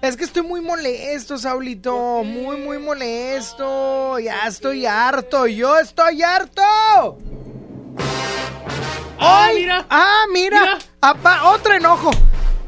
[0.00, 2.24] Es que estoy muy molesto, Saulito.
[2.24, 4.18] Muy, muy molesto.
[4.18, 5.46] Ya estoy harto.
[5.46, 6.62] Yo estoy harto.
[9.18, 9.56] Ah, ¡Ay!
[9.56, 9.86] mira.
[9.90, 10.60] ¡Ah, mira!
[10.60, 10.78] Mira.
[11.02, 12.10] Apa, otro enojo.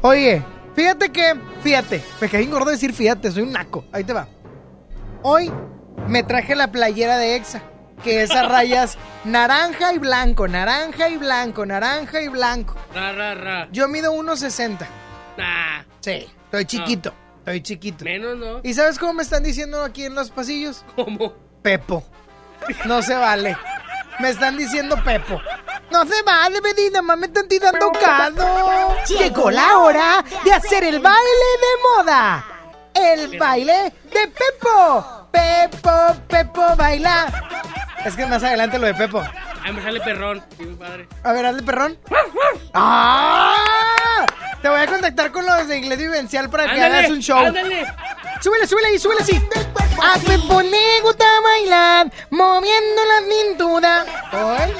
[0.03, 0.43] Oye,
[0.75, 1.33] fíjate que.
[1.63, 2.03] Fíjate.
[2.21, 3.83] Me caí gordo decir fíjate, soy un naco.
[3.91, 4.27] Ahí te va.
[5.23, 5.51] Hoy
[6.07, 7.63] me traje la playera de Exa.
[8.03, 12.75] Que es a rayas naranja y blanco, naranja y blanco, naranja y blanco.
[12.93, 13.69] Ra, ra, ra.
[13.71, 14.85] Yo mido 1.60.
[15.37, 15.83] Nah.
[16.01, 17.13] Sí, estoy chiquito.
[17.39, 18.05] Estoy chiquito.
[18.05, 18.61] Menos, ¿no?
[18.63, 20.85] ¿Y sabes cómo me están diciendo aquí en los pasillos?
[20.95, 21.33] ¿Cómo?
[21.61, 22.03] Pepo.
[22.85, 23.57] No se vale.
[24.19, 25.41] Me están diciendo Pepo.
[25.91, 28.45] No se vale, Medina, más me están tirando caldo.
[29.07, 32.45] Llegó la hora de hacer el baile de moda.
[32.93, 35.27] El baile de Pepo.
[35.31, 37.27] Pepo, Pepo, baila.
[38.05, 39.23] Es que más adelante lo de Pepo.
[39.65, 40.43] Ay, me sale perrón.
[40.57, 41.07] Sí, mi padre.
[41.23, 41.97] A ver, hazle perrón.
[42.73, 44.25] ¡Ah!
[44.61, 47.37] Te voy a contactar con los de Inglés Vivencial para que Ándale, hagas un show.
[47.39, 47.85] ándale.
[48.41, 49.41] Súbele, súbele ahí, súbele así.
[50.01, 54.05] A Pepo le gusta bailar, moviendo la cintura.
[54.31, 54.73] Ay,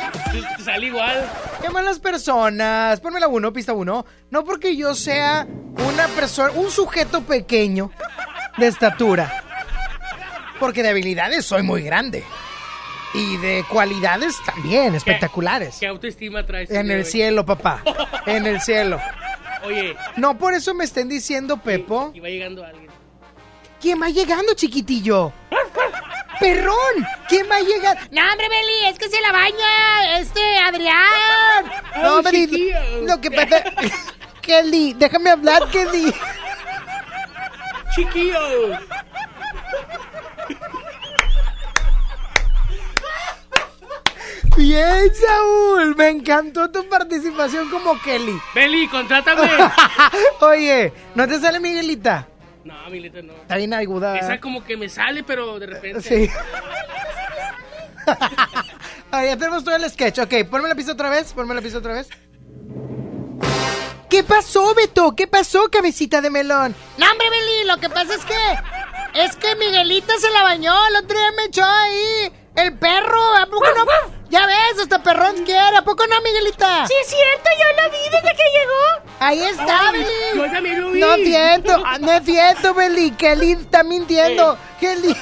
[0.58, 1.26] Te sale igual.
[1.62, 3.00] qué malas personas.
[3.00, 4.06] Ponme la uno, pista uno.
[4.32, 5.46] No porque yo sea
[5.90, 7.92] una persona, un sujeto pequeño
[8.58, 9.44] de estatura.
[10.60, 12.24] Porque de habilidades soy muy grande.
[13.14, 15.78] Y de cualidades también, espectaculares.
[15.80, 16.72] ¿Qué autoestima traes?
[16.72, 17.82] En el cielo, papá.
[18.26, 19.00] En el cielo.
[19.66, 22.12] Oye, No por eso me estén diciendo, Pepo.
[22.14, 22.88] y va llegando alguien.
[23.80, 25.32] ¿Quién va llegando, chiquitillo?
[26.40, 26.76] ¡Perrón!
[27.30, 27.98] ¿Quién va a llegar?
[28.12, 31.66] No, hombre, Beli, es que se la baña este Adrián.
[32.02, 32.80] No, chiquillo.
[33.08, 33.64] lo que pasa...
[34.42, 36.14] Kelly, déjame hablar, Kelly.
[37.96, 38.40] Chiquillo.
[44.58, 45.96] Bien, Saúl.
[45.96, 48.40] Me encantó tu participación como Kelly.
[48.54, 49.50] Beli, contrátame.
[50.42, 52.28] Oye, ¿no te sale Miguelita?
[52.64, 53.34] no, Milita, no.
[53.34, 54.18] Está bien aguda.
[54.18, 56.02] Esa como que me sale, pero de repente.
[56.02, 56.30] Sí.
[59.12, 60.20] Ahí ya tenemos todo el sketch.
[60.20, 61.34] Ok, ponme la pista otra vez.
[61.34, 62.08] Ponme la pista otra vez.
[64.10, 65.16] ¿Qué pasó, Beto?
[65.16, 66.76] ¿Qué pasó, cabecita de melón?
[67.00, 71.04] No, hombre, Beli, lo que pasa es que Es que Miguelita se la bañó, el
[71.04, 73.86] otro día me echó ahí el perro, ¿a poco no?
[74.30, 76.88] Ya ves, hasta perrón quiere, ¿a poco no, Miguelita?
[76.88, 79.12] Sí, es cierto, yo lo vi desde que llegó.
[79.20, 80.08] Ahí está, Ay, Beli.
[80.36, 81.00] yo también lo vi.
[81.00, 83.12] No es cierto, ah, no es cierto, Beli.
[83.12, 84.58] Kelly está mintiendo.
[84.80, 85.16] Kelly.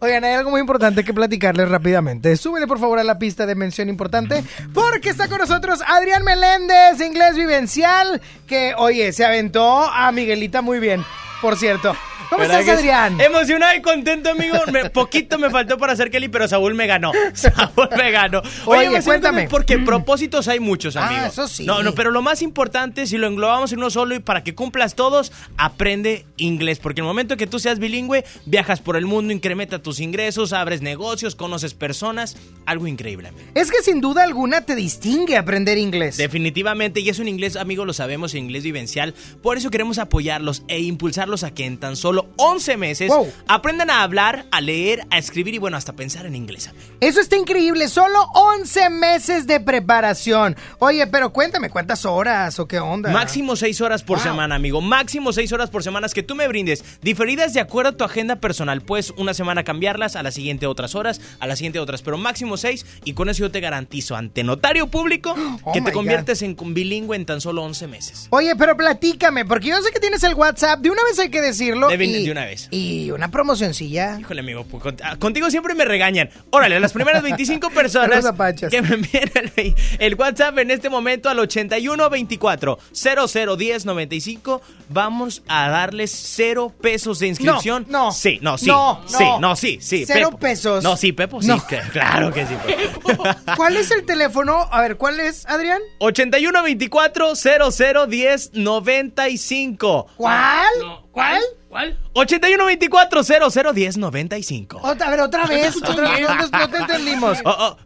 [0.00, 2.36] Oigan, hay algo muy importante que platicarles rápidamente.
[2.36, 7.00] Súbele por favor a la pista de mención importante porque está con nosotros Adrián Meléndez,
[7.04, 11.04] inglés vivencial, que oye, se aventó a Miguelita muy bien,
[11.42, 11.96] por cierto.
[12.30, 12.78] ¿Cómo ¿Verdad estás?
[12.78, 13.20] Adrián?
[13.20, 14.56] Emocionado y contento, amigo.
[14.72, 17.12] Me- poquito me faltó para ser Kelly, pero Saúl me ganó.
[17.32, 18.42] Saúl me ganó.
[18.66, 19.48] Oye, cuéntame.
[19.48, 21.26] Porque propósitos hay muchos, Ah, amigo.
[21.26, 21.64] eso sí.
[21.64, 24.54] No, no, pero lo más importante, si lo englobamos en uno solo y para que
[24.54, 26.78] cumplas todos, aprende inglés.
[26.78, 30.82] Porque el momento que tú seas bilingüe, viajas por el mundo, incrementa tus ingresos, abres
[30.82, 32.36] negocios, conoces personas.
[32.66, 33.44] Algo increíble, amigo.
[33.54, 36.16] Es que sin duda alguna te distingue aprender inglés.
[36.18, 39.14] Definitivamente, y es un inglés, amigo, lo sabemos, inglés vivencial.
[39.42, 43.30] Por eso queremos apoyarlos e impulsarlos a que en tan solo 11 meses Wow.
[43.46, 46.70] aprendan a hablar, a leer, a escribir y bueno, hasta pensar en inglés.
[47.00, 50.56] Eso está increíble, solo 11 meses de preparación.
[50.78, 53.10] Oye, pero cuéntame, ¿cuántas horas o qué onda?
[53.10, 54.80] Máximo 6 horas por semana, amigo.
[54.80, 56.82] Máximo 6 horas por semana que tú me brindes.
[57.02, 58.80] Diferidas de acuerdo a tu agenda personal.
[58.80, 62.56] Puedes una semana cambiarlas, a la siguiente otras horas, a la siguiente otras, pero máximo
[62.56, 65.34] 6 y con eso yo te garantizo ante notario público
[65.64, 65.92] Oh que te God.
[65.94, 68.26] conviertes en bilingüe en tan solo 11 meses.
[68.30, 71.40] Oye, pero platícame, porque yo sé que tienes el WhatsApp, de una vez hay que
[71.42, 71.88] decirlo.
[71.88, 72.68] De, de una vez.
[72.70, 74.18] Y una promocioncilla.
[74.20, 76.30] Híjole, amigo, pues, ah, contigo siempre me regañan.
[76.50, 78.24] Órale, las primeras 25 personas
[78.70, 85.68] que me envíen el, el WhatsApp en este momento al 8124 0010 95, vamos a
[85.68, 87.86] darles cero pesos de inscripción.
[87.88, 88.12] No, no.
[88.12, 88.66] Sí, no, sí.
[88.66, 89.40] No, sí, no.
[89.40, 90.04] no, sí, sí.
[90.06, 90.38] Cero Pepo.
[90.38, 90.84] pesos.
[90.84, 91.48] No, sí, Pepo, sí.
[91.48, 91.64] No.
[91.66, 92.54] que- claro que sí.
[92.66, 93.24] Pepo.
[93.56, 94.68] ¿Cuál es el teléfono?
[94.70, 95.80] A ver, ¿cuál es, Adrián?
[95.98, 100.06] 8124 0010 95.
[100.16, 100.66] ¿Cuál?
[101.10, 101.42] ¿Cuál?
[101.68, 101.98] ¿Cuál?
[102.12, 104.80] 8124 0010 95.
[104.82, 105.76] Otra, a ver, otra vez.
[105.76, 107.38] otra vez, no, no- no te entendimos.
[107.44, 107.76] Oh, oh.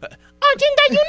[0.55, 0.99] 81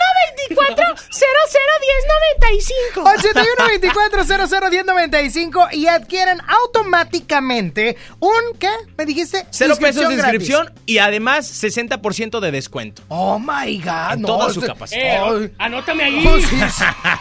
[0.49, 2.05] 24 0010
[2.45, 3.03] 95.
[3.03, 8.69] 8124 y adquieren automáticamente un, ¿qué?
[8.97, 9.47] ¿Me dijiste?
[9.51, 10.41] Cero pesos de gratis.
[10.41, 13.03] inscripción y además 60% de descuento.
[13.09, 14.13] Oh my God.
[14.15, 15.43] En no, toda su capacidad.
[15.43, 16.25] Eh, anótame ahí.
[16.27, 16.57] Oh, sí, sí.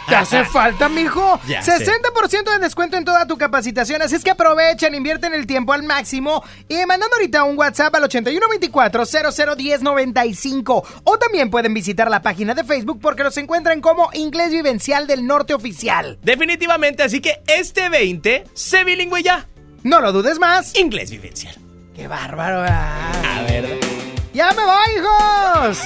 [0.08, 1.40] Te hace falta, mijo.
[1.48, 1.72] Ya sé.
[1.76, 4.02] 60% de descuento en toda tu capacitación.
[4.02, 8.04] Así es que aprovechen, invierten el tiempo al máximo y mandando ahorita un WhatsApp al
[8.04, 10.84] 8124-001095.
[11.04, 15.26] O también pueden visitar la página de Facebook porque los encuentran como Inglés Vivencial del
[15.26, 16.18] Norte Oficial.
[16.22, 19.46] Definitivamente, así que este 20, sé bilingüe ya.
[19.82, 20.76] No lo dudes más.
[20.78, 21.54] Inglés vivencial.
[21.94, 22.62] ¡Qué bárbaro!
[22.66, 23.78] A ver.
[24.32, 25.78] ¡Ya me voy, hijos!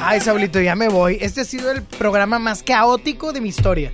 [0.00, 1.18] Ay, Saulito, ya me voy.
[1.20, 3.92] Este ha sido el programa más caótico de mi historia.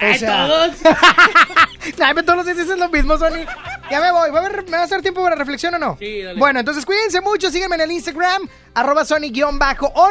[0.00, 0.70] O Ay, sea- todos.
[2.00, 3.44] Ay, todos los días dices lo mismo, Sony.
[3.92, 4.30] Ya me voy.
[4.30, 5.96] ¿Va a haber- ¿Me va a hacer tiempo para reflexión o no?
[5.98, 6.38] Sí, dale.
[6.38, 7.50] Bueno, entonces cuídense mucho.
[7.50, 9.58] Síganme en el Instagram, arroba Sony-on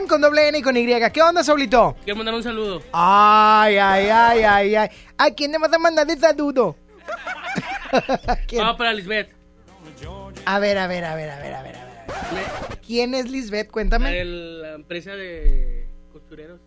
[0.08, 0.86] con doble N y con Y.
[1.12, 1.96] ¿Qué onda, Saulito?
[2.04, 2.84] Quiero mandar un saludo.
[2.94, 4.90] Ay, ay, ay, ay, ay.
[5.18, 6.76] ¿A quién le vas a mandar de saludo?
[8.58, 9.30] Vamos para Lisbeth.
[10.46, 12.78] A ver, a ver, a ver, a ver, a ver, a ver.
[12.86, 13.70] ¿Quién es Lisbeth?
[13.72, 14.12] Cuéntame.
[14.12, 16.60] De la empresa de costureros.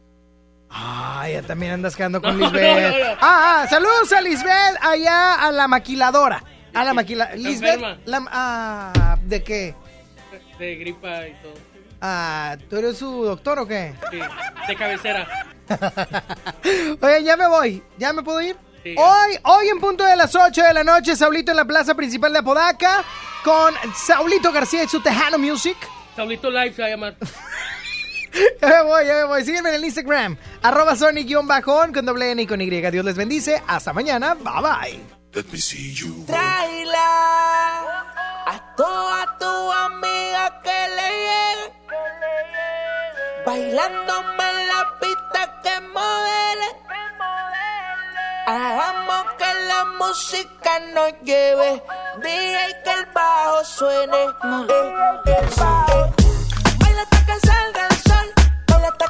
[0.68, 2.62] Ay, ya también andas quedando con No, Lisbeth.
[2.82, 3.10] no, no, no.
[3.20, 6.42] Ah, ah, saludos a Lisbeth allá a la maquiladora.
[6.74, 7.36] A la maquiladora.
[7.36, 9.74] Lisbeth, la- ah, ¿de qué?
[10.58, 11.54] De gripa y todo.
[12.00, 13.94] Ah, ¿tú eres su doctor o qué?
[14.10, 14.18] Sí,
[14.68, 15.26] de cabecera.
[17.00, 17.82] Oye, ya me voy.
[17.98, 18.56] ¿Ya me puedo ir?
[18.82, 18.94] Sí.
[18.98, 22.32] Hoy, hoy en punto de las 8 de la noche, Saulito en la plaza principal
[22.32, 23.02] de Apodaca
[23.42, 25.76] con Saulito García y su Tejano Music.
[26.14, 27.16] Saulito Live se va a llamar.
[28.60, 29.44] Ya me voy, ya me voy.
[29.44, 31.46] Sígueme en el Instagram, arroba Sony-on
[31.92, 32.68] con doble N y con Y.
[32.68, 33.62] Dios les bendice.
[33.64, 34.34] Hasta mañana.
[34.34, 35.13] Bye bye.
[35.34, 36.24] Let me see you.
[36.26, 37.10] Traila
[38.46, 39.52] a toda tu
[39.86, 41.66] amiga que le llegue.
[43.44, 46.68] Bailándome en la pista que modele.
[48.46, 51.82] Hagamos que la música nos lleve.
[52.22, 54.22] DJ que el bajo suene.
[54.68, 56.14] Eh, el bajo.
[56.78, 58.26] Baila hasta que salga el sol.
[58.68, 59.08] Baila hasta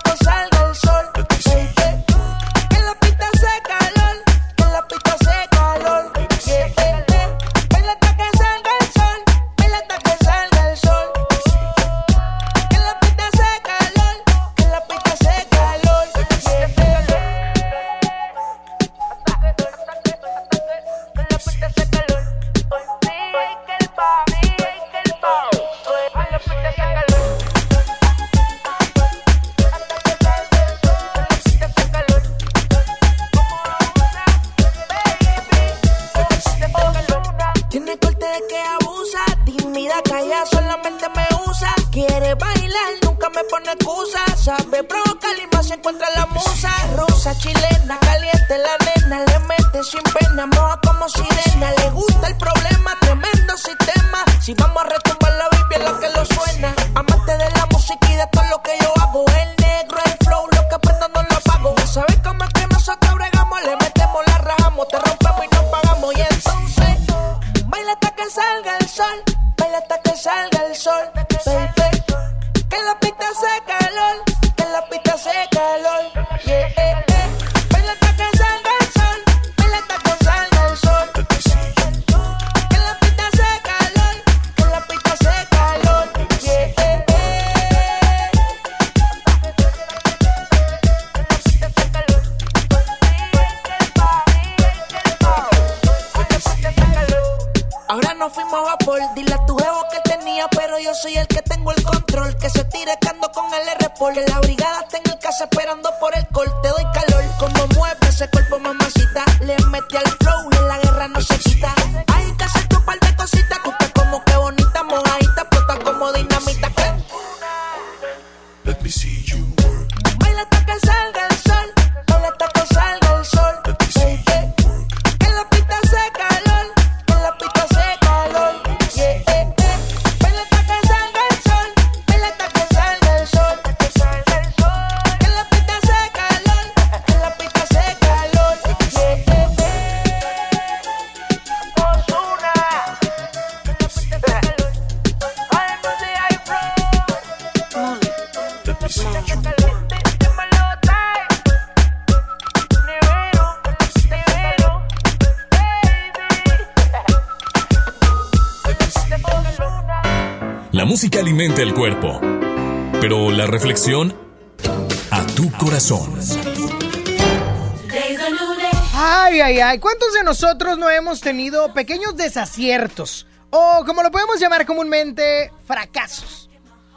[170.24, 173.26] nosotros no hemos tenido pequeños desaciertos?
[173.50, 176.50] O como lo podemos llamar comúnmente, fracasos.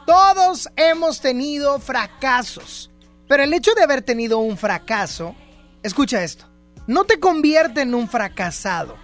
[0.06, 2.90] Todos hemos tenido fracasos.
[3.28, 5.36] Pero el hecho de haber tenido un fracaso,
[5.82, 6.46] escucha esto,
[6.86, 8.96] no te convierte en un fracasado.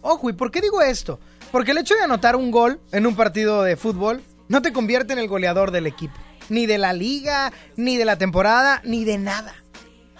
[0.00, 1.20] Ojo, ¿y por qué digo esto?
[1.52, 5.12] Porque el hecho de anotar un gol en un partido de fútbol no te convierte
[5.12, 6.14] en el goleador del equipo.
[6.48, 9.54] Ni de la liga, ni de la temporada, ni de nada.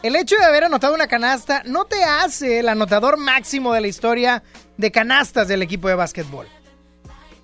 [0.07, 3.89] El hecho de haber anotado una canasta no te hace el anotador máximo de la
[3.89, 4.45] historia
[4.77, 6.47] de canastas del equipo de básquetbol.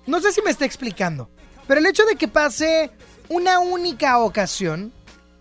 [0.07, 1.29] No sé si me está explicando,
[1.67, 2.89] pero el hecho de que pase
[3.27, 4.93] una única ocasión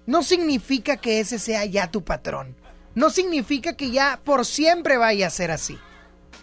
[0.05, 2.57] no significa que ese sea ya tu patrón.
[2.97, 5.79] No significa que ya por siempre vaya a ser así.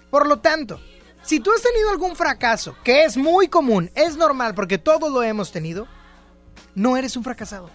[0.09, 0.79] Por lo tanto,
[1.23, 5.23] si tú has tenido algún fracaso, que es muy común, es normal porque todos lo
[5.23, 5.89] hemos tenido,
[6.73, 7.69] no eres un fracasado.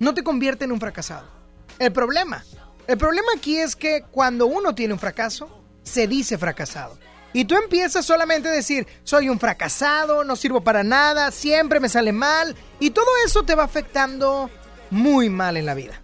[0.00, 1.37] No te convierte en un fracasado.
[1.78, 2.44] El problema,
[2.86, 6.98] el problema aquí es que cuando uno tiene un fracaso, se dice fracasado.
[7.32, 11.88] Y tú empiezas solamente a decir, soy un fracasado, no sirvo para nada, siempre me
[11.88, 14.50] sale mal, y todo eso te va afectando
[14.90, 16.02] muy mal en la vida.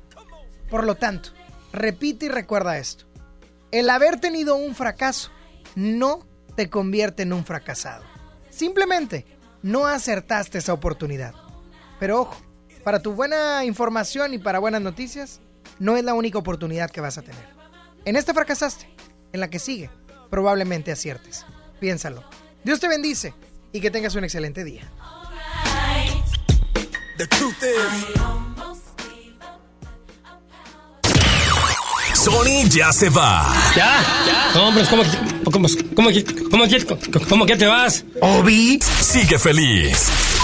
[0.70, 1.30] Por lo tanto,
[1.72, 3.06] repite y recuerda esto.
[3.70, 5.30] El haber tenido un fracaso
[5.74, 8.04] no te convierte en un fracasado.
[8.50, 9.26] Simplemente
[9.62, 11.34] no acertaste esa oportunidad.
[11.98, 12.36] Pero ojo,
[12.84, 15.40] para tu buena información y para buenas noticias,
[15.78, 17.48] no es la única oportunidad que vas a tener.
[18.04, 18.88] En esta fracasaste,
[19.32, 19.90] en la que sigue,
[20.30, 21.44] probablemente aciertes.
[21.80, 22.22] Piénsalo.
[22.64, 23.34] Dios te bendice
[23.72, 24.90] y que tengas un excelente día.
[27.16, 28.14] The truth is.
[32.24, 33.52] Sony ya se va.
[33.76, 34.52] ¿Ya?
[34.54, 35.02] No, hombre, ¿cómo,
[35.44, 36.08] cómo, cómo,
[36.50, 36.66] cómo,
[37.10, 38.04] cómo, cómo que te vas?
[38.20, 40.43] Obi sigue feliz.